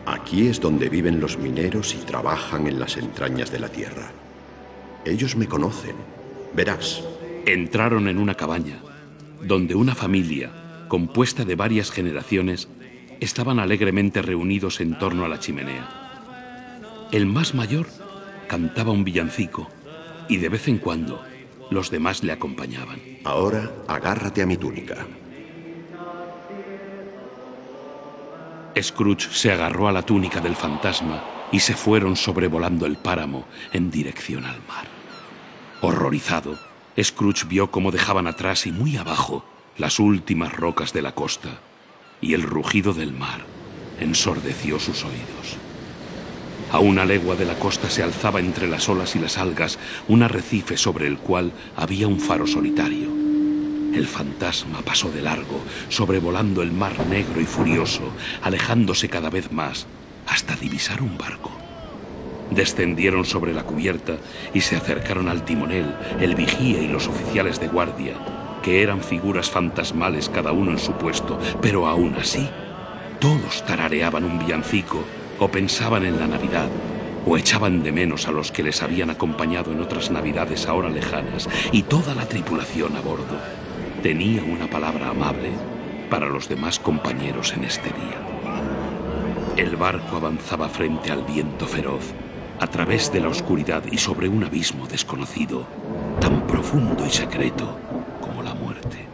Aquí 0.06 0.46
es 0.48 0.60
donde 0.60 0.88
viven 0.88 1.20
los 1.20 1.38
mineros 1.38 1.94
y 1.94 1.98
trabajan 1.98 2.66
en 2.66 2.78
las 2.78 2.96
entrañas 2.96 3.50
de 3.50 3.58
la 3.60 3.68
tierra. 3.68 4.12
Ellos 5.04 5.36
me 5.36 5.46
conocen. 5.46 5.96
Verás. 6.54 7.02
Entraron 7.46 8.08
en 8.08 8.18
una 8.18 8.34
cabaña, 8.34 8.82
donde 9.42 9.74
una 9.74 9.94
familia, 9.94 10.84
compuesta 10.88 11.44
de 11.44 11.56
varias 11.56 11.90
generaciones, 11.90 12.68
estaban 13.18 13.58
alegremente 13.58 14.20
reunidos 14.20 14.80
en 14.80 14.98
torno 14.98 15.24
a 15.24 15.28
la 15.28 15.38
chimenea. 15.38 17.08
El 17.12 17.26
más 17.26 17.54
mayor 17.54 17.86
cantaba 18.46 18.92
un 18.92 19.04
villancico 19.04 19.68
y 20.28 20.36
de 20.36 20.48
vez 20.50 20.68
en 20.68 20.78
cuando 20.78 21.24
los 21.70 21.90
demás 21.90 22.22
le 22.22 22.32
acompañaban. 22.32 23.00
Ahora 23.24 23.70
agárrate 23.88 24.42
a 24.42 24.46
mi 24.46 24.56
túnica. 24.56 25.06
Scrooge 28.80 29.28
se 29.32 29.50
agarró 29.50 29.88
a 29.88 29.92
la 29.92 30.02
túnica 30.02 30.40
del 30.40 30.56
fantasma 30.56 31.39
y 31.52 31.60
se 31.60 31.74
fueron 31.74 32.16
sobrevolando 32.16 32.86
el 32.86 32.96
páramo 32.96 33.46
en 33.72 33.90
dirección 33.90 34.44
al 34.44 34.60
mar. 34.68 34.86
Horrorizado, 35.80 36.58
Scrooge 37.00 37.46
vio 37.46 37.70
cómo 37.70 37.90
dejaban 37.90 38.26
atrás 38.26 38.66
y 38.66 38.72
muy 38.72 38.96
abajo 38.96 39.44
las 39.78 39.98
últimas 39.98 40.52
rocas 40.52 40.92
de 40.92 41.02
la 41.02 41.12
costa, 41.14 41.60
y 42.20 42.34
el 42.34 42.42
rugido 42.42 42.92
del 42.92 43.12
mar 43.12 43.40
ensordeció 43.98 44.78
sus 44.78 45.04
oídos. 45.04 45.56
A 46.72 46.78
una 46.78 47.04
legua 47.04 47.34
de 47.34 47.46
la 47.46 47.58
costa 47.58 47.90
se 47.90 48.02
alzaba 48.02 48.38
entre 48.38 48.68
las 48.68 48.88
olas 48.88 49.16
y 49.16 49.18
las 49.18 49.38
algas 49.38 49.78
un 50.06 50.22
arrecife 50.22 50.76
sobre 50.76 51.06
el 51.06 51.18
cual 51.18 51.52
había 51.76 52.06
un 52.06 52.20
faro 52.20 52.46
solitario. 52.46 53.08
El 53.92 54.06
fantasma 54.06 54.80
pasó 54.82 55.10
de 55.10 55.20
largo, 55.20 55.60
sobrevolando 55.88 56.62
el 56.62 56.70
mar 56.70 57.06
negro 57.08 57.40
y 57.40 57.44
furioso, 57.44 58.12
alejándose 58.42 59.08
cada 59.08 59.30
vez 59.30 59.50
más, 59.50 59.86
hasta 60.26 60.56
divisar 60.56 61.02
un 61.02 61.16
barco. 61.16 61.50
Descendieron 62.50 63.24
sobre 63.24 63.52
la 63.52 63.62
cubierta 63.62 64.16
y 64.52 64.60
se 64.60 64.76
acercaron 64.76 65.28
al 65.28 65.44
timonel, 65.44 65.94
el 66.20 66.34
vigía 66.34 66.80
y 66.80 66.88
los 66.88 67.06
oficiales 67.06 67.60
de 67.60 67.68
guardia, 67.68 68.14
que 68.62 68.82
eran 68.82 69.02
figuras 69.02 69.50
fantasmales 69.50 70.28
cada 70.28 70.52
uno 70.52 70.72
en 70.72 70.78
su 70.78 70.92
puesto, 70.92 71.38
pero 71.62 71.86
aún 71.86 72.14
así, 72.14 72.48
todos 73.20 73.64
tarareaban 73.64 74.24
un 74.24 74.38
villancico 74.38 75.04
o 75.38 75.48
pensaban 75.48 76.04
en 76.04 76.18
la 76.18 76.26
Navidad, 76.26 76.68
o 77.26 77.36
echaban 77.36 77.82
de 77.82 77.92
menos 77.92 78.26
a 78.26 78.32
los 78.32 78.50
que 78.50 78.62
les 78.62 78.82
habían 78.82 79.10
acompañado 79.10 79.72
en 79.72 79.80
otras 79.80 80.10
Navidades 80.10 80.66
ahora 80.66 80.88
lejanas, 80.88 81.48
y 81.72 81.82
toda 81.82 82.14
la 82.14 82.26
tripulación 82.26 82.96
a 82.96 83.00
bordo 83.00 83.38
tenía 84.02 84.42
una 84.42 84.68
palabra 84.68 85.10
amable 85.10 85.50
para 86.08 86.26
los 86.26 86.48
demás 86.48 86.78
compañeros 86.78 87.52
en 87.52 87.64
este 87.64 87.90
día. 87.90 88.39
El 89.60 89.76
barco 89.76 90.16
avanzaba 90.16 90.70
frente 90.70 91.12
al 91.12 91.22
viento 91.22 91.66
feroz, 91.66 92.14
a 92.60 92.66
través 92.66 93.12
de 93.12 93.20
la 93.20 93.28
oscuridad 93.28 93.84
y 93.92 93.98
sobre 93.98 94.26
un 94.26 94.42
abismo 94.42 94.86
desconocido, 94.86 95.66
tan 96.18 96.46
profundo 96.46 97.04
y 97.06 97.10
secreto 97.10 97.78
como 98.22 98.42
la 98.42 98.54
muerte. 98.54 99.06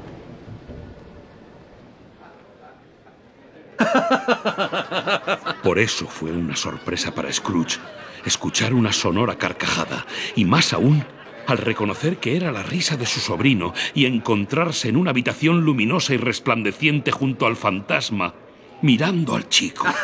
Por 5.65 5.81
eso 5.81 6.07
fue 6.07 6.31
una 6.31 6.55
sorpresa 6.55 7.13
para 7.13 7.33
Scrooge 7.33 7.81
escuchar 8.25 8.73
una 8.73 8.93
sonora 8.93 9.35
carcajada, 9.35 10.07
y 10.37 10.45
más 10.45 10.73
aún 10.73 11.05
al 11.49 11.59
reconocer 11.59 12.19
que 12.19 12.37
era 12.37 12.53
la 12.53 12.63
risa 12.63 12.97
de 12.97 13.07
su 13.07 13.19
sobrino 13.19 13.75
y 13.95 14.07
encontrarse 14.07 14.91
en 14.91 14.97
una 14.97 15.11
habitación 15.11 15.63
luminosa 15.63 16.15
y 16.15 16.19
resplandeciente 16.19 17.11
junto 17.11 17.47
al 17.47 17.57
fantasma, 17.57 18.35
mirando 18.83 19.35
al 19.35 19.49
chico. 19.49 19.87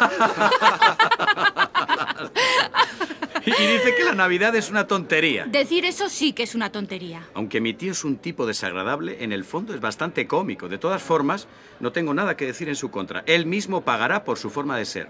Y 3.45 3.51
dice 3.51 3.95
que 3.97 4.05
la 4.05 4.14
Navidad 4.14 4.55
es 4.55 4.70
una 4.70 4.87
tontería. 4.87 5.47
Decir 5.47 5.85
eso 5.85 6.09
sí 6.09 6.33
que 6.33 6.45
es 6.45 6.55
una 6.55 6.70
tontería. 6.70 7.27
Aunque 7.35 7.61
mi 7.61 7.75
tío 7.75 7.91
es 7.91 8.05
un 8.05 8.16
tipo 8.16 8.47
desagradable, 8.47 9.25
en 9.25 9.33
el 9.33 9.45
fondo 9.45 9.75
es 9.75 9.81
bastante 9.81 10.29
cómico. 10.29 10.68
De 10.68 10.79
todas 10.79 11.03
formas, 11.03 11.49
no 11.81 11.91
tengo 11.91 12.14
nada 12.14 12.37
que 12.37 12.47
decir 12.47 12.68
en 12.68 12.77
su 12.77 12.93
contra. 12.93 13.25
Él 13.27 13.47
mismo 13.47 13.81
pagará 13.81 14.23
por 14.23 14.39
su 14.39 14.49
forma 14.49 14.77
de 14.77 14.85
ser. 14.85 15.09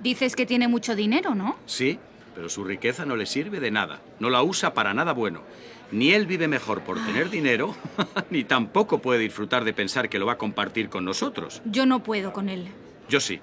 Dices 0.00 0.36
que 0.36 0.46
tiene 0.46 0.68
mucho 0.68 0.94
dinero, 0.94 1.34
¿no? 1.34 1.56
Sí, 1.66 1.98
pero 2.36 2.48
su 2.48 2.64
riqueza 2.64 3.04
no 3.04 3.16
le 3.16 3.26
sirve 3.26 3.58
de 3.58 3.72
nada. 3.72 4.00
No 4.20 4.30
la 4.30 4.42
usa 4.42 4.74
para 4.74 4.94
nada 4.94 5.12
bueno. 5.12 5.42
Ni 5.90 6.12
él 6.12 6.26
vive 6.26 6.48
mejor 6.48 6.82
por 6.82 7.04
tener 7.04 7.30
dinero, 7.30 7.74
ni 8.30 8.44
tampoco 8.44 9.00
puede 9.00 9.18
disfrutar 9.18 9.64
de 9.64 9.74
pensar 9.74 10.08
que 10.08 10.18
lo 10.18 10.26
va 10.26 10.34
a 10.34 10.38
compartir 10.38 10.88
con 10.88 11.04
nosotros. 11.04 11.60
Yo 11.64 11.84
no 11.84 12.02
puedo 12.02 12.32
con 12.32 12.48
él. 12.48 12.68
Yo 13.12 13.20
sí, 13.20 13.40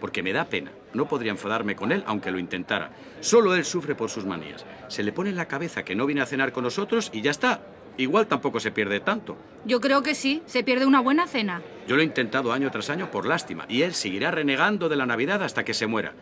porque 0.00 0.20
me 0.20 0.32
da 0.32 0.46
pena. 0.46 0.72
No 0.94 1.06
podría 1.06 1.30
enfadarme 1.30 1.76
con 1.76 1.92
él 1.92 2.02
aunque 2.08 2.32
lo 2.32 2.40
intentara. 2.40 2.90
Solo 3.20 3.54
él 3.54 3.64
sufre 3.64 3.94
por 3.94 4.10
sus 4.10 4.26
manías. 4.26 4.66
Se 4.88 5.04
le 5.04 5.12
pone 5.12 5.30
en 5.30 5.36
la 5.36 5.46
cabeza 5.46 5.84
que 5.84 5.94
no 5.94 6.06
viene 6.06 6.22
a 6.22 6.26
cenar 6.26 6.50
con 6.50 6.64
nosotros 6.64 7.08
y 7.12 7.22
ya 7.22 7.30
está. 7.30 7.60
Igual 7.98 8.26
tampoco 8.26 8.58
se 8.58 8.72
pierde 8.72 8.98
tanto. 8.98 9.36
Yo 9.64 9.80
creo 9.80 10.02
que 10.02 10.16
sí. 10.16 10.42
Se 10.46 10.64
pierde 10.64 10.86
una 10.86 10.98
buena 10.98 11.28
cena. 11.28 11.62
Yo 11.86 11.94
lo 11.94 12.02
he 12.02 12.04
intentado 12.04 12.52
año 12.52 12.68
tras 12.72 12.90
año 12.90 13.12
por 13.12 13.24
lástima 13.24 13.64
y 13.68 13.82
él 13.82 13.94
seguirá 13.94 14.32
renegando 14.32 14.88
de 14.88 14.96
la 14.96 15.06
Navidad 15.06 15.44
hasta 15.44 15.64
que 15.64 15.72
se 15.72 15.86
muera. 15.86 16.14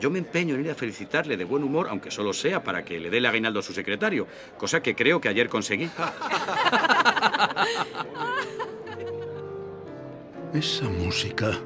Yo 0.00 0.08
me 0.08 0.20
empeño 0.20 0.54
en 0.54 0.60
ir 0.60 0.70
a 0.70 0.76
felicitarle 0.76 1.36
de 1.36 1.44
buen 1.44 1.64
humor, 1.64 1.88
aunque 1.90 2.12
solo 2.12 2.32
sea 2.32 2.62
para 2.62 2.84
que 2.84 3.00
le 3.00 3.10
dé 3.10 3.18
el 3.18 3.26
aguinaldo 3.26 3.58
a 3.58 3.64
su 3.64 3.72
secretario, 3.72 4.28
cosa 4.56 4.80
que 4.80 4.94
creo 4.94 5.20
que 5.20 5.28
ayer 5.28 5.48
conseguí. 5.48 5.90
Esa 10.54 10.84
música 10.84 11.58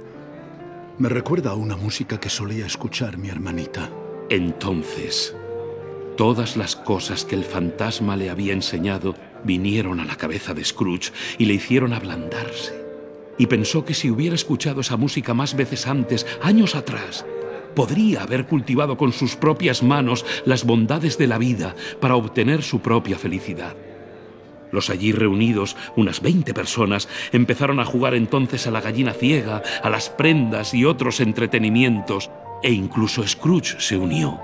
me 0.99 1.09
recuerda 1.09 1.51
a 1.51 1.55
una 1.55 1.77
música 1.77 2.21
que 2.21 2.29
solía 2.29 2.67
escuchar 2.67 3.17
mi 3.17 3.29
hermanita. 3.29 3.91
Entonces, 4.29 5.35
todas 6.17 6.57
las 6.57 6.77
cosas 6.77 7.25
que 7.25 7.35
el 7.35 7.45
fantasma 7.45 8.17
le 8.17 8.31
había 8.31 8.53
enseñado 8.53 9.15
vinieron 9.45 10.01
a 10.01 10.05
la 10.05 10.17
cabeza 10.17 10.55
de 10.55 10.65
Scrooge 10.65 11.13
y 11.39 11.47
le 11.47 11.55
hicieron 11.55 11.93
ablandarse. 11.93 12.83
Y 13.39 13.47
pensó 13.47 13.85
que 13.85 13.95
si 13.95 14.11
hubiera 14.11 14.35
escuchado 14.35 14.83
esa 14.83 14.97
música 14.97 15.35
más 15.35 15.57
veces 15.57 15.87
antes, 15.87 16.27
años 16.43 16.75
atrás, 16.75 17.25
podría 17.75 18.23
haber 18.23 18.47
cultivado 18.47 18.97
con 18.97 19.13
sus 19.13 19.35
propias 19.35 19.83
manos 19.83 20.25
las 20.45 20.65
bondades 20.65 21.17
de 21.17 21.27
la 21.27 21.39
vida 21.39 21.75
para 22.01 22.17
obtener 22.17 22.63
su 22.63 22.81
propia 22.81 23.19
felicidad. 23.19 23.75
Los 24.73 24.91
allí 24.91 25.13
reunidos, 25.13 25.77
unas 25.95 26.23
20 26.23 26.55
personas, 26.55 27.09
empezaron 27.31 27.79
a 27.79 27.85
jugar 27.85 28.15
entonces 28.15 28.67
a 28.67 28.71
la 28.71 28.81
gallina 28.81 29.13
ciega, 29.13 29.63
a 29.83 29.91
las 29.91 30.09
prendas 30.09 30.75
y 30.75 30.85
otros 30.87 31.21
entretenimientos, 31.21 32.31
e 32.63 32.73
incluso 32.73 33.27
Scrooge 33.27 33.77
se 33.79 33.99
unió, 33.99 34.41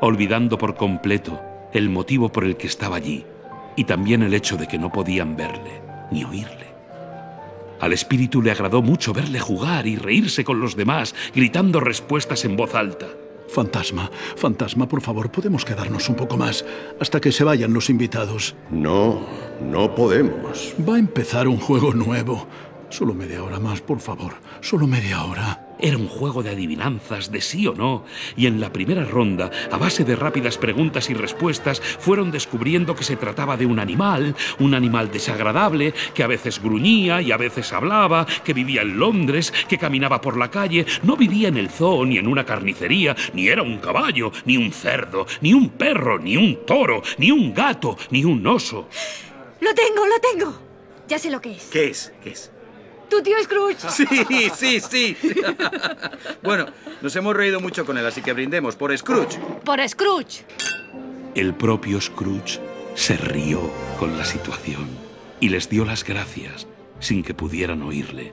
olvidando 0.00 0.58
por 0.58 0.74
completo 0.74 1.40
el 1.72 1.90
motivo 1.90 2.32
por 2.32 2.44
el 2.44 2.56
que 2.56 2.66
estaba 2.66 2.96
allí, 2.96 3.26
y 3.76 3.84
también 3.84 4.22
el 4.22 4.34
hecho 4.34 4.56
de 4.56 4.66
que 4.66 4.78
no 4.78 4.90
podían 4.90 5.36
verle 5.36 5.82
ni 6.10 6.24
oírle. 6.24 6.66
Al 7.80 7.92
espíritu 7.92 8.42
le 8.42 8.50
agradó 8.50 8.82
mucho 8.82 9.12
verle 9.12 9.38
jugar 9.38 9.86
y 9.86 9.96
reírse 9.96 10.44
con 10.44 10.60
los 10.60 10.76
demás, 10.76 11.14
gritando 11.34 11.78
respuestas 11.78 12.44
en 12.44 12.56
voz 12.56 12.74
alta. 12.74 13.06
Fantasma, 13.48 14.10
fantasma, 14.36 14.88
por 14.88 15.00
favor, 15.00 15.30
podemos 15.30 15.64
quedarnos 15.64 16.08
un 16.08 16.16
poco 16.16 16.36
más 16.36 16.64
hasta 17.00 17.20
que 17.20 17.32
se 17.32 17.44
vayan 17.44 17.72
los 17.72 17.90
invitados. 17.90 18.54
No, 18.70 19.20
no 19.60 19.94
podemos. 19.94 20.74
Va 20.88 20.96
a 20.96 20.98
empezar 20.98 21.48
un 21.48 21.58
juego 21.58 21.92
nuevo. 21.94 22.46
Solo 22.90 23.14
media 23.14 23.42
hora 23.42 23.58
más, 23.58 23.80
por 23.80 24.00
favor. 24.00 24.34
Solo 24.60 24.86
media 24.86 25.24
hora. 25.24 25.67
Era 25.80 25.96
un 25.96 26.08
juego 26.08 26.42
de 26.42 26.50
adivinanzas, 26.50 27.30
de 27.30 27.40
sí 27.40 27.66
o 27.68 27.74
no, 27.74 28.04
y 28.36 28.46
en 28.46 28.60
la 28.60 28.72
primera 28.72 29.04
ronda, 29.04 29.50
a 29.70 29.78
base 29.78 30.04
de 30.04 30.16
rápidas 30.16 30.58
preguntas 30.58 31.08
y 31.08 31.14
respuestas, 31.14 31.80
fueron 31.80 32.32
descubriendo 32.32 32.96
que 32.96 33.04
se 33.04 33.16
trataba 33.16 33.56
de 33.56 33.66
un 33.66 33.78
animal, 33.78 34.34
un 34.58 34.74
animal 34.74 35.12
desagradable, 35.12 35.94
que 36.14 36.24
a 36.24 36.26
veces 36.26 36.60
gruñía 36.60 37.22
y 37.22 37.30
a 37.30 37.36
veces 37.36 37.72
hablaba, 37.72 38.26
que 38.44 38.54
vivía 38.54 38.82
en 38.82 38.98
Londres, 38.98 39.52
que 39.68 39.78
caminaba 39.78 40.20
por 40.20 40.36
la 40.36 40.50
calle, 40.50 40.84
no 41.04 41.16
vivía 41.16 41.46
en 41.46 41.56
el 41.56 41.70
zoo 41.70 42.04
ni 42.04 42.18
en 42.18 42.26
una 42.26 42.44
carnicería, 42.44 43.14
ni 43.32 43.46
era 43.46 43.62
un 43.62 43.78
caballo, 43.78 44.32
ni 44.46 44.56
un 44.56 44.72
cerdo, 44.72 45.26
ni 45.42 45.54
un 45.54 45.70
perro, 45.70 46.18
ni 46.18 46.36
un 46.36 46.66
toro, 46.66 47.02
ni 47.18 47.30
un 47.30 47.54
gato, 47.54 47.96
ni 48.10 48.24
un 48.24 48.44
oso. 48.46 48.88
Lo 49.60 49.72
tengo, 49.74 50.06
lo 50.06 50.18
tengo. 50.18 50.58
Ya 51.06 51.18
sé 51.18 51.30
lo 51.30 51.40
que 51.40 51.52
es. 51.52 51.64
¿Qué 51.72 51.86
es? 51.86 52.12
¿Qué 52.22 52.30
es? 52.30 52.50
Tu 53.10 53.22
tío 53.22 53.36
Scrooge. 53.42 53.88
Sí, 53.90 54.06
sí, 54.54 54.80
sí. 54.80 55.16
bueno, 56.42 56.66
nos 57.00 57.14
hemos 57.16 57.34
reído 57.34 57.60
mucho 57.60 57.84
con 57.86 57.96
él, 57.98 58.06
así 58.06 58.20
que 58.22 58.32
brindemos 58.32 58.76
por 58.76 58.96
Scrooge. 58.96 59.38
Por 59.64 59.86
Scrooge. 59.88 60.44
El 61.34 61.54
propio 61.54 62.00
Scrooge 62.00 62.60
se 62.94 63.16
rió 63.16 63.70
con 63.98 64.18
la 64.18 64.24
situación 64.24 64.88
y 65.40 65.48
les 65.48 65.68
dio 65.68 65.84
las 65.84 66.04
gracias 66.04 66.66
sin 67.00 67.22
que 67.22 67.34
pudieran 67.34 67.82
oírle. 67.82 68.32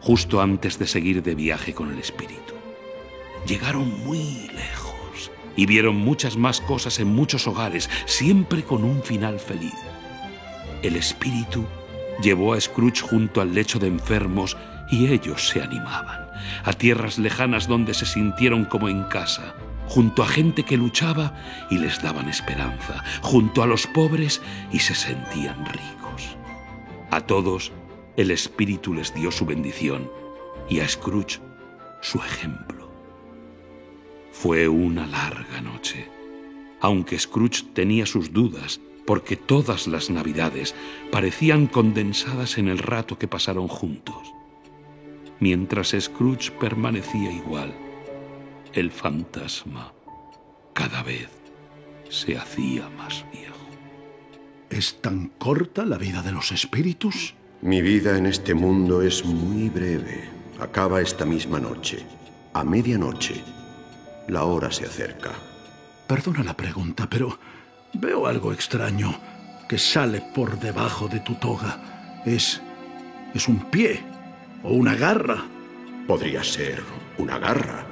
justo 0.00 0.40
antes 0.40 0.78
de 0.78 0.86
seguir 0.86 1.22
de 1.22 1.34
viaje 1.34 1.74
con 1.74 1.90
el 1.92 1.98
espíritu. 1.98 2.54
Llegaron 3.46 4.04
muy 4.04 4.48
lejos 4.54 5.30
y 5.56 5.66
vieron 5.66 5.96
muchas 5.96 6.36
más 6.36 6.60
cosas 6.60 6.98
en 7.00 7.08
muchos 7.08 7.46
hogares, 7.46 7.90
siempre 8.06 8.62
con 8.62 8.84
un 8.84 9.02
final 9.02 9.40
feliz. 9.40 9.74
El 10.82 10.96
espíritu 10.96 11.64
llevó 12.22 12.54
a 12.54 12.60
Scrooge 12.60 13.00
junto 13.02 13.40
al 13.40 13.54
lecho 13.54 13.78
de 13.78 13.86
enfermos 13.86 14.56
y 14.90 15.08
ellos 15.08 15.48
se 15.48 15.62
animaban, 15.62 16.28
a 16.64 16.72
tierras 16.72 17.18
lejanas 17.18 17.68
donde 17.68 17.94
se 17.94 18.06
sintieron 18.06 18.64
como 18.64 18.88
en 18.88 19.04
casa, 19.04 19.54
junto 19.86 20.22
a 20.22 20.28
gente 20.28 20.64
que 20.64 20.76
luchaba 20.76 21.34
y 21.70 21.78
les 21.78 22.02
daban 22.02 22.28
esperanza, 22.28 23.02
junto 23.22 23.62
a 23.62 23.66
los 23.66 23.86
pobres 23.86 24.40
y 24.72 24.78
se 24.80 24.94
sentían 24.94 25.64
ricos. 25.66 26.36
A 27.10 27.20
todos 27.20 27.72
el 28.16 28.30
Espíritu 28.30 28.94
les 28.94 29.14
dio 29.14 29.30
su 29.30 29.46
bendición 29.46 30.10
y 30.68 30.80
a 30.80 30.88
Scrooge 30.88 31.40
su 32.00 32.18
ejemplo. 32.18 32.90
Fue 34.32 34.68
una 34.68 35.06
larga 35.06 35.60
noche, 35.60 36.08
aunque 36.80 37.18
Scrooge 37.18 37.64
tenía 37.72 38.06
sus 38.06 38.32
dudas 38.32 38.80
porque 39.08 39.36
todas 39.36 39.86
las 39.86 40.10
navidades 40.10 40.74
parecían 41.10 41.66
condensadas 41.66 42.58
en 42.58 42.68
el 42.68 42.76
rato 42.76 43.18
que 43.18 43.26
pasaron 43.26 43.66
juntos. 43.66 44.34
Mientras 45.40 45.96
Scrooge 45.98 46.50
permanecía 46.50 47.32
igual, 47.32 47.74
el 48.74 48.90
fantasma 48.90 49.94
cada 50.74 51.02
vez 51.02 51.30
se 52.10 52.36
hacía 52.36 52.90
más 52.90 53.24
viejo. 53.32 53.56
¿Es 54.68 55.00
tan 55.00 55.28
corta 55.38 55.86
la 55.86 55.96
vida 55.96 56.20
de 56.20 56.32
los 56.32 56.52
espíritus? 56.52 57.34
Mi 57.62 57.80
vida 57.80 58.18
en 58.18 58.26
este 58.26 58.52
mundo 58.52 59.00
es 59.00 59.24
muy 59.24 59.70
breve. 59.70 60.28
Acaba 60.60 61.00
esta 61.00 61.24
misma 61.24 61.58
noche. 61.58 62.04
A 62.52 62.62
medianoche. 62.62 63.42
La 64.28 64.44
hora 64.44 64.70
se 64.70 64.84
acerca. 64.84 65.30
Perdona 66.06 66.44
la 66.44 66.54
pregunta, 66.54 67.08
pero 67.08 67.38
veo 67.92 68.26
algo 68.26 68.52
extraño 68.52 69.14
que 69.68 69.78
sale 69.78 70.20
por 70.20 70.58
debajo 70.58 71.08
de 71.08 71.20
tu 71.20 71.34
toga. 71.34 71.78
Es... 72.24 72.60
es 73.34 73.48
un 73.48 73.60
pie 73.70 74.00
o 74.62 74.72
una 74.72 74.94
garra. 74.94 75.44
Podría 76.06 76.42
ser 76.42 76.82
una 77.18 77.38
garra. 77.38 77.84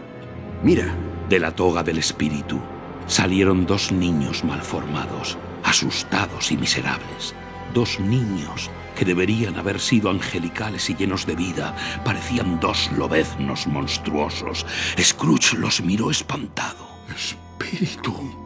Mira. 0.63 0.95
De 1.29 1.41
la 1.41 1.51
toga 1.51 1.83
del 1.83 1.99
espíritu 1.99 2.61
salieron 3.09 3.67
dos 3.67 3.91
niños 3.91 4.45
malformados, 4.45 5.37
asustados 5.65 6.53
y 6.53 6.57
miserables. 6.57 7.35
Dos 7.75 7.99
niños 7.99 8.71
que 8.97 9.05
deberían 9.05 9.57
haber 9.57 9.81
sido 9.81 10.09
angelicales 10.09 10.89
y 10.89 10.95
llenos 10.95 11.27
de 11.27 11.35
vida, 11.35 11.75
parecían 12.05 12.61
dos 12.61 12.91
lobeznos 12.97 13.67
monstruosos. 13.67 14.65
Scrooge 15.01 15.57
los 15.57 15.81
miró 15.83 16.13
espantado. 16.13 16.87
Espíritu. 17.13 18.46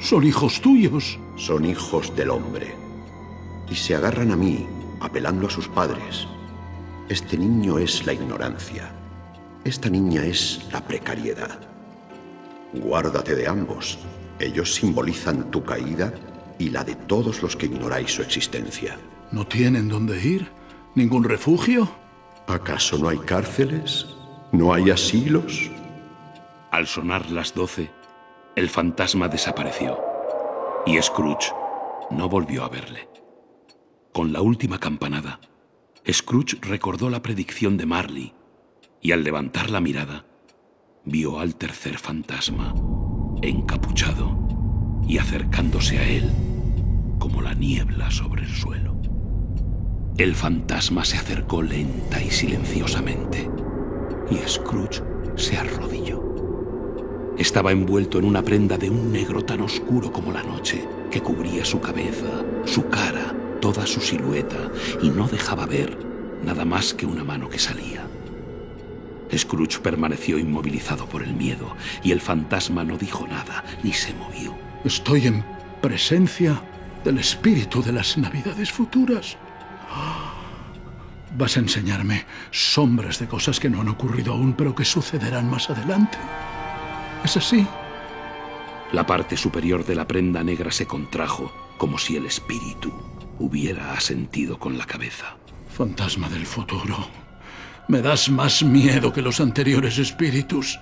Son 0.00 0.24
hijos 0.24 0.60
tuyos. 0.60 1.18
Son 1.36 1.64
hijos 1.64 2.14
del 2.16 2.30
hombre. 2.30 2.74
Y 3.70 3.74
se 3.74 3.94
agarran 3.94 4.32
a 4.32 4.36
mí, 4.36 4.66
apelando 5.00 5.46
a 5.46 5.50
sus 5.50 5.68
padres. 5.68 6.26
Este 7.08 7.36
niño 7.36 7.78
es 7.78 8.06
la 8.06 8.14
ignorancia. 8.14 8.90
Esta 9.64 9.90
niña 9.90 10.24
es 10.24 10.66
la 10.72 10.80
precariedad. 10.80 11.60
Guárdate 12.72 13.34
de 13.34 13.46
ambos. 13.46 13.98
Ellos 14.38 14.74
simbolizan 14.74 15.50
tu 15.50 15.62
caída 15.62 16.12
y 16.58 16.70
la 16.70 16.82
de 16.82 16.94
todos 16.94 17.42
los 17.42 17.54
que 17.56 17.66
ignoráis 17.66 18.14
su 18.14 18.22
existencia. 18.22 18.98
¿No 19.32 19.46
tienen 19.46 19.88
dónde 19.88 20.18
ir? 20.22 20.50
¿Ningún 20.94 21.24
refugio? 21.24 21.90
¿Acaso 22.46 22.98
no 22.98 23.08
hay 23.08 23.18
cárceles? 23.18 24.06
¿No 24.52 24.72
hay 24.72 24.90
asilos? 24.90 25.70
Al 26.70 26.86
sonar 26.86 27.30
las 27.30 27.54
doce, 27.54 27.90
el 28.56 28.68
fantasma 28.68 29.28
desapareció 29.28 29.98
y 30.86 31.00
Scrooge 31.00 31.52
no 32.10 32.28
volvió 32.28 32.64
a 32.64 32.68
verle. 32.68 33.08
Con 34.12 34.32
la 34.32 34.42
última 34.42 34.78
campanada, 34.78 35.40
Scrooge 36.10 36.58
recordó 36.62 37.10
la 37.10 37.22
predicción 37.22 37.76
de 37.76 37.86
Marley 37.86 38.34
y 39.00 39.12
al 39.12 39.22
levantar 39.22 39.70
la 39.70 39.80
mirada, 39.80 40.24
vio 41.04 41.38
al 41.38 41.54
tercer 41.54 41.98
fantasma, 41.98 42.74
encapuchado 43.42 44.36
y 45.06 45.18
acercándose 45.18 45.98
a 45.98 46.08
él 46.08 46.30
como 47.18 47.42
la 47.42 47.54
niebla 47.54 48.10
sobre 48.10 48.42
el 48.42 48.50
suelo. 48.50 48.96
El 50.18 50.34
fantasma 50.34 51.04
se 51.04 51.16
acercó 51.16 51.62
lenta 51.62 52.20
y 52.22 52.30
silenciosamente 52.30 53.48
y 54.30 54.36
Scrooge 54.48 55.02
se 55.36 55.56
arrodilló. 55.56 56.19
Estaba 57.38 57.72
envuelto 57.72 58.18
en 58.18 58.24
una 58.24 58.42
prenda 58.42 58.76
de 58.76 58.90
un 58.90 59.12
negro 59.12 59.44
tan 59.44 59.60
oscuro 59.62 60.12
como 60.12 60.32
la 60.32 60.42
noche, 60.42 60.86
que 61.10 61.22
cubría 61.22 61.64
su 61.64 61.80
cabeza, 61.80 62.44
su 62.64 62.88
cara, 62.88 63.34
toda 63.60 63.86
su 63.86 64.00
silueta, 64.00 64.70
y 65.02 65.10
no 65.10 65.26
dejaba 65.26 65.66
ver 65.66 65.96
nada 66.44 66.64
más 66.64 66.94
que 66.94 67.06
una 67.06 67.24
mano 67.24 67.48
que 67.48 67.58
salía. 67.58 68.06
Scrooge 69.36 69.78
permaneció 69.80 70.38
inmovilizado 70.38 71.06
por 71.06 71.22
el 71.22 71.34
miedo 71.34 71.76
y 72.02 72.12
el 72.12 72.20
fantasma 72.20 72.84
no 72.84 72.96
dijo 72.96 73.26
nada 73.26 73.64
ni 73.82 73.92
se 73.92 74.12
movió. 74.14 74.54
Estoy 74.84 75.28
en 75.28 75.44
presencia 75.80 76.60
del 77.04 77.18
espíritu 77.18 77.82
de 77.82 77.92
las 77.92 78.18
navidades 78.18 78.70
futuras. 78.72 79.36
Vas 81.36 81.56
a 81.56 81.60
enseñarme 81.60 82.26
sombras 82.50 83.18
de 83.20 83.28
cosas 83.28 83.60
que 83.60 83.70
no 83.70 83.80
han 83.80 83.88
ocurrido 83.88 84.32
aún, 84.32 84.54
pero 84.54 84.74
que 84.74 84.84
sucederán 84.84 85.48
más 85.48 85.70
adelante. 85.70 86.18
¿Es 87.24 87.36
así? 87.36 87.66
La 88.92 89.06
parte 89.06 89.36
superior 89.36 89.84
de 89.84 89.94
la 89.94 90.06
prenda 90.06 90.42
negra 90.42 90.72
se 90.72 90.86
contrajo, 90.86 91.52
como 91.78 91.98
si 91.98 92.16
el 92.16 92.26
espíritu 92.26 92.92
hubiera 93.38 93.92
asentido 93.92 94.58
con 94.58 94.76
la 94.76 94.86
cabeza. 94.86 95.36
Fantasma 95.68 96.28
del 96.28 96.46
futuro. 96.46 96.96
Me 97.88 98.02
das 98.02 98.28
más 98.30 98.62
miedo 98.62 99.12
que 99.12 99.22
los 99.22 99.40
anteriores 99.40 99.98
espíritus. 99.98 100.78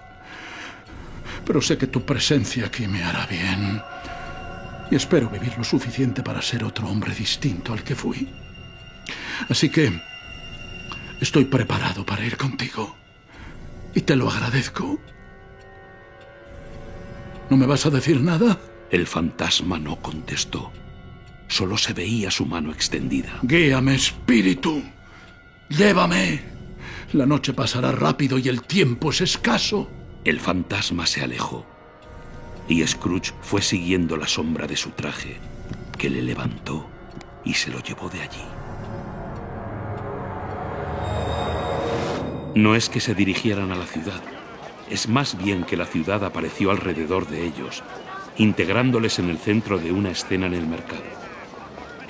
Pero 1.45 1.61
sé 1.61 1.77
que 1.77 1.87
tu 1.87 2.05
presencia 2.05 2.67
aquí 2.67 2.87
me 2.87 3.03
hará 3.03 3.27
bien. 3.27 3.83
Y 4.91 4.97
espero 4.97 5.29
vivir 5.29 5.57
lo 5.59 5.65
suficiente 5.65 6.23
para 6.23 6.41
ser 6.41 6.65
otro 6.65 6.89
hombre 6.89 7.15
distinto 7.15 7.73
al 7.73 7.83
que 7.83 7.95
fui. 7.95 8.29
Así 9.49 9.69
que 9.71 10.01
estoy 11.21 11.45
preparado 11.45 12.05
para 12.07 12.25
ir 12.25 12.37
contigo. 12.37 12.97
Y 13.95 14.01
te 14.03 14.17
lo 14.17 14.31
agradezco. 14.31 14.99
¿No 17.51 17.57
me 17.57 17.67
vas 17.67 17.87
a 17.87 17.91
decir 17.91 18.21
nada? 18.21 18.59
El 18.91 19.07
fantasma 19.07 19.79
no 19.79 19.97
contestó. 19.97 20.71
Solo 21.49 21.79
se 21.79 21.93
veía 21.93 22.31
su 22.31 22.45
mano 22.45 22.73
extendida. 22.73 23.39
Guíame, 23.43 23.95
espíritu. 23.95 24.83
Llévame. 25.69 26.43
La 27.13 27.27
noche 27.27 27.55
pasará 27.55 27.93
rápido 27.93 28.39
y 28.39 28.49
el 28.49 28.63
tiempo 28.63 29.11
es 29.11 29.23
escaso. 29.23 29.91
El 30.25 30.41
fantasma 30.41 31.07
se 31.07 31.23
alejó 31.23 31.67
y 32.69 32.87
Scrooge 32.87 33.33
fue 33.41 33.63
siguiendo 33.63 34.17
la 34.17 34.29
sombra 34.29 34.67
de 34.67 34.77
su 34.77 34.91
traje, 34.91 35.39
que 35.97 36.11
le 36.11 36.23
levantó 36.23 36.89
y 37.45 37.55
se 37.55 37.71
lo 37.71 37.81
llevó 37.81 38.09
de 38.11 38.21
allí. 38.21 38.45
No 42.55 42.75
es 42.75 42.89
que 42.89 43.01
se 43.01 43.15
dirigieran 43.15 43.73
a 43.73 43.77
la 43.77 43.87
ciudad, 43.87 44.23
es 44.91 45.09
más 45.09 45.37
bien 45.37 45.65
que 45.65 45.77
la 45.77 45.87
ciudad 45.87 46.25
apareció 46.25 46.71
alrededor 46.71 47.27
de 47.29 47.45
ellos, 47.47 47.83
integrándoles 48.37 49.19
en 49.19 49.31
el 49.31 49.39
centro 49.39 49.79
de 49.79 49.93
una 49.93 50.11
escena 50.11 50.47
en 50.47 50.55
el 50.55 50.67
mercado. 50.67 51.03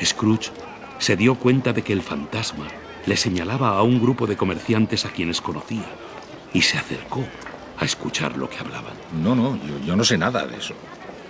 Scrooge 0.03 0.51
se 0.99 1.17
dio 1.17 1.35
cuenta 1.37 1.73
de 1.73 1.83
que 1.83 1.93
el 1.93 2.03
fantasma 2.03 2.67
le 3.07 3.17
señalaba 3.17 3.71
a 3.71 3.83
un 3.83 4.01
grupo 4.01 4.27
de 4.27 4.37
comerciantes 4.37 5.05
a 5.05 5.11
quienes 5.11 5.41
conocía 5.41 5.87
y 6.53 6.63
se 6.63 6.79
acercó 6.79 7.25
a 7.79 7.85
escuchar 7.85 8.37
lo 8.37 8.49
que 8.51 8.59
hablaban. 8.59 8.95
No, 9.23 9.35
no, 9.35 9.57
yo, 9.57 9.79
yo, 9.85 9.97
no 9.97 10.05
sé 10.05 10.19
nada 10.19 10.47
de 10.47 10.57
eso. 10.57 10.75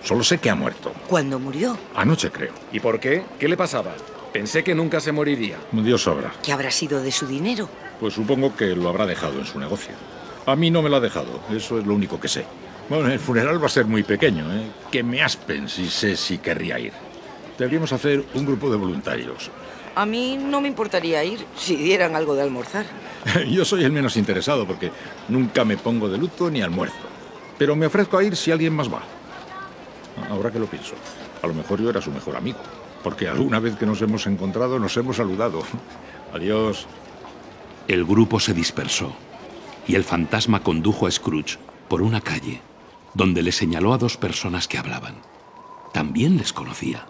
Solo 0.03 0.23
sé 0.25 0.39
que 0.39 0.51
ha 0.51 0.55
muerto. 0.55 0.93
¿Cuándo 1.07 1.39
murió? 1.39 1.77
Anoche, 1.95 2.31
creo. 2.31 2.53
¿Y 2.73 2.81
por 2.81 2.99
qué? 2.99 3.25
¿Qué 3.39 3.49
le 3.49 3.57
pasaba? 3.57 3.95
Pensé 4.33 4.63
que 4.63 4.75
nunca 4.75 5.01
se 5.01 5.13
moriría. 5.13 5.57
Dios 5.73 6.03
sobra. 6.03 6.33
¿Qué 6.43 6.53
habrá 6.53 6.71
sido 6.71 7.03
de 7.03 7.11
su 7.11 7.27
dinero? 7.27 7.69
Pues 8.01 8.15
supongo 8.15 8.55
que 8.57 8.77
lo 8.77 8.89
habrá 8.89 9.07
dejado 9.07 9.39
en 9.39 9.47
su 9.47 9.59
negocio. 9.59 9.95
A 10.49 10.57
mí 10.57 10.71
no 10.71 10.81
me 10.81 10.89
lo 10.89 10.97
ha 10.97 11.01
dejado, 11.01 11.41
eso 11.51 11.79
es 11.79 11.87
lo 11.87 11.95
único 11.95 12.19
que 12.19 12.27
sé. 12.27 12.43
Bueno, 12.89 13.11
el 13.11 13.19
funeral 13.19 13.63
va 13.63 13.67
a 13.67 13.69
ser 13.69 13.85
muy 13.85 14.03
pequeño, 14.03 14.51
¿eh? 14.51 14.63
Que 14.91 15.03
me 15.03 15.21
aspen 15.21 15.69
si 15.69 15.91
sé 15.91 16.17
si 16.17 16.39
querría 16.39 16.79
ir. 16.79 16.93
Deberíamos 17.59 17.93
hacer 17.93 18.25
un 18.33 18.47
grupo 18.47 18.71
de 18.71 18.79
voluntarios. 18.79 19.51
A 19.95 20.07
mí 20.07 20.39
no 20.39 20.63
me 20.63 20.69
importaría 20.69 21.23
ir 21.23 21.45
si 21.55 21.77
dieran 21.77 22.17
algo 22.17 22.35
de 22.35 22.41
almorzar. 22.41 22.87
Yo 23.51 23.63
soy 23.67 23.85
el 23.85 23.93
menos 23.93 24.17
interesado 24.17 24.67
porque 24.67 24.91
nunca 25.29 25.67
me 25.67 25.77
pongo 25.77 26.09
de 26.09 26.17
luto 26.17 26.51
ni 26.51 26.63
almuerzo. 26.63 26.97
Pero 27.59 27.77
me 27.77 27.85
ofrezco 27.85 28.17
a 28.17 28.25
ir 28.25 28.35
si 28.35 28.51
alguien 28.51 28.73
más 28.73 28.91
va. 28.91 29.03
Ahora 30.31 30.51
que 30.51 30.59
lo 30.59 30.67
pienso, 30.67 30.95
a 31.43 31.47
lo 31.47 31.53
mejor 31.53 31.83
yo 31.83 31.91
era 31.91 32.01
su 32.01 32.11
mejor 32.11 32.37
amigo. 32.37 32.59
Porque 33.05 33.29
alguna 33.29 33.61
vez 33.61 33.77
que 33.77 33.85
nos 33.85 34.01
hemos 34.01 34.27
encontrado 34.27 34.79
nos 34.79 34.97
hemos 34.97 35.17
saludado. 35.17 35.63
Adiós. 36.33 36.87
El 37.87 38.07
grupo 38.07 38.41
se 38.41 38.55
dispersó 38.55 39.15
y 39.89 39.97
el 39.97 40.05
fantasma 40.05 40.62
condujo 40.62 41.07
a 41.07 41.11
Scrooge 41.11 41.59
por 41.89 42.03
una 42.03 42.20
calle 42.20 42.61
donde 43.14 43.43
le 43.43 43.51
señaló 43.51 43.93
a 43.93 43.99
dos 43.99 44.16
personas 44.16 44.68
que 44.68 44.78
hablaban. 44.78 45.16
También 45.93 46.36
les 46.36 46.53
conocía. 46.53 47.07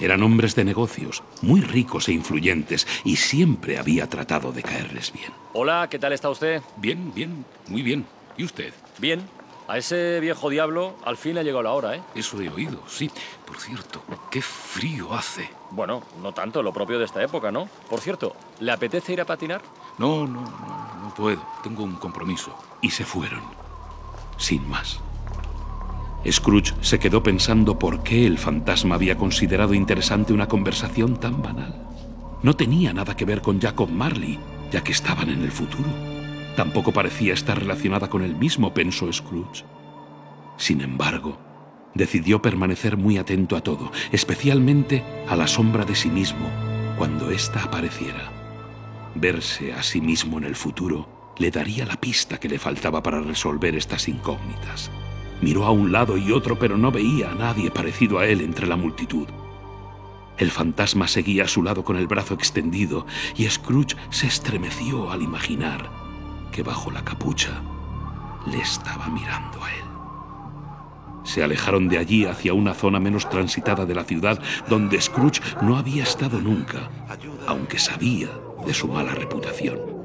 Eran 0.00 0.22
hombres 0.22 0.54
de 0.56 0.64
negocios, 0.64 1.22
muy 1.40 1.60
ricos 1.60 2.08
e 2.08 2.12
influyentes, 2.12 2.86
y 3.04 3.16
siempre 3.16 3.78
había 3.78 4.08
tratado 4.08 4.50
de 4.50 4.62
caerles 4.62 5.12
bien. 5.12 5.32
Hola, 5.52 5.88
¿qué 5.90 5.98
tal 5.98 6.12
está 6.12 6.28
usted? 6.28 6.62
Bien, 6.78 7.12
bien, 7.14 7.44
muy 7.68 7.82
bien. 7.82 8.06
¿Y 8.36 8.44
usted? 8.44 8.74
Bien. 8.98 9.22
A 9.68 9.78
ese 9.78 10.20
viejo 10.20 10.48
diablo 10.48 10.94
al 11.04 11.16
fin 11.16 11.38
ha 11.38 11.42
llegado 11.42 11.62
la 11.62 11.72
hora, 11.72 11.96
¿eh? 11.96 12.02
Eso 12.14 12.40
he 12.40 12.48
oído, 12.48 12.82
sí. 12.88 13.10
Por 13.44 13.58
cierto, 13.58 14.02
qué 14.30 14.40
frío 14.40 15.12
hace. 15.12 15.48
Bueno, 15.70 16.02
no 16.22 16.32
tanto, 16.32 16.62
lo 16.62 16.72
propio 16.72 16.98
de 16.98 17.04
esta 17.04 17.22
época, 17.22 17.50
¿no? 17.50 17.68
Por 17.88 18.00
cierto, 18.00 18.36
¿le 18.60 18.72
apetece 18.72 19.12
ir 19.12 19.20
a 19.20 19.24
patinar? 19.24 19.62
No, 19.98 20.26
no, 20.26 20.42
no, 20.42 21.02
no 21.02 21.14
puedo. 21.14 21.42
Tengo 21.62 21.82
un 21.84 21.94
compromiso. 21.94 22.54
Y 22.82 22.90
se 22.90 23.04
fueron. 23.04 23.40
Sin 24.36 24.68
más. 24.68 25.00
Scrooge 26.30 26.74
se 26.80 26.98
quedó 26.98 27.22
pensando 27.22 27.78
por 27.78 28.02
qué 28.02 28.26
el 28.26 28.38
fantasma 28.38 28.96
había 28.96 29.16
considerado 29.16 29.74
interesante 29.74 30.32
una 30.32 30.48
conversación 30.48 31.16
tan 31.16 31.40
banal. 31.40 31.86
No 32.42 32.54
tenía 32.54 32.92
nada 32.92 33.16
que 33.16 33.24
ver 33.24 33.40
con 33.40 33.60
Jacob 33.60 33.90
Marley, 33.90 34.38
ya 34.70 34.82
que 34.82 34.92
estaban 34.92 35.30
en 35.30 35.42
el 35.42 35.52
futuro. 35.52 35.88
Tampoco 36.56 36.92
parecía 36.92 37.32
estar 37.34 37.58
relacionada 37.58 38.08
con 38.08 38.22
él 38.22 38.36
mismo, 38.36 38.74
pensó 38.74 39.10
Scrooge. 39.12 39.64
Sin 40.56 40.80
embargo, 40.80 41.38
decidió 41.94 42.42
permanecer 42.42 42.96
muy 42.96 43.18
atento 43.18 43.56
a 43.56 43.62
todo, 43.62 43.92
especialmente 44.12 45.04
a 45.28 45.36
la 45.36 45.46
sombra 45.46 45.84
de 45.84 45.94
sí 45.94 46.10
mismo, 46.10 46.48
cuando 46.98 47.30
ésta 47.30 47.62
apareciera. 47.62 48.35
Verse 49.18 49.72
a 49.72 49.82
sí 49.82 50.02
mismo 50.02 50.36
en 50.36 50.44
el 50.44 50.54
futuro 50.54 51.08
le 51.38 51.50
daría 51.50 51.86
la 51.86 51.96
pista 51.96 52.38
que 52.38 52.50
le 52.50 52.58
faltaba 52.58 53.02
para 53.02 53.20
resolver 53.20 53.74
estas 53.74 54.08
incógnitas. 54.08 54.90
Miró 55.40 55.64
a 55.64 55.70
un 55.70 55.90
lado 55.90 56.18
y 56.18 56.32
otro, 56.32 56.58
pero 56.58 56.76
no 56.76 56.90
veía 56.90 57.30
a 57.30 57.34
nadie 57.34 57.70
parecido 57.70 58.18
a 58.18 58.26
él 58.26 58.42
entre 58.42 58.66
la 58.66 58.76
multitud. 58.76 59.26
El 60.36 60.50
fantasma 60.50 61.08
seguía 61.08 61.44
a 61.44 61.48
su 61.48 61.62
lado 61.62 61.82
con 61.82 61.96
el 61.96 62.06
brazo 62.06 62.34
extendido 62.34 63.06
y 63.36 63.48
Scrooge 63.48 63.96
se 64.10 64.26
estremeció 64.26 65.10
al 65.10 65.22
imaginar 65.22 65.90
que 66.52 66.62
bajo 66.62 66.90
la 66.90 67.02
capucha 67.02 67.62
le 68.46 68.58
estaba 68.58 69.08
mirando 69.08 69.64
a 69.64 69.72
él. 69.72 69.84
Se 71.24 71.42
alejaron 71.42 71.88
de 71.88 71.96
allí 71.98 72.26
hacia 72.26 72.52
una 72.52 72.74
zona 72.74 73.00
menos 73.00 73.28
transitada 73.30 73.86
de 73.86 73.94
la 73.94 74.04
ciudad 74.04 74.40
donde 74.68 75.00
Scrooge 75.00 75.40
no 75.62 75.78
había 75.78 76.02
estado 76.02 76.38
nunca, 76.38 76.90
aunque 77.46 77.78
sabía 77.78 78.28
de 78.66 78.74
su 78.74 78.88
mala 78.88 79.14
reputación. 79.14 79.96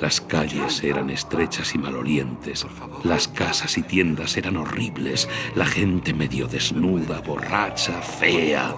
Las 0.00 0.20
calles 0.20 0.82
eran 0.82 1.10
estrechas 1.10 1.74
y 1.74 1.78
malolientes. 1.78 2.66
Las 3.04 3.28
casas 3.28 3.78
y 3.78 3.82
tiendas 3.82 4.36
eran 4.36 4.56
horribles. 4.56 5.28
La 5.54 5.66
gente 5.66 6.12
medio 6.14 6.46
desnuda, 6.46 7.20
borracha, 7.20 8.00
fea. 8.02 8.74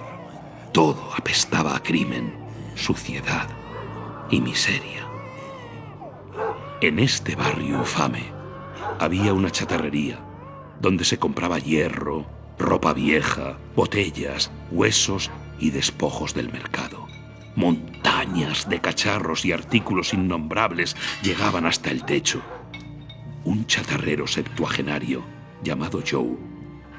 Todo 0.71 1.11
apestaba 1.15 1.75
a 1.75 1.83
crimen, 1.83 2.33
suciedad 2.75 3.47
y 4.29 4.41
miseria. 4.41 5.07
En 6.81 6.99
este 6.99 7.35
barrio 7.35 7.77
infame 7.77 8.23
había 8.99 9.33
una 9.33 9.49
chatarrería 9.49 10.19
donde 10.81 11.05
se 11.05 11.17
compraba 11.17 11.59
hierro, 11.59 12.25
ropa 12.59 12.93
vieja, 12.93 13.57
botellas, 13.75 14.51
huesos 14.71 15.31
y 15.59 15.71
despojos 15.71 16.33
del 16.33 16.51
mercado. 16.51 17.04
Montañas 17.55 18.67
de 18.67 18.81
cacharros 18.81 19.45
y 19.45 19.53
artículos 19.53 20.13
innombrables 20.13 20.95
llegaban 21.21 21.65
hasta 21.65 21.89
el 21.89 22.03
techo. 22.03 22.41
Un 23.45 23.65
chatarrero 23.65 24.27
septuagenario, 24.27 25.23
llamado 25.63 26.03
Joe, 26.05 26.37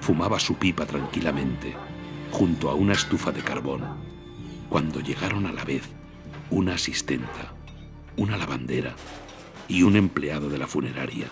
fumaba 0.01 0.41
su 0.41 0.55
pipa 0.55 0.87
tranquilamente, 0.87 1.75
junto 2.31 2.71
a 2.71 2.75
una 2.75 2.95
estufa 2.95 3.33
de 3.33 3.43
carbón, 3.43 3.83
cuando 4.69 5.01
llegaron 5.01 5.47
a 5.47 5.53
la 5.53 5.65
vez 5.65 5.83
una 6.51 6.75
asistenta, 6.75 7.53
una 8.17 8.37
lavandera 8.37 8.95
y 9.69 9.83
un 9.83 9.97
empleado 9.97 10.49
de 10.49 10.59
la 10.59 10.67
funeraria, 10.67 11.27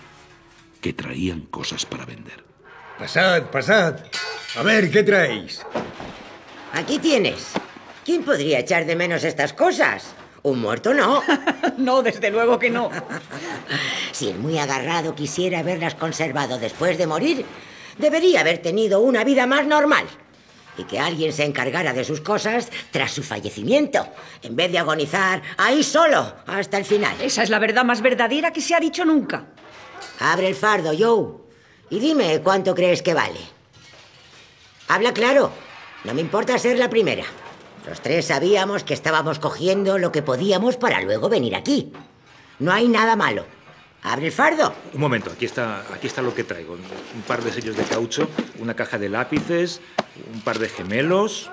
que 0.81 0.93
traían 0.93 1.41
cosas 1.41 1.85
para 1.85 2.05
vender. 2.05 2.45
Pasad, 2.99 3.49
pasad. 3.49 3.99
A 4.55 4.61
ver, 4.61 4.91
¿qué 4.91 5.03
traéis? 5.03 5.65
Aquí 6.73 6.99
tienes. 6.99 7.53
¿Quién 8.05 8.23
podría 8.23 8.59
echar 8.59 8.85
de 8.85 8.95
menos 8.95 9.23
estas 9.23 9.51
cosas? 9.53 10.13
Un 10.43 10.61
muerto 10.61 10.93
no. 10.93 11.23
no, 11.77 12.03
desde 12.03 12.29
luego 12.29 12.59
que 12.59 12.69
no. 12.69 12.91
si 14.11 14.29
el 14.29 14.37
muy 14.37 14.59
agarrado 14.59 15.15
quisiera 15.15 15.59
haberlas 15.59 15.95
conservado 15.95 16.59
después 16.59 16.99
de 16.99 17.07
morir, 17.07 17.43
debería 17.97 18.41
haber 18.41 18.59
tenido 18.59 18.99
una 18.99 19.23
vida 19.23 19.47
más 19.47 19.65
normal. 19.65 20.05
Y 20.77 20.83
que 20.83 20.99
alguien 20.99 21.33
se 21.33 21.45
encargara 21.45 21.93
de 21.93 22.03
sus 22.03 22.21
cosas 22.21 22.69
tras 22.91 23.11
su 23.11 23.23
fallecimiento, 23.23 24.07
en 24.43 24.55
vez 24.55 24.71
de 24.71 24.77
agonizar 24.77 25.41
ahí 25.57 25.81
solo 25.81 26.35
hasta 26.45 26.77
el 26.77 26.85
final. 26.85 27.19
Esa 27.21 27.41
es 27.41 27.49
la 27.49 27.57
verdad 27.57 27.85
más 27.85 28.01
verdadera 28.01 28.53
que 28.53 28.61
se 28.61 28.75
ha 28.75 28.79
dicho 28.79 29.03
nunca. 29.03 29.47
Abre 30.19 30.47
el 30.47 30.55
fardo, 30.55 30.91
Joe, 30.95 31.37
y 31.89 31.99
dime 31.99 32.39
cuánto 32.43 32.75
crees 32.75 33.01
que 33.01 33.15
vale. 33.15 33.39
Habla 34.89 35.11
claro. 35.11 35.51
No 36.03 36.13
me 36.13 36.21
importa 36.21 36.59
ser 36.59 36.77
la 36.77 36.87
primera. 36.87 37.23
Los 37.87 38.01
tres 38.01 38.25
sabíamos 38.25 38.83
que 38.83 38.93
estábamos 38.93 39.39
cogiendo 39.39 39.97
lo 39.97 40.11
que 40.11 40.23
podíamos 40.23 40.77
para 40.77 41.01
luego 41.01 41.29
venir 41.29 41.55
aquí. 41.55 41.91
No 42.59 42.71
hay 42.73 42.87
nada 42.87 43.15
malo. 43.15 43.45
Abre 44.01 44.27
el 44.27 44.31
fardo. 44.31 44.73
Un 44.93 45.01
momento, 45.01 45.31
aquí 45.31 45.45
está, 45.45 45.83
aquí 45.93 46.07
está 46.07 46.21
lo 46.21 46.33
que 46.33 46.43
traigo. 46.43 46.73
Un 46.73 47.21
par 47.27 47.43
de 47.43 47.51
sellos 47.51 47.75
de 47.75 47.83
caucho, 47.83 48.27
una 48.59 48.75
caja 48.75 48.97
de 48.97 49.09
lápices, 49.09 49.81
un 50.33 50.41
par 50.41 50.59
de 50.59 50.69
gemelos 50.69 51.51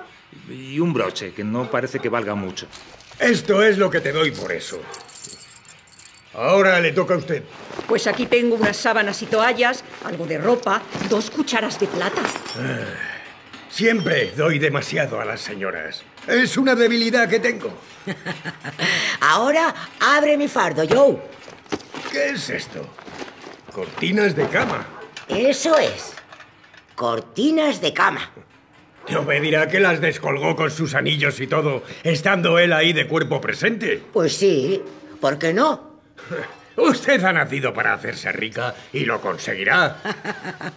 y 0.49 0.79
un 0.79 0.93
broche, 0.93 1.33
que 1.33 1.43
no 1.43 1.69
parece 1.69 1.99
que 1.99 2.09
valga 2.09 2.35
mucho. 2.35 2.67
Esto 3.19 3.63
es 3.63 3.77
lo 3.77 3.89
que 3.89 4.01
te 4.01 4.11
doy 4.11 4.31
por 4.31 4.51
eso. 4.51 4.79
Ahora 6.33 6.79
le 6.79 6.91
toca 6.93 7.13
a 7.13 7.17
usted. 7.17 7.43
Pues 7.87 8.07
aquí 8.07 8.25
tengo 8.25 8.55
unas 8.55 8.77
sábanas 8.77 9.21
y 9.21 9.27
toallas, 9.27 9.83
algo 10.03 10.25
de 10.25 10.39
ropa, 10.39 10.81
dos 11.09 11.29
cucharas 11.29 11.79
de 11.79 11.87
plata. 11.87 12.21
Ah, 12.57 12.85
siempre 13.69 14.31
doy 14.35 14.57
demasiado 14.57 15.19
a 15.19 15.25
las 15.25 15.41
señoras. 15.41 16.03
Es 16.27 16.57
una 16.57 16.75
debilidad 16.75 17.29
que 17.29 17.39
tengo. 17.39 17.73
Ahora 19.21 19.73
abre 19.99 20.37
mi 20.37 20.47
fardo, 20.47 20.83
Joe. 20.89 21.17
¿Qué 22.11 22.29
es 22.29 22.49
esto? 22.49 22.87
Cortinas 23.71 24.35
de 24.35 24.47
cama. 24.47 24.85
Eso 25.27 25.77
es. 25.77 26.13
Cortinas 26.95 27.81
de 27.81 27.93
cama. 27.93 28.29
No 29.09 29.23
me 29.23 29.41
dirá 29.41 29.67
que 29.67 29.79
las 29.79 29.99
descolgó 29.99 30.55
con 30.55 30.71
sus 30.71 30.95
anillos 30.95 31.39
y 31.39 31.47
todo, 31.47 31.83
estando 32.03 32.57
él 32.57 32.71
ahí 32.71 32.93
de 32.93 33.07
cuerpo 33.07 33.41
presente. 33.41 34.01
Pues 34.13 34.37
sí, 34.37 34.81
¿por 35.19 35.37
qué 35.37 35.53
no? 35.53 35.99
Usted 36.75 37.23
ha 37.23 37.33
nacido 37.33 37.73
para 37.73 37.93
hacerse 37.93 38.31
rica 38.31 38.73
y 38.91 39.05
lo 39.05 39.21
conseguirá. 39.21 39.97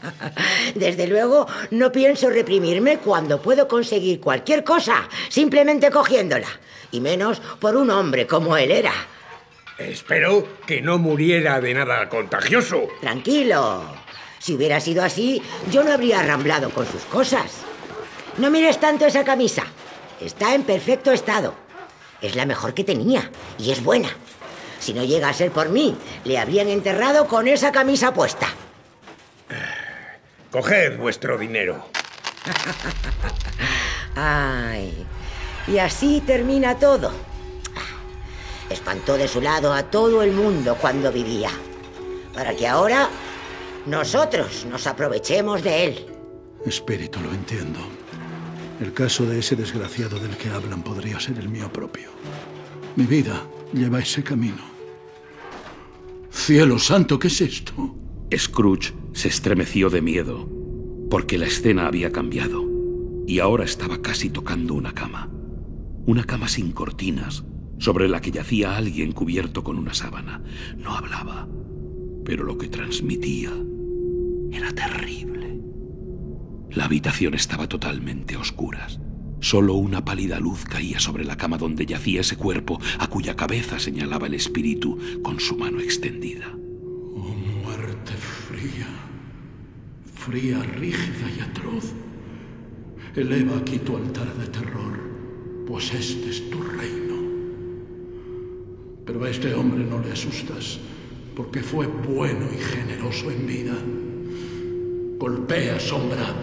Desde 0.75 1.07
luego, 1.07 1.47
no 1.71 1.91
pienso 1.91 2.29
reprimirme 2.29 2.99
cuando 2.99 3.41
puedo 3.41 3.67
conseguir 3.67 4.21
cualquier 4.21 4.63
cosa 4.63 5.09
simplemente 5.29 5.91
cogiéndola. 5.91 6.49
Y 6.91 7.01
menos 7.01 7.41
por 7.59 7.77
un 7.77 7.91
hombre 7.91 8.27
como 8.27 8.57
él 8.57 8.71
era. 8.71 8.93
Espero 9.79 10.47
que 10.67 10.81
no 10.81 10.99
muriera 10.99 11.61
de 11.61 11.75
nada 11.75 12.09
contagioso. 12.09 12.89
Tranquilo. 13.01 13.85
Si 14.39 14.55
hubiera 14.55 14.81
sido 14.81 15.03
así, 15.03 15.43
yo 15.71 15.83
no 15.83 15.93
habría 15.93 16.21
arramblado 16.21 16.71
con 16.71 16.87
sus 16.87 17.03
cosas. 17.03 17.63
No 18.39 18.51
mires 18.51 18.79
tanto 18.79 19.07
esa 19.07 19.25
camisa. 19.25 19.65
Está 20.21 20.55
en 20.55 20.63
perfecto 20.63 21.11
estado. 21.11 21.55
Es 22.23 22.37
la 22.37 22.47
mejor 22.47 22.73
que 22.73 22.85
tenía 22.85 23.31
y 23.59 23.71
es 23.71 23.83
buena. 23.83 24.09
Si 24.87 24.95
no 24.95 25.03
llega 25.03 25.29
a 25.29 25.33
ser 25.33 25.51
por 25.51 25.69
mí, 25.69 25.97
le 26.23 26.39
habrían 26.39 26.69
enterrado 26.69 27.27
con 27.27 27.49
esa 27.49 27.73
camisa 27.73 28.15
puesta. 28.15 28.47
Coged 30.53 30.97
vuestro 30.97 31.37
dinero. 31.37 31.89
Ay, 34.15 35.05
y 35.67 35.79
así 35.79 36.23
termina 36.25 36.79
todo. 36.79 37.11
Espantó 38.71 39.17
de 39.19 39.27
su 39.27 39.41
lado 39.41 39.73
a 39.73 39.83
todo 39.91 40.23
el 40.23 40.31
mundo 40.31 40.79
cuando 40.81 41.11
vivía, 41.11 41.51
para 42.33 42.55
que 42.55 42.69
ahora 42.69 43.09
nosotros 43.87 44.67
nos 44.67 44.87
aprovechemos 44.87 45.65
de 45.65 45.85
él. 45.85 46.07
Espíritu, 46.65 47.19
lo 47.19 47.31
entiendo. 47.33 47.81
El 48.81 48.93
caso 48.93 49.25
de 49.25 49.41
ese 49.41 49.57
desgraciado 49.57 50.21
del 50.21 50.37
que 50.37 50.49
hablan 50.49 50.85
podría 50.85 51.19
ser 51.19 51.41
el 51.41 51.49
mío 51.49 51.73
propio. 51.73 52.11
Mi 52.95 53.05
vida 53.05 53.43
lleva 53.73 53.99
ese 53.99 54.23
camino. 54.23 54.76
Cielo 56.37 56.79
santo, 56.79 57.19
¿qué 57.19 57.29
es 57.29 57.41
esto? 57.41 57.97
Scrooge 58.37 58.93
se 59.15 59.29
estremeció 59.29 59.89
de 59.89 60.03
miedo, 60.03 60.47
porque 61.11 61.39
la 61.39 61.47
escena 61.47 61.87
había 61.87 62.13
cambiado, 62.13 62.63
y 63.27 63.39
ahora 63.39 63.65
estaba 63.65 64.03
casi 64.03 64.29
tocando 64.29 64.75
una 64.75 64.93
cama. 64.93 65.31
Una 66.05 66.25
cama 66.25 66.47
sin 66.47 66.73
cortinas, 66.73 67.43
sobre 67.79 68.07
la 68.07 68.21
que 68.21 68.31
yacía 68.31 68.77
alguien 68.77 69.13
cubierto 69.13 69.65
con 69.65 69.79
una 69.79 69.95
sábana. 69.95 70.43
No 70.77 70.95
hablaba, 70.95 71.49
pero 72.25 72.45
lo 72.45 72.59
que 72.59 72.69
transmitía 72.69 73.51
era 74.53 74.71
terrible. 74.73 75.59
La 76.71 76.85
habitación 76.85 77.33
estaba 77.33 77.67
totalmente 77.67 78.35
a 78.35 78.41
oscuras. 78.41 79.01
Solo 79.41 79.75
una 79.75 80.05
pálida 80.05 80.41
luz 80.41 80.65
caía 80.65 80.99
sobre 80.99 81.25
la 81.25 81.37
cama 81.37 81.59
donde 81.59 81.87
yacía 81.87 82.23
ese 82.23 82.37
cuerpo 82.37 82.81
a 82.99 83.07
cuya 83.09 83.37
cabeza 83.37 83.79
señalaba 83.79 84.27
el 84.27 84.35
espíritu 84.35 84.99
con 85.23 85.39
su 85.41 85.57
mano 85.57 85.81
extendida. 85.81 86.53
Oh 87.15 87.35
muerte 87.65 88.13
fría, 88.13 88.89
fría, 90.15 90.63
rígida 90.63 91.31
y 91.37 91.41
atroz. 91.41 91.93
Eleva 93.15 93.59
aquí 93.59 93.79
tu 93.79 93.97
altar 93.97 94.35
de 94.35 94.47
terror, 94.47 94.99
pues 95.67 95.93
este 95.93 96.31
es 96.31 96.51
tu 96.51 96.63
reino. 96.63 97.17
Pero 99.05 99.25
a 99.25 99.31
este 99.31 99.55
hombre 99.55 99.85
no 99.85 100.01
le 100.01 100.13
asustas, 100.13 100.79
porque 101.35 101.61
fue 101.61 101.87
bueno 101.87 102.47
y 102.53 102.59
generoso 102.59 103.31
en 103.31 103.47
vida. 103.47 103.75
Golpea, 105.19 105.79
sombra, 105.79 106.35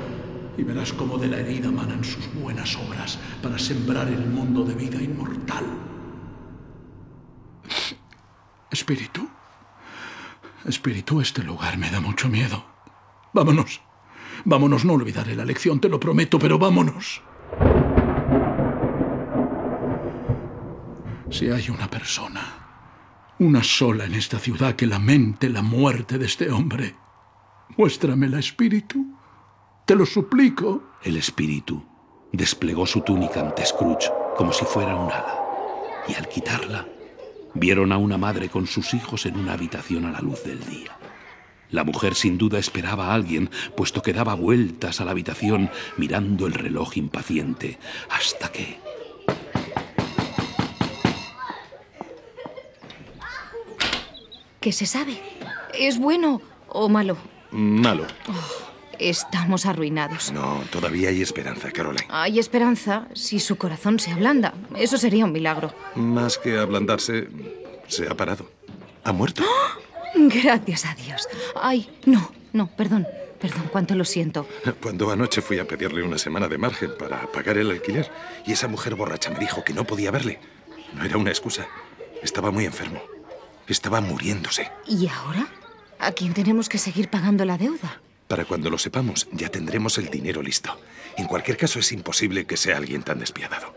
y 0.58 0.64
verás 0.64 0.94
cómo 0.94 1.18
de 1.18 1.28
la 1.28 1.40
herida 1.40 1.72
manan 1.72 2.04
sus 2.04 2.32
buenas 2.34 2.76
obras 2.76 3.20
para 3.42 3.58
sembrar 3.58 4.08
el 4.08 4.26
mundo 4.28 4.64
de 4.64 4.76
vida 4.76 5.02
inmortal. 5.02 5.66
Espíritu, 8.72 9.28
espíritu, 10.66 11.22
este 11.22 11.44
lugar 11.44 11.78
me 11.78 11.90
da 11.90 12.00
mucho 12.00 12.30
miedo. 12.30 12.66
Vámonos, 13.34 13.82
vámonos, 14.46 14.86
no 14.86 14.94
olvidaré 14.94 15.36
la 15.36 15.46
lección, 15.46 15.80
te 15.80 15.90
lo 15.90 16.00
prometo, 16.00 16.40
pero 16.40 16.58
vámonos. 16.58 17.22
Si 21.30 21.50
hay 21.50 21.70
una 21.70 21.90
persona, 21.90 22.42
una 23.40 23.64
sola 23.64 24.06
en 24.06 24.14
esta 24.14 24.38
ciudad 24.38 24.76
que 24.76 24.86
lamente 24.86 25.50
la 25.50 25.64
muerte 25.64 26.20
de 26.20 26.28
este 26.28 26.52
hombre, 26.52 26.96
muéstramela, 27.76 28.38
espíritu. 28.38 29.18
Te 29.86 29.96
lo 29.96 30.06
suplico. 30.06 30.82
El 31.04 31.18
espíritu 31.18 31.84
desplegó 32.32 32.86
su 32.86 33.02
túnica 33.02 33.42
ante 33.42 33.66
Scrooge 33.66 34.10
como 34.38 34.54
si 34.54 34.64
fuera 34.64 34.96
un 34.96 35.12
ala, 35.12 35.42
y 36.08 36.16
al 36.16 36.28
quitarla, 36.30 36.88
vieron 37.54 37.92
a 37.92 37.98
una 37.98 38.18
madre 38.18 38.48
con 38.50 38.66
sus 38.66 38.94
hijos 38.94 39.26
en 39.26 39.38
una 39.38 39.54
habitación 39.54 40.06
a 40.06 40.12
la 40.12 40.22
luz 40.22 40.44
del 40.44 40.64
día. 40.66 40.98
La 41.70 41.84
mujer 41.84 42.16
sin 42.16 42.38
duda 42.38 42.60
esperaba 42.60 43.08
a 43.08 43.14
alguien, 43.14 43.50
puesto 43.76 44.02
que 44.02 44.14
daba 44.14 44.36
vueltas 44.36 45.02
a 45.02 45.06
la 45.06 45.12
habitación 45.12 45.70
mirando 45.98 46.48
el 46.48 46.54
reloj 46.54 46.96
impaciente, 46.98 47.78
hasta 48.10 48.52
que... 48.52 48.80
¿Qué 54.62 54.72
se 54.72 54.86
sabe? 54.86 55.22
¿Es 55.78 56.00
bueno 56.00 56.42
o 56.70 56.88
malo? 56.88 57.18
Malo. 57.52 58.08
Estamos 59.10 59.66
arruinados. 59.66 60.32
No, 60.32 60.64
todavía 60.72 61.10
hay 61.10 61.22
esperanza, 61.22 61.72
Caroline. 61.72 62.06
Hay 62.10 62.40
esperanza 62.40 63.08
si 63.14 63.40
su 63.40 63.58
corazón 63.58 64.00
se 64.00 64.12
ablanda. 64.12 64.54
Eso 64.78 64.98
sería 64.98 65.26
un 65.26 65.34
milagro. 65.34 65.74
Más 65.96 66.38
que 66.38 66.58
ablandarse, 66.58 67.28
se 67.88 68.08
ha 68.08 68.16
parado. 68.16 68.50
Ha 69.04 69.12
muerto. 69.12 69.44
Gracias 70.16 70.86
a 70.86 70.96
Dios. 70.96 71.28
Ay, 71.62 71.90
no, 72.06 72.32
no, 72.54 72.68
perdón. 72.68 73.06
Perdón, 73.42 73.68
cuánto 73.74 73.94
lo 73.96 74.06
siento. 74.06 74.48
Cuando 74.82 75.12
anoche 75.12 75.42
fui 75.42 75.60
a 75.60 75.68
pedirle 75.68 76.02
una 76.02 76.18
semana 76.18 76.48
de 76.48 76.58
margen 76.58 76.92
para 76.98 77.30
pagar 77.30 77.58
el 77.58 77.72
alquiler 77.72 78.10
y 78.46 78.54
esa 78.54 78.70
mujer 78.70 78.96
borracha 78.96 79.32
me 79.32 79.40
dijo 79.40 79.66
que 79.66 79.74
no 79.74 79.84
podía 79.84 80.12
verle. 80.12 80.40
No 80.94 81.04
era 81.04 81.18
una 81.18 81.30
excusa. 81.30 81.68
Estaba 82.22 82.52
muy 82.52 82.64
enfermo. 82.64 83.02
Estaba 83.68 84.00
muriéndose. 84.00 84.72
¿Y 84.88 85.10
ahora? 85.10 85.46
¿A 86.00 86.14
quién 86.14 86.34
tenemos 86.34 86.70
que 86.70 86.78
seguir 86.78 87.10
pagando 87.10 87.44
la 87.44 87.58
deuda? 87.58 88.00
Para 88.28 88.46
cuando 88.46 88.70
lo 88.70 88.78
sepamos, 88.78 89.28
ya 89.32 89.50
tendremos 89.50 89.98
el 89.98 90.10
dinero 90.10 90.42
listo. 90.42 90.80
En 91.18 91.28
cualquier 91.28 91.58
caso, 91.58 91.80
es 91.80 91.92
imposible 91.92 92.46
que 92.46 92.58
sea 92.58 92.78
alguien 92.78 93.04
tan 93.04 93.20
despiadado. 93.20 93.76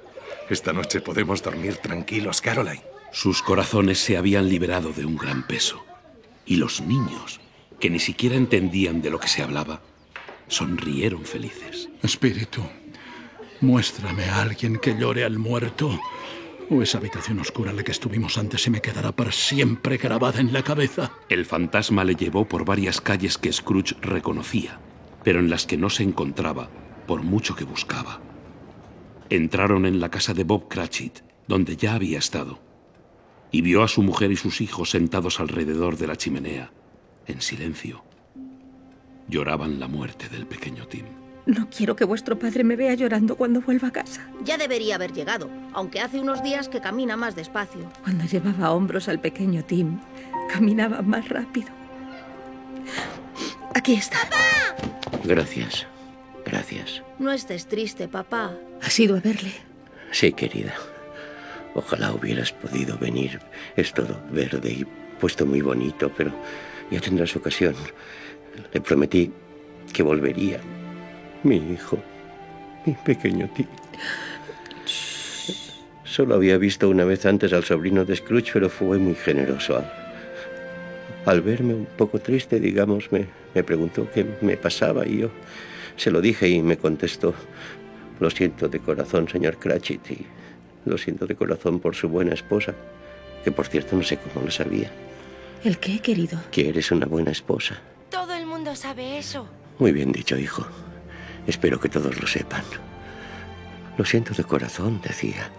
Esta 0.48 0.72
noche 0.72 1.00
podemos 1.00 1.42
dormir 1.42 1.76
tranquilos, 1.76 2.40
Caroline. 2.40 2.82
Sus 3.12 3.42
corazones 3.42 3.98
se 3.98 4.16
habían 4.16 4.48
liberado 4.48 4.92
de 4.92 5.04
un 5.04 5.16
gran 5.16 5.46
peso. 5.46 5.84
Y 6.44 6.56
los 6.56 6.80
niños, 6.80 7.40
que 7.80 7.90
ni 7.90 7.98
siquiera 7.98 8.36
entendían 8.36 9.02
de 9.02 9.10
lo 9.10 9.18
que 9.18 9.28
se 9.28 9.42
hablaba, 9.42 9.80
sonrieron 10.48 11.24
felices. 11.24 11.88
Espíritu, 12.02 12.62
muéstrame 13.60 14.24
a 14.26 14.42
alguien 14.42 14.78
que 14.78 14.96
llore 14.96 15.24
al 15.24 15.38
muerto. 15.38 15.98
O 16.68 16.82
esa 16.82 16.98
habitación 16.98 17.38
oscura 17.38 17.70
en 17.70 17.76
la 17.76 17.84
que 17.84 17.92
estuvimos 17.92 18.38
antes 18.38 18.62
se 18.62 18.70
me 18.70 18.80
quedará 18.80 19.12
para 19.12 19.30
siempre 19.30 19.98
grabada 19.98 20.40
en 20.40 20.52
la 20.52 20.62
cabeza. 20.62 21.12
El 21.28 21.46
fantasma 21.46 22.02
le 22.02 22.16
llevó 22.16 22.46
por 22.48 22.64
varias 22.64 23.00
calles 23.00 23.38
que 23.38 23.52
Scrooge 23.52 23.94
reconocía, 24.00 24.80
pero 25.22 25.38
en 25.38 25.48
las 25.48 25.64
que 25.66 25.76
no 25.76 25.90
se 25.90 26.02
encontraba, 26.02 26.68
por 27.06 27.22
mucho 27.22 27.54
que 27.54 27.64
buscaba. 27.64 28.20
Entraron 29.30 29.86
en 29.86 30.00
la 30.00 30.10
casa 30.10 30.34
de 30.34 30.44
Bob 30.44 30.68
Cratchit, 30.68 31.20
donde 31.46 31.76
ya 31.76 31.94
había 31.94 32.18
estado, 32.18 32.60
y 33.52 33.60
vio 33.60 33.84
a 33.84 33.88
su 33.88 34.02
mujer 34.02 34.32
y 34.32 34.36
sus 34.36 34.60
hijos 34.60 34.90
sentados 34.90 35.38
alrededor 35.38 35.96
de 35.96 36.06
la 36.08 36.16
chimenea, 36.16 36.72
en 37.26 37.40
silencio. 37.40 38.04
Lloraban 39.28 39.78
la 39.78 39.86
muerte 39.86 40.28
del 40.28 40.46
pequeño 40.46 40.86
Tim. 40.86 41.06
No 41.46 41.68
quiero 41.70 41.94
que 41.94 42.04
vuestro 42.04 42.36
padre 42.38 42.64
me 42.64 42.74
vea 42.74 42.94
llorando 42.94 43.36
cuando 43.36 43.60
vuelva 43.60 43.88
a 43.88 43.92
casa. 43.92 44.28
Ya 44.44 44.58
debería 44.58 44.96
haber 44.96 45.12
llegado, 45.12 45.48
aunque 45.72 46.00
hace 46.00 46.18
unos 46.18 46.42
días 46.42 46.68
que 46.68 46.80
camina 46.80 47.16
más 47.16 47.36
despacio. 47.36 47.88
Cuando 48.02 48.24
llevaba 48.24 48.66
a 48.66 48.72
hombros 48.72 49.08
al 49.08 49.20
pequeño 49.20 49.64
Tim, 49.64 50.00
caminaba 50.52 51.02
más 51.02 51.28
rápido. 51.28 51.68
Aquí 53.74 53.94
está. 53.94 54.18
Gracias. 55.24 55.86
Gracias. 56.44 57.02
No 57.20 57.30
estés 57.30 57.66
triste, 57.66 58.08
papá. 58.08 58.52
¿Has 58.82 58.98
ido 58.98 59.16
a 59.16 59.20
verle? 59.20 59.52
Sí, 60.10 60.32
querida. 60.32 60.74
Ojalá 61.74 62.12
hubieras 62.12 62.52
podido 62.52 62.98
venir. 62.98 63.40
Es 63.76 63.92
todo 63.92 64.20
verde 64.32 64.70
y 64.70 64.86
puesto 65.20 65.46
muy 65.46 65.60
bonito, 65.60 66.10
pero 66.16 66.32
ya 66.90 67.00
tendrás 67.00 67.36
ocasión. 67.36 67.74
Le 68.72 68.80
prometí 68.80 69.32
que 69.92 70.02
volvería. 70.02 70.60
Mi 71.46 71.58
hijo, 71.58 71.96
mi 72.84 72.94
pequeño 72.94 73.48
Tim. 73.54 73.66
Solo 76.04 76.34
había 76.34 76.58
visto 76.58 76.88
una 76.88 77.04
vez 77.04 77.24
antes 77.24 77.52
al 77.52 77.62
sobrino 77.62 78.04
de 78.04 78.16
Scrooge, 78.16 78.50
pero 78.52 78.68
fue 78.68 78.98
muy 78.98 79.14
generoso. 79.14 79.76
Al, 79.76 79.92
al 81.24 81.42
verme 81.42 81.74
un 81.74 81.86
poco 81.96 82.18
triste, 82.18 82.58
digamos, 82.58 83.12
me, 83.12 83.26
me 83.54 83.62
preguntó 83.62 84.08
qué 84.12 84.26
me 84.40 84.56
pasaba 84.56 85.06
y 85.06 85.18
yo 85.18 85.30
se 85.96 86.10
lo 86.10 86.20
dije 86.20 86.48
y 86.48 86.62
me 86.62 86.78
contestó, 86.78 87.32
lo 88.18 88.28
siento 88.28 88.68
de 88.68 88.80
corazón, 88.80 89.28
señor 89.28 89.56
Cratchit, 89.58 90.10
y 90.10 90.26
lo 90.84 90.98
siento 90.98 91.28
de 91.28 91.36
corazón 91.36 91.78
por 91.78 91.94
su 91.94 92.08
buena 92.08 92.34
esposa, 92.34 92.74
que 93.44 93.52
por 93.52 93.68
cierto 93.68 93.94
no 93.94 94.02
sé 94.02 94.16
cómo 94.18 94.44
lo 94.46 94.50
sabía, 94.50 94.90
¿El 95.62 95.78
qué, 95.78 96.00
querido? 96.00 96.40
que 96.50 96.68
eres 96.70 96.90
una 96.90 97.06
buena 97.06 97.30
esposa. 97.30 97.78
Todo 98.10 98.34
el 98.34 98.46
mundo 98.46 98.74
sabe 98.74 99.16
eso. 99.18 99.46
Muy 99.78 99.92
bien 99.92 100.10
dicho, 100.10 100.36
hijo. 100.36 100.66
Espero 101.46 101.80
que 101.80 101.88
todos 101.88 102.20
lo 102.20 102.26
sepan. 102.26 102.62
Lo 103.96 104.04
siento 104.04 104.34
de 104.34 104.44
corazón, 104.44 105.00
decía. 105.02 105.50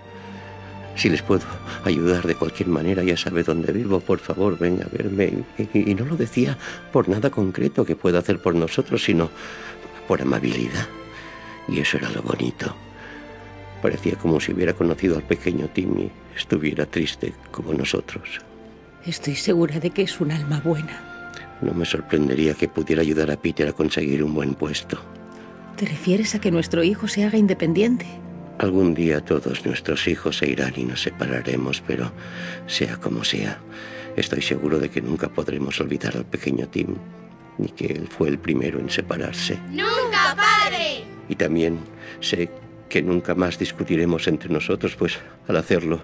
Si 0.96 1.10
les 1.10 1.22
puedo 1.22 1.44
ayudar 1.84 2.26
de 2.26 2.36
cualquier 2.36 2.70
manera, 2.70 3.04
ya 3.04 3.16
sabe 3.16 3.44
dónde 3.44 3.72
vivo, 3.72 4.00
por 4.00 4.20
favor, 4.20 4.58
venga 4.58 4.86
a 4.86 4.90
verme. 4.90 5.44
Y, 5.58 5.92
y 5.92 5.96
no 5.96 6.06
lo 6.06 6.16
decía 6.16 6.58
por 6.92 7.08
nada 7.08 7.30
concreto 7.30 7.86
que 7.86 7.96
pueda 7.96 8.20
hacer 8.20 8.42
por 8.42 8.56
nosotros, 8.56 9.04
sino 9.04 9.30
por 10.08 10.22
amabilidad. 10.22 10.88
Y 11.68 11.80
eso 11.80 11.98
era 11.98 12.10
lo 12.10 12.22
bonito. 12.24 12.76
Parecía 13.82 14.16
como 14.16 14.40
si 14.40 14.54
hubiera 14.54 14.74
conocido 14.74 15.18
al 15.18 15.24
pequeño 15.24 15.70
Tim 15.70 16.00
y 16.00 16.12
estuviera 16.36 16.86
triste 16.86 17.34
como 17.52 17.74
nosotros. 17.74 18.42
Estoy 19.06 19.36
segura 19.36 19.80
de 19.80 19.92
que 19.92 20.02
es 20.02 20.20
un 20.20 20.32
alma 20.32 20.60
buena. 20.62 21.30
No 21.62 21.74
me 21.74 21.86
sorprendería 21.86 22.54
que 22.54 22.68
pudiera 22.68 23.02
ayudar 23.02 23.32
a 23.32 23.38
Peter 23.38 23.68
a 23.68 23.74
conseguir 23.74 24.24
un 24.24 24.34
buen 24.34 24.56
puesto. 24.56 25.00
¿Te 25.78 25.86
refieres 25.86 26.34
a 26.34 26.42
que 26.42 26.50
nuestro 26.50 26.84
hijo 26.84 27.08
se 27.08 27.24
haga 27.24 27.38
independiente? 27.38 28.08
Algún 28.58 28.96
día 28.96 29.24
todos 29.24 29.64
nuestros 29.64 30.08
hijos 30.08 30.38
se 30.38 30.50
irán 30.50 30.74
y 30.76 30.84
nos 30.84 31.04
separaremos, 31.04 31.84
pero 31.86 32.12
sea 32.66 32.98
como 32.98 33.24
sea, 33.24 33.60
estoy 34.16 34.42
seguro 34.42 34.80
de 34.80 34.90
que 34.90 35.04
nunca 35.04 35.30
podremos 35.30 35.80
olvidar 35.80 36.18
al 36.18 36.26
pequeño 36.26 36.68
Tim, 36.68 36.96
ni 37.60 37.68
que 37.68 37.86
él 37.86 38.08
fue 38.08 38.30
el 38.30 38.40
primero 38.40 38.80
en 38.80 38.90
separarse. 38.90 39.60
¡Nunca, 39.70 40.36
padre! 40.36 41.04
Y 41.30 41.36
también 41.36 41.78
sé 42.22 42.50
que 42.90 43.04
nunca 43.04 43.36
más 43.36 43.60
discutiremos 43.60 44.28
entre 44.28 44.50
nosotros, 44.50 44.96
pues 44.96 45.20
al 45.48 45.58
hacerlo 45.58 46.02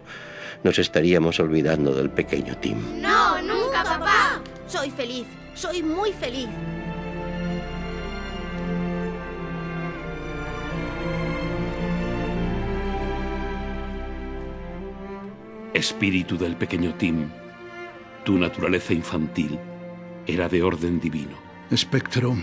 nos 0.63 0.78
estaríamos 0.78 1.39
olvidando 1.39 1.95
del 1.95 2.11
pequeño 2.11 2.55
Tim. 2.57 2.78
No, 3.01 3.41
nunca, 3.41 3.84
papá. 3.84 4.39
Soy 4.67 4.91
feliz, 4.91 5.26
soy 5.55 5.82
muy 5.82 6.11
feliz. 6.13 6.49
Espíritu 15.84 16.38
del 16.38 16.55
pequeño 16.55 16.93
Tim, 16.93 17.27
tu 18.23 18.38
naturaleza 18.38 18.93
infantil, 18.93 19.59
era 20.25 20.47
de 20.47 20.63
orden 20.63 20.97
divino. 20.97 21.36
Espectro, 21.69 22.38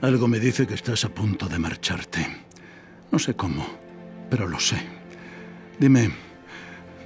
algo 0.00 0.28
me 0.28 0.38
dice 0.38 0.64
que 0.64 0.74
estás 0.74 1.04
a 1.04 1.08
punto 1.08 1.48
de 1.48 1.58
marcharte. 1.58 2.24
No 3.10 3.18
sé 3.18 3.34
cómo, 3.34 3.66
pero 4.30 4.46
lo 4.46 4.60
sé. 4.60 4.80
Dime, 5.80 6.12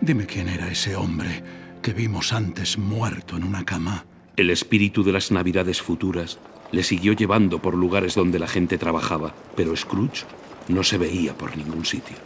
dime 0.03 0.27
quién 0.27 0.51
era 0.51 0.71
ese 0.71 0.97
hombre 0.97 1.43
que 1.81 1.95
vimos 1.95 2.35
antes 2.35 2.77
muerto 2.77 3.39
en 3.39 3.45
una 3.45 3.65
cama. 3.65 4.05
El 4.37 4.51
espíritu 4.51 5.03
de 5.03 5.13
las 5.13 5.31
navidades 5.31 5.81
futuras 5.81 6.39
le 6.73 6.83
siguió 6.83 7.15
llevando 7.15 7.63
por 7.63 7.75
lugares 7.75 8.15
donde 8.15 8.39
la 8.39 8.49
gente 8.49 8.77
trabajaba, 8.77 9.35
pero 9.57 9.75
Scrooge 9.75 10.27
no 10.69 10.83
se 10.83 10.99
veía 10.99 11.33
por 11.33 11.57
ningún 11.57 11.87
sitio. 11.87 12.19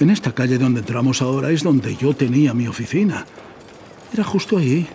En 0.00 0.08
esta 0.08 0.32
calle 0.32 0.56
donde 0.56 0.80
entramos 0.80 1.20
ahora 1.20 1.50
es 1.50 1.62
donde 1.62 1.94
yo 1.94 2.14
tenía 2.16 2.54
mi 2.54 2.66
oficina. 2.66 3.26
Era 4.14 4.24
justo 4.24 4.56
ahí. 4.56 4.86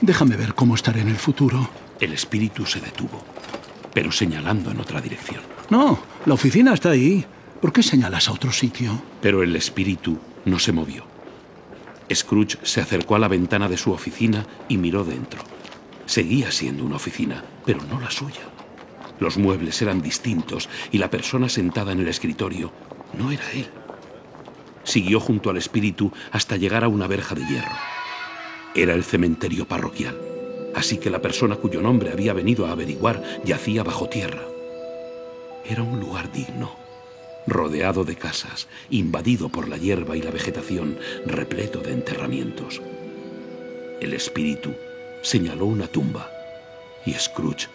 Déjame 0.00 0.36
ver 0.36 0.54
cómo 0.54 0.74
estaré 0.74 1.02
en 1.02 1.08
el 1.08 1.16
futuro. 1.16 1.70
El 2.00 2.12
espíritu 2.12 2.66
se 2.66 2.80
detuvo, 2.80 3.22
pero 3.94 4.10
señalando 4.10 4.72
en 4.72 4.80
otra 4.80 5.00
dirección. 5.00 5.40
No, 5.70 6.00
la 6.26 6.34
oficina 6.34 6.74
está 6.74 6.90
ahí. 6.90 7.24
¿Por 7.60 7.72
qué 7.72 7.84
señalas 7.84 8.28
a 8.28 8.32
otro 8.32 8.50
sitio? 8.50 9.00
Pero 9.22 9.44
el 9.44 9.54
espíritu 9.54 10.18
no 10.46 10.58
se 10.58 10.72
movió. 10.72 11.06
Scrooge 12.12 12.58
se 12.64 12.80
acercó 12.80 13.14
a 13.14 13.20
la 13.20 13.28
ventana 13.28 13.68
de 13.68 13.76
su 13.76 13.92
oficina 13.92 14.44
y 14.68 14.78
miró 14.78 15.04
dentro. 15.04 15.44
Seguía 16.06 16.50
siendo 16.50 16.84
una 16.84 16.96
oficina, 16.96 17.44
pero 17.64 17.80
no 17.84 18.00
la 18.00 18.10
suya. 18.10 18.42
Los 19.20 19.38
muebles 19.38 19.80
eran 19.80 20.02
distintos 20.02 20.68
y 20.90 20.98
la 20.98 21.08
persona 21.08 21.48
sentada 21.48 21.92
en 21.92 22.00
el 22.00 22.08
escritorio 22.08 22.72
no 23.16 23.30
era 23.30 23.48
él. 23.52 23.68
Siguió 24.84 25.18
junto 25.20 25.50
al 25.50 25.56
espíritu 25.56 26.12
hasta 26.30 26.56
llegar 26.56 26.84
a 26.84 26.88
una 26.88 27.06
verja 27.06 27.34
de 27.34 27.46
hierro. 27.46 27.76
Era 28.74 28.94
el 28.94 29.04
cementerio 29.04 29.66
parroquial, 29.66 30.18
así 30.74 30.98
que 30.98 31.10
la 31.10 31.20
persona 31.20 31.56
cuyo 31.56 31.80
nombre 31.80 32.12
había 32.12 32.32
venido 32.32 32.66
a 32.66 32.72
averiguar 32.72 33.22
yacía 33.44 33.82
bajo 33.82 34.08
tierra. 34.08 34.42
Era 35.64 35.82
un 35.82 36.00
lugar 36.00 36.30
digno, 36.32 36.76
rodeado 37.46 38.04
de 38.04 38.16
casas, 38.16 38.68
invadido 38.90 39.48
por 39.48 39.68
la 39.68 39.76
hierba 39.76 40.16
y 40.16 40.22
la 40.22 40.30
vegetación, 40.30 40.98
repleto 41.26 41.80
de 41.80 41.92
enterramientos. 41.92 42.82
El 44.00 44.12
espíritu 44.12 44.74
señaló 45.22 45.66
una 45.66 45.86
tumba 45.86 46.30
y 47.06 47.12
Scrooge 47.12 47.68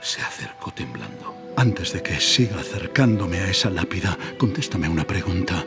se 0.00 0.20
acercó 0.20 0.70
temblando. 0.72 1.34
Antes 1.56 1.92
de 1.92 2.02
que 2.02 2.20
siga 2.20 2.60
acercándome 2.60 3.38
a 3.38 3.48
esa 3.48 3.70
lápida, 3.70 4.18
contéstame 4.38 4.88
una 4.88 5.04
pregunta. 5.04 5.64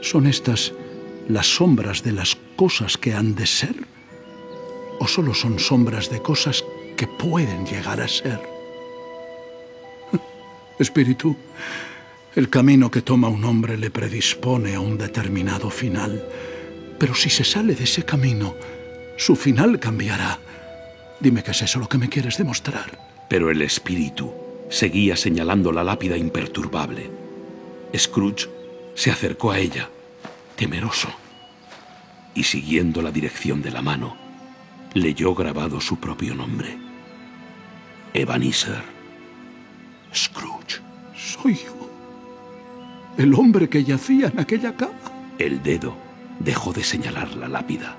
¿Son 0.00 0.26
estas 0.26 0.72
las 1.28 1.46
sombras 1.46 2.02
de 2.02 2.12
las 2.12 2.36
cosas 2.56 2.96
que 2.96 3.14
han 3.14 3.34
de 3.34 3.46
ser? 3.46 3.74
¿O 5.00 5.06
solo 5.06 5.34
son 5.34 5.58
sombras 5.58 6.10
de 6.10 6.22
cosas 6.22 6.64
que 6.96 7.06
pueden 7.06 7.66
llegar 7.66 8.00
a 8.00 8.08
ser? 8.08 8.40
Espíritu, 10.78 11.36
el 12.34 12.48
camino 12.48 12.90
que 12.90 13.02
toma 13.02 13.28
un 13.28 13.44
hombre 13.44 13.76
le 13.76 13.90
predispone 13.90 14.74
a 14.74 14.80
un 14.80 14.98
determinado 14.98 15.70
final. 15.70 16.24
Pero 16.98 17.14
si 17.14 17.30
se 17.30 17.44
sale 17.44 17.74
de 17.74 17.84
ese 17.84 18.04
camino, 18.04 18.54
su 19.16 19.36
final 19.36 19.78
cambiará. 19.78 20.38
Dime 21.20 21.42
qué 21.42 21.50
es 21.50 21.62
eso 21.62 21.78
lo 21.78 21.88
que 21.88 21.98
me 21.98 22.08
quieres 22.08 22.38
demostrar. 22.38 23.26
Pero 23.28 23.50
el 23.50 23.62
espíritu 23.62 24.32
seguía 24.68 25.16
señalando 25.16 25.72
la 25.72 25.84
lápida 25.84 26.16
imperturbable. 26.16 27.10
Scrooge 27.96 28.57
se 28.98 29.12
acercó 29.12 29.52
a 29.52 29.60
ella, 29.60 29.88
temeroso, 30.56 31.08
y 32.34 32.42
siguiendo 32.42 33.00
la 33.00 33.12
dirección 33.12 33.62
de 33.62 33.70
la 33.70 33.80
mano, 33.80 34.16
leyó 34.92 35.36
grabado 35.36 35.80
su 35.80 36.00
propio 36.00 36.34
nombre. 36.34 36.76
Ebenezer 38.12 38.82
Scrooge. 40.12 40.80
Soy 41.14 41.54
yo. 41.54 41.88
El 43.16 43.34
hombre 43.34 43.68
que 43.68 43.84
yacía 43.84 44.32
en 44.34 44.40
aquella 44.40 44.74
cama. 44.76 44.94
El 45.38 45.62
dedo 45.62 45.94
dejó 46.40 46.72
de 46.72 46.82
señalar 46.82 47.36
la 47.36 47.46
lápida 47.46 47.94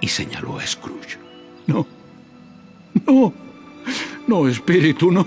y 0.00 0.08
señaló 0.08 0.58
a 0.58 0.66
Scrooge. 0.66 1.18
No. 1.66 1.86
No. 3.06 3.34
No, 4.26 4.48
espíritu, 4.48 5.12
no. 5.12 5.22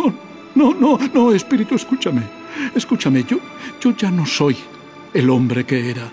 No, 0.55 0.73
no, 0.73 0.97
no, 1.13 1.31
espíritu, 1.31 1.75
escúchame. 1.75 2.23
Escúchame, 2.73 3.23
yo, 3.23 3.37
yo 3.79 3.95
ya 3.95 4.09
no 4.09 4.25
soy 4.25 4.57
el 5.13 5.29
hombre 5.29 5.65
que 5.65 5.89
era. 5.89 6.11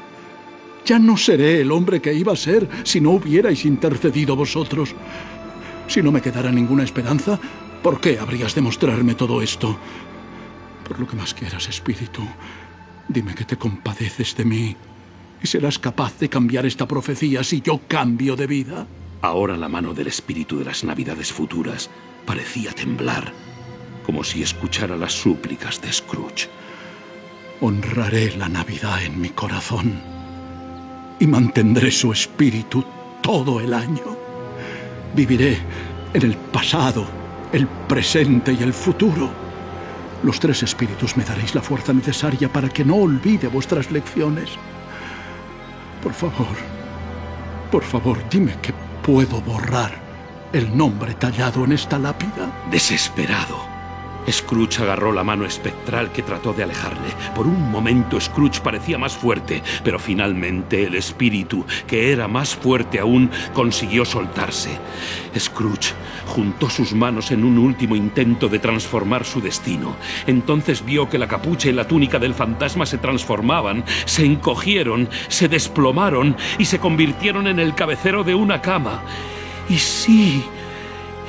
Ya 0.84 0.98
no 0.98 1.16
seré 1.16 1.60
el 1.60 1.72
hombre 1.72 2.00
que 2.00 2.12
iba 2.12 2.32
a 2.32 2.36
ser 2.36 2.68
si 2.84 3.00
no 3.00 3.10
hubierais 3.10 3.64
intercedido 3.64 4.36
vosotros. 4.36 4.94
Si 5.86 6.02
no 6.02 6.12
me 6.12 6.22
quedara 6.22 6.50
ninguna 6.50 6.84
esperanza, 6.84 7.38
¿por 7.82 8.00
qué 8.00 8.18
habrías 8.18 8.54
de 8.54 8.62
mostrarme 8.62 9.14
todo 9.14 9.42
esto? 9.42 9.76
Por 10.86 10.98
lo 10.98 11.06
que 11.06 11.16
más 11.16 11.34
quieras, 11.34 11.68
espíritu, 11.68 12.22
dime 13.08 13.34
que 13.34 13.44
te 13.44 13.56
compadeces 13.56 14.36
de 14.36 14.44
mí 14.44 14.76
y 15.42 15.46
serás 15.46 15.78
capaz 15.78 16.18
de 16.18 16.28
cambiar 16.28 16.66
esta 16.66 16.86
profecía 16.86 17.42
si 17.44 17.60
yo 17.60 17.80
cambio 17.88 18.36
de 18.36 18.46
vida. 18.46 18.86
Ahora 19.22 19.56
la 19.56 19.68
mano 19.68 19.94
del 19.94 20.06
espíritu 20.06 20.58
de 20.58 20.64
las 20.64 20.84
navidades 20.84 21.32
futuras 21.32 21.90
parecía 22.26 22.72
temblar, 22.72 23.32
como 24.04 24.24
si 24.24 24.42
escuchara 24.42 24.96
las 24.96 25.12
súplicas 25.12 25.80
de 25.80 25.92
Scrooge. 25.92 26.48
Honraré 27.62 28.36
la 28.38 28.48
Navidad 28.48 29.02
en 29.02 29.20
mi 29.20 29.28
corazón 29.30 30.00
y 31.18 31.26
mantendré 31.26 31.90
su 31.90 32.10
espíritu 32.10 32.82
todo 33.20 33.60
el 33.60 33.74
año. 33.74 34.16
Viviré 35.14 35.58
en 36.14 36.22
el 36.22 36.36
pasado, 36.36 37.06
el 37.52 37.66
presente 37.66 38.54
y 38.58 38.62
el 38.62 38.72
futuro. 38.72 39.30
Los 40.22 40.40
tres 40.40 40.62
espíritus 40.62 41.18
me 41.18 41.24
daréis 41.24 41.54
la 41.54 41.60
fuerza 41.60 41.92
necesaria 41.92 42.50
para 42.50 42.70
que 42.70 42.82
no 42.82 42.96
olvide 42.96 43.48
vuestras 43.48 43.90
lecciones. 43.90 44.50
Por 46.02 46.14
favor, 46.14 46.56
por 47.70 47.84
favor, 47.84 48.18
dime 48.30 48.56
que 48.62 48.72
puedo 49.02 49.38
borrar 49.42 49.92
el 50.54 50.74
nombre 50.74 51.12
tallado 51.12 51.64
en 51.64 51.72
esta 51.72 51.98
lápida. 51.98 52.50
Desesperado, 52.70 53.69
Scrooge 54.28 54.82
agarró 54.82 55.12
la 55.12 55.24
mano 55.24 55.44
espectral 55.44 56.12
que 56.12 56.22
trató 56.22 56.52
de 56.52 56.62
alejarle. 56.62 57.08
Por 57.34 57.46
un 57.46 57.70
momento 57.70 58.20
Scrooge 58.20 58.60
parecía 58.60 58.98
más 58.98 59.16
fuerte, 59.16 59.62
pero 59.84 59.98
finalmente 59.98 60.84
el 60.84 60.94
espíritu, 60.94 61.64
que 61.86 62.12
era 62.12 62.28
más 62.28 62.54
fuerte 62.54 62.98
aún, 62.98 63.30
consiguió 63.52 64.04
soltarse. 64.04 64.78
Scrooge 65.38 65.94
juntó 66.26 66.70
sus 66.70 66.92
manos 66.92 67.30
en 67.30 67.44
un 67.44 67.58
último 67.58 67.96
intento 67.96 68.48
de 68.48 68.58
transformar 68.58 69.24
su 69.24 69.40
destino. 69.40 69.96
Entonces 70.26 70.84
vio 70.84 71.08
que 71.08 71.18
la 71.18 71.28
capucha 71.28 71.68
y 71.68 71.72
la 71.72 71.88
túnica 71.88 72.18
del 72.18 72.34
fantasma 72.34 72.86
se 72.86 72.98
transformaban, 72.98 73.84
se 74.04 74.24
encogieron, 74.24 75.08
se 75.28 75.48
desplomaron 75.48 76.36
y 76.58 76.64
se 76.64 76.78
convirtieron 76.78 77.46
en 77.46 77.58
el 77.58 77.74
cabecero 77.74 78.24
de 78.24 78.34
una 78.34 78.60
cama. 78.62 79.02
Y 79.68 79.78
sí, 79.78 80.44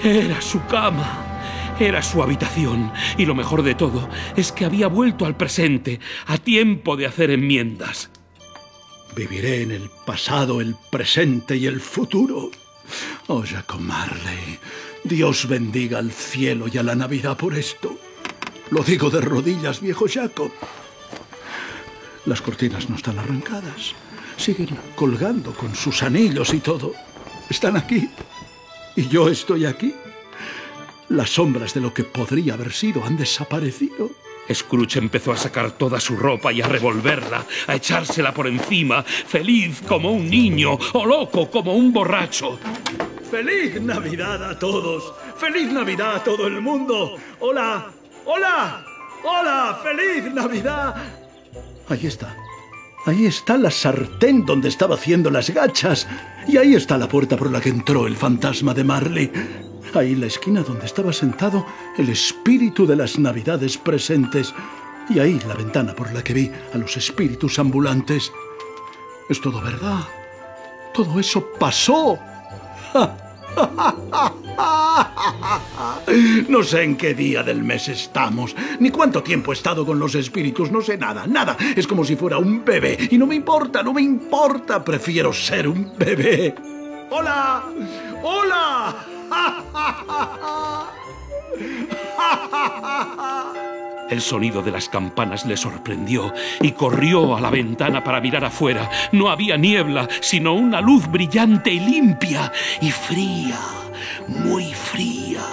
era 0.03 0.41
su 0.41 0.63
cama. 0.65 1.30
Era 1.81 2.03
su 2.03 2.21
habitación, 2.21 2.91
y 3.17 3.25
lo 3.25 3.33
mejor 3.33 3.63
de 3.63 3.73
todo 3.73 4.07
es 4.35 4.51
que 4.51 4.65
había 4.65 4.85
vuelto 4.85 5.25
al 5.25 5.35
presente, 5.35 5.99
a 6.27 6.37
tiempo 6.37 6.95
de 6.95 7.07
hacer 7.07 7.31
enmiendas. 7.31 8.11
Viviré 9.15 9.63
en 9.63 9.71
el 9.71 9.89
pasado, 10.05 10.61
el 10.61 10.75
presente 10.91 11.57
y 11.57 11.65
el 11.65 11.81
futuro. 11.81 12.51
Oh, 13.25 13.41
Jacob 13.43 13.79
Marley, 13.79 14.59
Dios 15.03 15.47
bendiga 15.47 15.97
al 15.97 16.11
cielo 16.11 16.67
y 16.71 16.77
a 16.77 16.83
la 16.83 16.93
Navidad 16.93 17.35
por 17.35 17.57
esto. 17.57 17.97
Lo 18.69 18.83
digo 18.83 19.09
de 19.09 19.21
rodillas, 19.21 19.81
viejo 19.81 20.05
Jacob. 20.07 20.51
Las 22.27 22.43
cortinas 22.43 22.91
no 22.91 22.95
están 22.95 23.17
arrancadas. 23.17 23.95
Siguen 24.37 24.77
colgando 24.95 25.51
con 25.55 25.73
sus 25.73 26.03
anillos 26.03 26.53
y 26.53 26.59
todo. 26.59 26.93
Están 27.49 27.75
aquí. 27.75 28.07
Y 28.95 29.07
yo 29.07 29.29
estoy 29.29 29.65
aquí. 29.65 29.95
Las 31.11 31.31
sombras 31.31 31.73
de 31.73 31.81
lo 31.81 31.93
que 31.93 32.05
podría 32.05 32.53
haber 32.53 32.71
sido 32.71 33.03
han 33.03 33.17
desaparecido. 33.17 34.11
Scrooge 34.51 34.97
empezó 34.97 35.33
a 35.33 35.37
sacar 35.37 35.71
toda 35.71 35.99
su 35.99 36.15
ropa 36.15 36.53
y 36.53 36.61
a 36.61 36.67
revolverla, 36.69 37.45
a 37.67 37.75
echársela 37.75 38.33
por 38.33 38.47
encima, 38.47 39.03
feliz 39.03 39.81
como 39.85 40.13
un 40.13 40.29
niño 40.29 40.79
o 40.93 41.05
loco 41.05 41.51
como 41.51 41.75
un 41.75 41.91
borracho. 41.91 42.57
¡Feliz 43.29 43.81
Navidad 43.81 44.41
a 44.51 44.57
todos! 44.57 45.13
¡Feliz 45.35 45.69
Navidad 45.73 46.15
a 46.15 46.23
todo 46.23 46.47
el 46.47 46.61
mundo! 46.61 47.17
¡Hola! 47.41 47.91
¡Hola! 48.23 48.85
¡Hola! 49.25 49.81
¡Feliz 49.83 50.33
Navidad! 50.33 50.95
Ahí 51.89 52.07
está. 52.07 52.37
Ahí 53.05 53.25
está 53.25 53.57
la 53.57 53.69
sartén 53.69 54.45
donde 54.45 54.69
estaba 54.69 54.95
haciendo 54.95 55.29
las 55.29 55.49
gachas. 55.49 56.07
Y 56.47 56.55
ahí 56.55 56.73
está 56.73 56.97
la 56.97 57.09
puerta 57.09 57.35
por 57.35 57.51
la 57.51 57.59
que 57.59 57.69
entró 57.69 58.07
el 58.07 58.15
fantasma 58.15 58.73
de 58.73 58.83
Marley. 58.85 59.31
Ahí 59.93 60.15
la 60.15 60.27
esquina 60.27 60.63
donde 60.63 60.85
estaba 60.85 61.11
sentado 61.11 61.65
el 61.97 62.09
espíritu 62.09 62.87
de 62.87 62.95
las 62.95 63.19
navidades 63.19 63.77
presentes. 63.77 64.53
Y 65.09 65.19
ahí 65.19 65.39
la 65.47 65.53
ventana 65.53 65.93
por 65.93 66.13
la 66.13 66.23
que 66.23 66.33
vi 66.33 66.51
a 66.73 66.77
los 66.77 66.95
espíritus 66.95 67.59
ambulantes. 67.59 68.31
Es 69.29 69.41
todo 69.41 69.61
verdad. 69.61 70.07
Todo 70.93 71.19
eso 71.19 71.45
pasó. 71.59 72.17
No 76.47 76.63
sé 76.63 76.83
en 76.83 76.95
qué 76.95 77.13
día 77.13 77.43
del 77.43 77.63
mes 77.63 77.87
estamos, 77.89 78.55
ni 78.79 78.91
cuánto 78.91 79.23
tiempo 79.23 79.51
he 79.51 79.55
estado 79.55 79.85
con 79.85 79.99
los 79.99 80.15
espíritus, 80.15 80.71
no 80.71 80.81
sé 80.81 80.97
nada, 80.97 81.27
nada. 81.27 81.57
Es 81.75 81.87
como 81.87 82.05
si 82.05 82.15
fuera 82.15 82.37
un 82.37 82.63
bebé. 82.63 82.97
Y 83.11 83.17
no 83.17 83.27
me 83.27 83.35
importa, 83.35 83.83
no 83.83 83.93
me 83.93 84.01
importa. 84.01 84.83
Prefiero 84.83 85.33
ser 85.33 85.67
un 85.67 85.91
bebé. 85.97 86.55
¡Hola! 87.09 87.63
¡Hola! 88.23 88.95
El 94.09 94.21
sonido 94.21 94.61
de 94.61 94.71
las 94.71 94.89
campanas 94.89 95.45
le 95.45 95.55
sorprendió 95.55 96.33
y 96.59 96.73
corrió 96.73 97.37
a 97.37 97.41
la 97.41 97.49
ventana 97.49 98.03
para 98.03 98.19
mirar 98.19 98.43
afuera. 98.43 98.89
No 99.13 99.29
había 99.29 99.55
niebla, 99.55 100.09
sino 100.19 100.53
una 100.53 100.81
luz 100.81 101.09
brillante 101.09 101.71
y 101.71 101.79
limpia 101.79 102.51
y 102.81 102.91
fría, 102.91 103.57
muy 104.27 104.73
fría. 104.73 105.43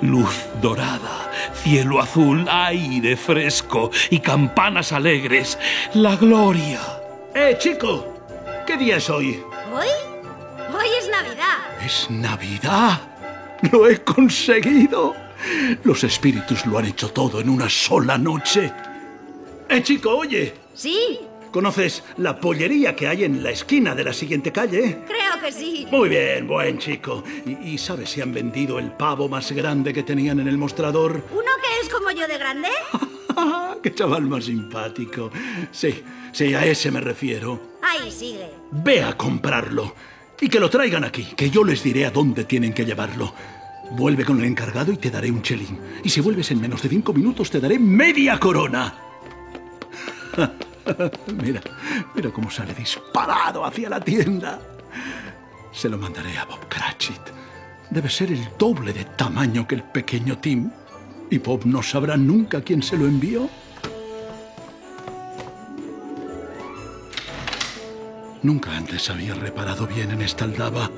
Luz 0.00 0.46
dorada, 0.60 1.30
cielo 1.54 2.00
azul, 2.00 2.44
aire 2.50 3.16
fresco 3.16 3.92
y 4.10 4.18
campanas 4.18 4.90
alegres. 4.92 5.56
La 5.94 6.16
gloria. 6.16 6.80
¡Eh, 7.32 7.56
chico! 7.60 8.12
¿Qué 8.66 8.76
día 8.76 8.96
es 8.96 9.08
hoy? 9.08 9.40
¿Hoy? 9.72 9.86
Hoy 10.76 10.86
es 10.98 11.08
Navidad. 11.08 11.53
¡Es 11.84 12.10
Navidad! 12.10 13.00
¡Lo 13.72 13.88
he 13.88 13.98
conseguido! 14.02 15.14
Los 15.82 16.04
espíritus 16.04 16.64
lo 16.66 16.78
han 16.78 16.86
hecho 16.86 17.10
todo 17.10 17.40
en 17.40 17.48
una 17.48 17.68
sola 17.68 18.16
noche. 18.16 18.72
¡Eh, 19.68 19.82
chico, 19.82 20.10
oye! 20.16 20.54
Sí, 20.74 21.20
¿Conoces 21.50 22.02
la 22.16 22.40
pollería 22.40 22.96
que 22.96 23.06
hay 23.06 23.22
en 23.22 23.44
la 23.44 23.50
esquina 23.52 23.94
de 23.94 24.02
la 24.02 24.12
siguiente 24.12 24.50
calle? 24.50 25.04
creo 25.06 25.40
que 25.40 25.52
sí. 25.52 25.86
Muy 25.88 26.08
bien, 26.08 26.48
buen 26.48 26.78
chico. 26.78 27.22
¿Y, 27.46 27.74
y 27.74 27.78
sabes 27.78 28.10
si 28.10 28.20
han 28.20 28.32
vendido 28.34 28.80
el 28.80 28.90
pavo 28.90 29.28
más 29.28 29.52
grande 29.52 29.92
que 29.92 30.02
tenían 30.02 30.40
en 30.40 30.48
el 30.48 30.58
mostrador? 30.58 31.22
¿Uno 31.30 31.52
que 31.62 31.86
es 31.86 31.94
como 31.94 32.10
yo 32.10 32.26
de 32.26 32.38
grande? 32.38 32.68
¡Qué 33.84 33.94
chaval 33.94 34.22
más 34.22 34.46
simpático! 34.46 35.30
Sí, 35.70 36.02
sí, 36.32 36.54
a 36.54 36.64
ese 36.66 36.90
me 36.90 37.00
refiero. 37.00 37.60
Ahí 37.82 38.10
sigue. 38.10 38.50
Ve 38.72 39.04
a 39.04 39.16
comprarlo. 39.16 39.94
Y 40.40 40.48
que 40.48 40.60
lo 40.60 40.68
traigan 40.68 41.04
aquí, 41.04 41.24
que 41.36 41.50
yo 41.50 41.64
les 41.64 41.82
diré 41.82 42.06
a 42.06 42.10
dónde 42.10 42.44
tienen 42.44 42.72
que 42.72 42.84
llevarlo. 42.84 43.32
Vuelve 43.92 44.24
con 44.24 44.38
el 44.38 44.46
encargado 44.46 44.92
y 44.92 44.96
te 44.96 45.10
daré 45.10 45.30
un 45.30 45.42
chelín. 45.42 45.78
Y 46.02 46.08
si 46.08 46.20
vuelves 46.20 46.50
en 46.50 46.60
menos 46.60 46.82
de 46.82 46.88
cinco 46.88 47.12
minutos, 47.12 47.50
te 47.50 47.60
daré 47.60 47.78
media 47.78 48.38
corona. 48.38 48.94
mira, 51.42 51.60
mira 52.14 52.30
cómo 52.30 52.50
sale 52.50 52.74
disparado 52.74 53.64
hacia 53.64 53.88
la 53.88 54.00
tienda. 54.00 54.60
Se 55.72 55.88
lo 55.88 55.98
mandaré 55.98 56.36
a 56.38 56.44
Bob 56.44 56.68
Cratchit. 56.68 57.20
Debe 57.90 58.08
ser 58.08 58.32
el 58.32 58.48
doble 58.58 58.92
de 58.92 59.04
tamaño 59.04 59.66
que 59.66 59.76
el 59.76 59.82
pequeño 59.82 60.38
Tim. 60.38 60.70
Y 61.30 61.38
Bob 61.38 61.64
no 61.64 61.82
sabrá 61.82 62.16
nunca 62.16 62.62
quién 62.62 62.82
se 62.82 62.96
lo 62.96 63.06
envió. 63.06 63.48
Nunca 68.44 68.76
antes 68.76 69.08
había 69.08 69.32
reparado 69.32 69.86
bien 69.86 70.10
en 70.10 70.20
esta 70.20 70.44
aldaba. 70.44 70.90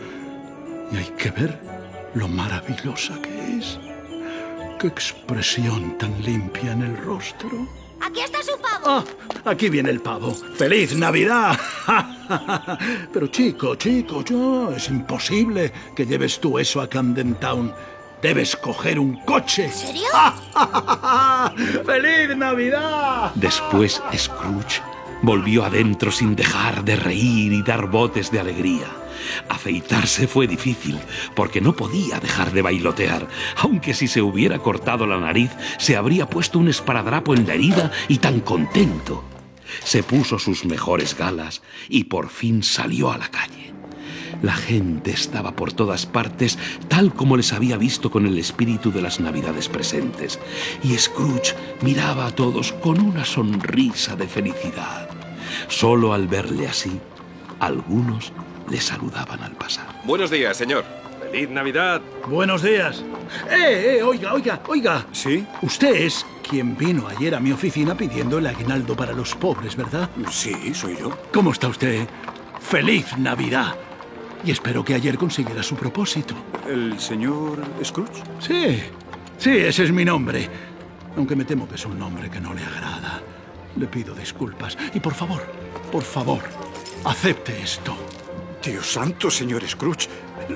Y 0.91 0.97
hay 0.97 1.13
que 1.17 1.31
ver 1.31 1.57
lo 2.15 2.27
maravillosa 2.27 3.23
que 3.23 3.59
es. 3.59 3.79
Qué 4.81 4.89
expresión 4.89 5.97
tan 5.97 6.21
limpia 6.23 6.73
en 6.73 6.83
el 6.83 6.97
rostro. 6.97 7.69
Aquí 8.01 8.19
está 8.21 8.43
su 8.43 8.61
pavo. 8.61 9.05
Ah, 9.45 9.51
aquí 9.51 9.69
viene 9.69 9.91
el 9.91 10.01
pavo. 10.01 10.35
¡Feliz 10.35 10.97
Navidad! 10.97 11.57
Pero 13.13 13.29
chico, 13.29 13.77
chico, 13.77 14.25
yo, 14.25 14.73
es 14.73 14.89
imposible 14.89 15.73
que 15.95 16.05
lleves 16.05 16.41
tú 16.41 16.59
eso 16.59 16.81
a 16.81 16.89
Camden 16.89 17.37
Town. 17.37 17.73
Debes 18.21 18.57
coger 18.57 18.99
un 18.99 19.23
coche. 19.25 19.67
¿En 19.67 19.73
serio? 19.73 20.09
¡Feliz 21.87 22.37
Navidad! 22.37 23.31
Después 23.37 24.03
Scrooge 24.17 24.83
volvió 25.23 25.65
adentro 25.65 26.11
sin 26.11 26.37
dejar 26.37 26.85
de 26.85 26.97
reír 26.97 27.53
y 27.53 27.63
dar 27.63 27.91
botes 27.91 28.31
de 28.31 28.41
alegría. 28.41 28.87
Afeitarse 29.49 30.27
fue 30.27 30.47
difícil, 30.47 30.99
porque 31.35 31.61
no 31.61 31.75
podía 31.75 32.21
dejar 32.21 32.53
de 32.53 32.63
bailotear, 32.63 33.29
aunque 33.57 33.95
si 33.95 34.09
se 34.09 34.23
hubiera 34.23 34.59
cortado 34.59 35.07
la 35.07 35.19
nariz, 35.19 35.51
se 35.79 35.97
habría 35.97 36.29
puesto 36.29 36.59
un 36.59 36.69
esparadrapo 36.69 37.35
en 37.35 37.47
la 37.47 37.55
herida 37.55 37.91
y 38.09 38.19
tan 38.19 38.41
contento. 38.41 39.25
Se 39.85 40.03
puso 40.03 40.39
sus 40.39 40.65
mejores 40.65 41.17
galas 41.17 41.63
y 41.89 42.05
por 42.05 42.29
fin 42.29 42.63
salió 42.63 43.11
a 43.11 43.19
la 43.19 43.29
calle. 43.29 43.75
La 44.43 44.55
gente 44.55 45.13
estaba 45.13 45.57
por 45.57 45.73
todas 45.73 46.05
partes, 46.05 46.59
tal 46.89 47.15
como 47.15 47.37
les 47.37 47.53
había 47.53 47.79
visto 47.79 48.11
con 48.11 48.27
el 48.27 48.39
espíritu 48.39 48.93
de 48.93 49.01
las 49.01 49.19
navidades 49.19 49.69
presentes, 49.69 50.39
y 50.83 50.97
Scrooge 50.97 51.55
miraba 51.81 52.27
a 52.27 52.31
todos 52.35 52.73
con 52.73 53.01
una 53.01 53.25
sonrisa 53.25 54.15
de 54.15 54.29
felicidad. 54.29 55.06
Solo 55.69 56.13
al 56.13 56.29
verle 56.29 56.69
así, 56.69 57.01
algunos 57.61 58.33
le 58.71 58.81
saludaban 58.81 59.43
al 59.43 59.53
pasar. 59.53 59.87
Buenos 60.05 60.31
días, 60.31 60.57
señor. 60.57 60.85
¡Feliz 61.21 61.51
Navidad! 61.51 62.01
Buenos 62.29 62.63
días. 62.63 63.05
¡Eh, 63.51 63.99
eh! 63.99 64.03
Oiga, 64.03 64.33
oiga, 64.33 64.61
oiga. 64.69 65.07
¿Sí? 65.13 65.45
Usted 65.63 65.95
es 65.95 66.25
quien 66.49 66.77
vino 66.77 67.09
ayer 67.09 67.35
a 67.35 67.41
mi 67.41 67.53
oficina 67.53 67.97
pidiendo 67.97 68.39
el 68.39 68.47
aguinaldo 68.47 68.95
para 68.97 69.13
los 69.13 69.35
pobres, 69.35 69.77
¿verdad? 69.77 70.09
Sí, 70.31 70.73
soy 70.75 70.97
yo. 70.97 71.11
¿Cómo 71.33 71.53
está 71.53 71.69
usted? 71.69 72.07
¡Feliz 72.61 73.17
Navidad! 73.19 73.75
Y 74.45 74.51
espero 74.53 74.85
que 74.85 74.95
ayer 74.95 75.19
consiguiera 75.19 75.63
su 75.63 75.75
propósito. 75.75 76.35
¿El 76.69 77.01
señor 77.01 77.61
Scrooge? 77.83 78.23
Sí, 78.39 78.81
sí, 79.39 79.51
ese 79.51 79.85
es 79.85 79.93
mi 79.93 80.05
nombre. 80.05 80.49
Aunque 81.17 81.35
me 81.35 81.45
temo 81.45 81.69
que 81.69 81.75
es 81.75 81.85
un 81.87 81.99
nombre 81.99 82.31
que 82.31 82.41
no 82.41 82.55
le 82.55 82.63
agrada. 82.63 83.16
Le 83.77 83.87
pido 83.87 84.15
disculpas. 84.15 84.77
Y 84.95 85.01
por 85.01 85.15
favor, 85.15 85.43
por 85.93 86.03
favor, 86.03 86.43
acepte 87.05 87.61
esto. 87.61 87.97
Dios 88.63 88.91
santo, 88.91 89.31
señor 89.31 89.67
Scrooge. 89.67 90.09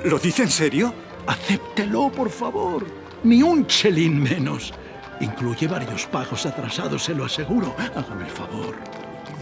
¿Lo 0.05 0.19
dice 0.19 0.43
en 0.43 0.51
serio? 0.51 0.95
Acéptelo, 1.27 2.11
por 2.11 2.31
favor. 2.31 2.87
Ni 3.25 3.43
un 3.43 3.67
chelín 3.67 4.23
menos. 4.23 4.73
Incluye 5.21 5.69
varios 5.69 6.07
pagos 6.07 6.47
atrasados, 6.47 7.05
se 7.05 7.15
lo 7.15 7.27
aseguro. 7.27 7.77
Hágame 7.95 8.25
el 8.25 8.31
favor. 8.31 8.75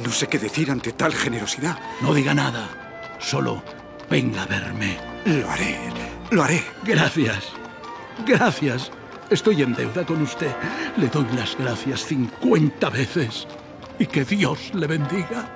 No 0.05 0.11
sé 0.13 0.27
qué 0.27 0.39
decir 0.39 0.71
ante 0.71 0.93
tal 0.93 1.15
generosidad. 1.15 1.79
No 2.01 2.13
diga 2.13 2.35
nada. 2.35 2.69
Solo 3.21 3.63
venga 4.11 4.43
a 4.43 4.47
verme. 4.47 4.97
Lo 5.25 5.51
haré. 5.51 5.79
Lo 6.31 6.43
haré. 6.43 6.63
Gracias. 6.85 7.53
Gracias. 8.27 8.91
Estoy 9.31 9.63
en 9.63 9.75
deuda 9.75 10.05
con 10.05 10.23
usted. 10.23 10.55
Le 10.97 11.09
doy 11.09 11.27
las 11.37 11.57
gracias 11.57 12.05
50 12.07 12.91
veces. 12.91 13.47
Y 13.99 14.07
que 14.07 14.25
Dios 14.25 14.73
le 14.75 14.87
bendiga. 14.87 15.49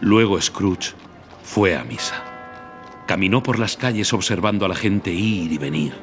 Luego 0.00 0.40
Scrooge 0.40 0.94
fue 1.42 1.76
a 1.76 1.84
misa. 1.84 2.24
Caminó 3.06 3.42
por 3.42 3.58
las 3.58 3.76
calles 3.76 4.12
observando 4.12 4.64
a 4.64 4.68
la 4.68 4.74
gente 4.74 5.10
ir 5.12 5.52
y 5.52 5.58
venir. 5.58 5.94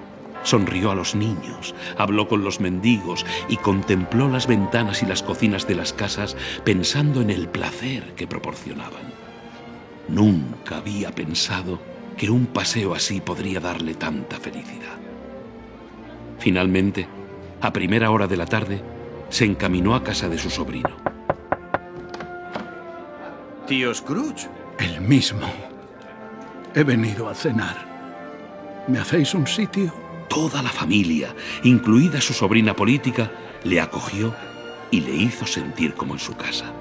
Sonrió 0.43 0.91
a 0.91 0.95
los 0.95 1.15
niños, 1.15 1.76
habló 1.97 2.27
con 2.27 2.43
los 2.43 2.59
mendigos 2.59 3.26
y 3.49 3.57
contempló 3.57 4.30
las 4.30 4.47
ventanas 4.47 5.03
y 5.03 5.05
las 5.05 5.23
cocinas 5.23 5.68
de 5.68 5.76
las 5.76 5.93
casas 5.93 6.38
pensando 6.64 7.22
en 7.22 7.30
el 7.30 7.49
placer 7.49 8.14
que 8.15 8.27
proporcionaban. 8.27 9.14
Nunca 10.07 10.77
había 10.77 11.11
pensado 11.11 11.80
que 12.18 12.30
un 12.30 12.47
paseo 12.47 12.95
así 12.95 13.19
podría 13.19 13.59
darle 13.59 13.93
tanta 13.93 14.38
felicidad. 14.38 14.97
Finalmente, 16.39 17.07
a 17.61 17.73
primera 17.73 18.11
hora 18.11 18.27
de 18.27 18.38
la 18.38 18.45
tarde, 18.45 18.81
se 19.30 19.45
encaminó 19.45 19.95
a 19.95 20.03
casa 20.03 20.30
de 20.30 20.38
su 20.38 20.49
sobrino. 20.49 21.06
Tío 23.68 23.94
Scrooge. 23.94 24.48
El 24.80 25.02
mismo. 25.02 25.45
He 26.73 26.84
venido 26.85 27.27
a 27.27 27.35
cenar. 27.35 28.85
¿Me 28.88 28.98
hacéis 28.98 29.34
un 29.34 29.45
sitio? 29.45 29.94
Toda 30.30 30.61
la 30.64 30.69
familia, 30.69 31.35
incluida 31.64 32.22
su 32.22 32.31
sobrina 32.31 32.73
política, 32.73 33.30
le 33.65 33.81
acogió 33.81 34.34
y 34.89 35.02
le 35.02 35.14
hizo 35.14 35.45
sentir 35.45 35.95
como 35.95 36.14
en 36.14 36.19
su 36.19 36.38
casa. 36.38 36.72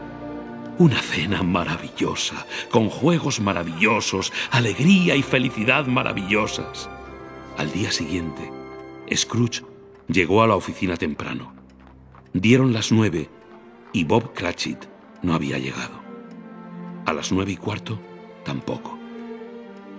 Una 0.78 1.02
cena 1.02 1.42
maravillosa, 1.42 2.46
con 2.70 2.88
juegos 2.88 3.40
maravillosos, 3.40 4.32
alegría 4.52 5.16
y 5.16 5.22
felicidad 5.22 5.86
maravillosas. 5.86 6.88
Al 7.58 7.72
día 7.72 7.90
siguiente, 7.90 8.48
Scrooge 9.12 9.64
llegó 10.06 10.40
a 10.40 10.46
la 10.46 10.54
oficina 10.54 10.96
temprano. 10.96 11.52
Dieron 12.32 12.72
las 12.72 12.92
nueve 12.92 13.28
y 13.92 14.04
Bob 14.04 14.34
Cratchit 14.34 14.84
no 15.22 15.34
había 15.34 15.58
llegado. 15.58 16.05
A 17.06 17.12
las 17.12 17.30
nueve 17.30 17.52
y 17.52 17.56
cuarto, 17.56 18.00
tampoco. 18.44 18.98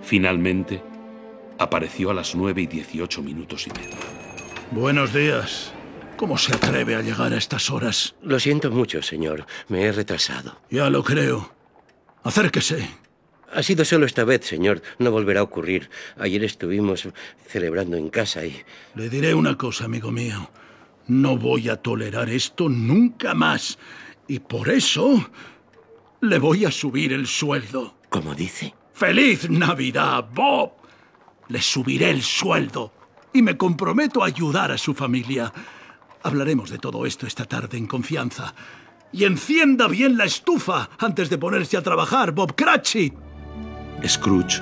Finalmente, 0.02 0.82
apareció 1.58 2.10
a 2.10 2.14
las 2.14 2.34
nueve 2.34 2.60
y 2.60 2.66
dieciocho 2.66 3.22
minutos 3.22 3.66
y 3.66 3.70
medio. 3.70 3.96
Buenos 4.72 5.14
días. 5.14 5.72
¿Cómo 6.18 6.36
se 6.36 6.54
atreve 6.54 6.96
a 6.96 7.00
llegar 7.00 7.32
a 7.32 7.38
estas 7.38 7.70
horas? 7.70 8.14
Lo 8.22 8.38
siento 8.38 8.70
mucho, 8.70 9.02
señor. 9.02 9.46
Me 9.68 9.84
he 9.84 9.92
retrasado. 9.92 10.60
Ya 10.68 10.90
lo 10.90 11.02
creo. 11.02 11.50
Acérquese. 12.24 12.86
Ha 13.54 13.62
sido 13.62 13.86
solo 13.86 14.04
esta 14.04 14.24
vez, 14.24 14.44
señor. 14.44 14.82
No 14.98 15.10
volverá 15.10 15.40
a 15.40 15.44
ocurrir. 15.44 15.88
Ayer 16.18 16.44
estuvimos 16.44 17.08
celebrando 17.46 17.96
en 17.96 18.10
casa 18.10 18.44
y... 18.44 18.62
Le 18.94 19.08
diré 19.08 19.32
una 19.32 19.56
cosa, 19.56 19.86
amigo 19.86 20.10
mío. 20.10 20.50
No 21.06 21.38
voy 21.38 21.70
a 21.70 21.76
tolerar 21.76 22.28
esto 22.28 22.68
nunca 22.68 23.32
más. 23.32 23.78
Y 24.26 24.40
por 24.40 24.68
eso 24.68 25.30
le 26.20 26.38
voy 26.38 26.64
a 26.64 26.70
subir 26.70 27.12
el 27.12 27.26
sueldo. 27.26 27.94
¿Cómo 28.08 28.34
dice? 28.34 28.74
¡Feliz 28.92 29.48
Navidad, 29.48 30.28
Bob! 30.32 30.72
Le 31.48 31.62
subiré 31.62 32.10
el 32.10 32.22
sueldo 32.22 32.92
y 33.32 33.42
me 33.42 33.56
comprometo 33.56 34.22
a 34.22 34.26
ayudar 34.26 34.72
a 34.72 34.78
su 34.78 34.94
familia. 34.94 35.52
Hablaremos 36.22 36.70
de 36.70 36.78
todo 36.78 37.06
esto 37.06 37.26
esta 37.26 37.44
tarde 37.44 37.78
en 37.78 37.86
confianza. 37.86 38.54
Y 39.12 39.24
encienda 39.24 39.88
bien 39.88 40.18
la 40.18 40.24
estufa 40.24 40.90
antes 40.98 41.30
de 41.30 41.38
ponerse 41.38 41.76
a 41.76 41.82
trabajar, 41.82 42.32
Bob 42.32 42.54
Cratchit. 42.54 43.14
Scrooge 44.06 44.60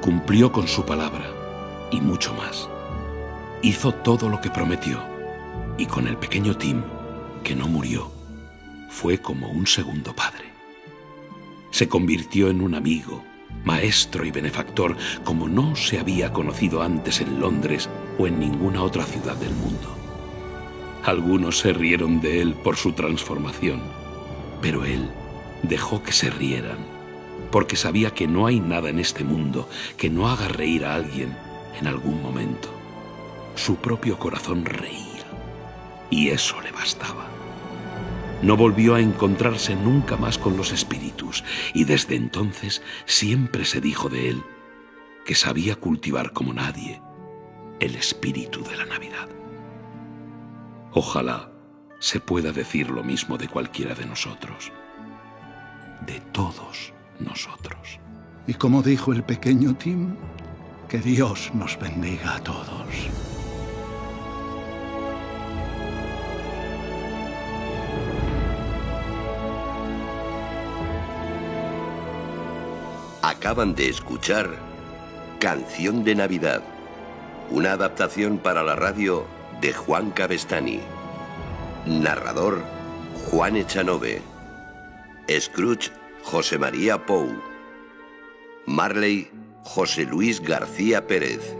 cumplió 0.00 0.50
con 0.50 0.66
su 0.66 0.84
palabra 0.84 1.30
y 1.90 2.00
mucho 2.00 2.34
más. 2.34 2.68
Hizo 3.62 3.92
todo 3.92 4.28
lo 4.28 4.40
que 4.40 4.50
prometió 4.50 5.00
y 5.78 5.86
con 5.86 6.08
el 6.08 6.16
pequeño 6.16 6.56
Tim, 6.56 6.82
que 7.44 7.54
no 7.54 7.68
murió, 7.68 8.10
fue 8.88 9.18
como 9.18 9.50
un 9.50 9.66
segundo 9.66 10.14
padre. 10.14 10.51
Se 11.72 11.88
convirtió 11.88 12.50
en 12.50 12.60
un 12.60 12.74
amigo, 12.74 13.24
maestro 13.64 14.26
y 14.26 14.30
benefactor 14.30 14.94
como 15.24 15.48
no 15.48 15.74
se 15.74 15.98
había 15.98 16.30
conocido 16.30 16.82
antes 16.82 17.22
en 17.22 17.40
Londres 17.40 17.88
o 18.18 18.26
en 18.26 18.38
ninguna 18.38 18.82
otra 18.82 19.04
ciudad 19.04 19.36
del 19.36 19.54
mundo. 19.54 19.96
Algunos 21.02 21.60
se 21.60 21.72
rieron 21.72 22.20
de 22.20 22.42
él 22.42 22.52
por 22.52 22.76
su 22.76 22.92
transformación, 22.92 23.80
pero 24.60 24.84
él 24.84 25.10
dejó 25.62 26.02
que 26.02 26.12
se 26.12 26.28
rieran, 26.28 26.76
porque 27.50 27.76
sabía 27.76 28.10
que 28.10 28.28
no 28.28 28.46
hay 28.46 28.60
nada 28.60 28.90
en 28.90 28.98
este 28.98 29.24
mundo 29.24 29.66
que 29.96 30.10
no 30.10 30.28
haga 30.28 30.48
reír 30.48 30.84
a 30.84 30.94
alguien 30.94 31.34
en 31.80 31.86
algún 31.86 32.22
momento. 32.22 32.68
Su 33.54 33.76
propio 33.76 34.18
corazón 34.18 34.66
reía, 34.66 35.24
y 36.10 36.28
eso 36.28 36.60
le 36.60 36.70
bastaba. 36.70 37.31
No 38.42 38.56
volvió 38.56 38.96
a 38.96 39.00
encontrarse 39.00 39.76
nunca 39.76 40.16
más 40.16 40.36
con 40.36 40.56
los 40.56 40.72
espíritus 40.72 41.44
y 41.74 41.84
desde 41.84 42.16
entonces 42.16 42.82
siempre 43.06 43.64
se 43.64 43.80
dijo 43.80 44.08
de 44.08 44.30
él 44.30 44.42
que 45.24 45.36
sabía 45.36 45.76
cultivar 45.76 46.32
como 46.32 46.52
nadie 46.52 47.00
el 47.78 47.94
espíritu 47.94 48.64
de 48.64 48.76
la 48.76 48.86
Navidad. 48.86 49.28
Ojalá 50.92 51.52
se 52.00 52.18
pueda 52.18 52.52
decir 52.52 52.90
lo 52.90 53.04
mismo 53.04 53.38
de 53.38 53.48
cualquiera 53.48 53.94
de 53.94 54.06
nosotros, 54.06 54.72
de 56.04 56.20
todos 56.32 56.92
nosotros. 57.20 58.00
Y 58.48 58.54
como 58.54 58.82
dijo 58.82 59.12
el 59.12 59.22
pequeño 59.22 59.74
Tim, 59.74 60.16
que 60.88 60.98
Dios 60.98 61.52
nos 61.54 61.78
bendiga 61.78 62.36
a 62.36 62.40
todos. 62.40 63.31
Acaban 73.22 73.76
de 73.76 73.88
escuchar 73.88 74.50
Canción 75.38 76.02
de 76.02 76.16
Navidad, 76.16 76.60
una 77.50 77.70
adaptación 77.70 78.38
para 78.38 78.64
la 78.64 78.74
radio 78.74 79.24
de 79.60 79.72
Juan 79.72 80.10
Cabestani. 80.10 80.80
Narrador 81.86 82.64
Juan 83.30 83.56
Echanove. 83.56 84.20
Scrooge 85.30 85.92
José 86.24 86.58
María 86.58 87.06
Pou. 87.06 87.28
Marley 88.66 89.30
José 89.62 90.04
Luis 90.04 90.40
García 90.40 91.06
Pérez. 91.06 91.56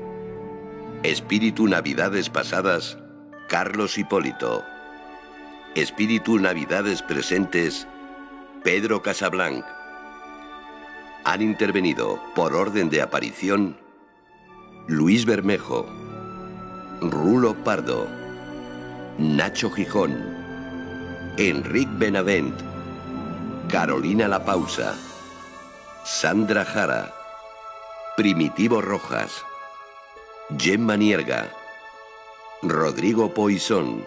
Espíritu 1.05 1.69
Navidades 1.69 2.29
Pasadas 2.29 2.99
Carlos 3.49 3.99
Hipólito. 3.99 4.65
Espíritu 5.77 6.41
Navidades 6.41 7.03
Presentes 7.03 7.87
Pedro 8.65 9.01
Casablanc. 9.01 9.65
Han 11.25 11.41
intervenido, 11.41 12.21
por 12.35 12.55
orden 12.55 12.91
de 12.91 13.01
aparición, 13.01 13.77
Luis 14.89 15.25
Bermejo, 15.25 15.87
Rulo 17.01 17.55
Pardo, 17.63 18.09
Nacho 19.19 19.71
Gijón, 19.71 20.13
Enric 21.37 21.89
Benavent, 21.99 22.55
Carolina 23.71 24.27
La 24.27 24.45
Pausa, 24.45 24.97
Sandra 26.05 26.65
Jara, 26.65 27.15
Primitivo 28.17 28.81
Rojas, 28.81 29.45
Gemma 30.59 30.97
Nierga, 30.97 31.51
Rodrigo 32.63 33.33
Poisón, 33.33 34.05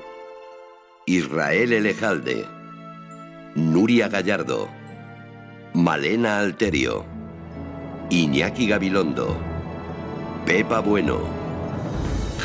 Israel 1.05 1.71
Elejalde, 1.71 2.45
Nuria 3.55 4.09
Gallardo, 4.09 4.69
Malena 5.76 6.39
Alterio, 6.39 7.03
Iñaki 8.10 8.65
Gabilondo, 8.65 9.35
Pepa 10.45 10.80
Bueno, 10.80 11.19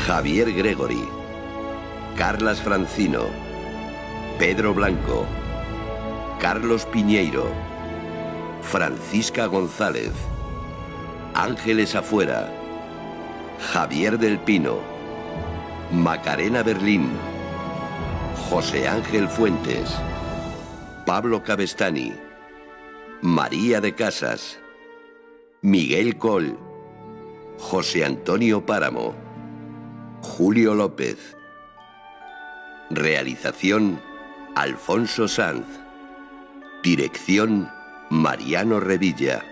Javier 0.05 0.51
Gregory, 0.51 1.07
Carlas 2.17 2.59
Francino, 2.59 3.21
Pedro 4.37 4.73
Blanco, 4.73 5.25
Carlos 6.41 6.85
Piñeiro, 6.87 7.45
Francisca 8.63 9.45
González, 9.45 10.11
Ángeles 11.33 11.95
Afuera, 11.95 12.49
Javier 13.71 14.19
del 14.19 14.39
Pino, 14.39 14.79
Macarena 15.93 16.63
Berlín, 16.63 17.11
José 18.49 18.89
Ángel 18.89 19.29
Fuentes, 19.29 19.89
Pablo 21.05 21.41
Cabestani, 21.43 22.11
María 23.23 23.81
de 23.81 23.93
Casas, 23.93 24.59
Miguel 25.61 26.17
Col, 26.17 26.57
José 27.59 28.03
Antonio 28.03 28.65
Páramo, 28.65 29.13
Julio 30.23 30.73
López. 30.73 31.37
Realización 32.89 34.01
Alfonso 34.55 35.27
Sanz. 35.27 35.67
Dirección 36.81 37.69
Mariano 38.09 38.79
Revilla. 38.79 39.45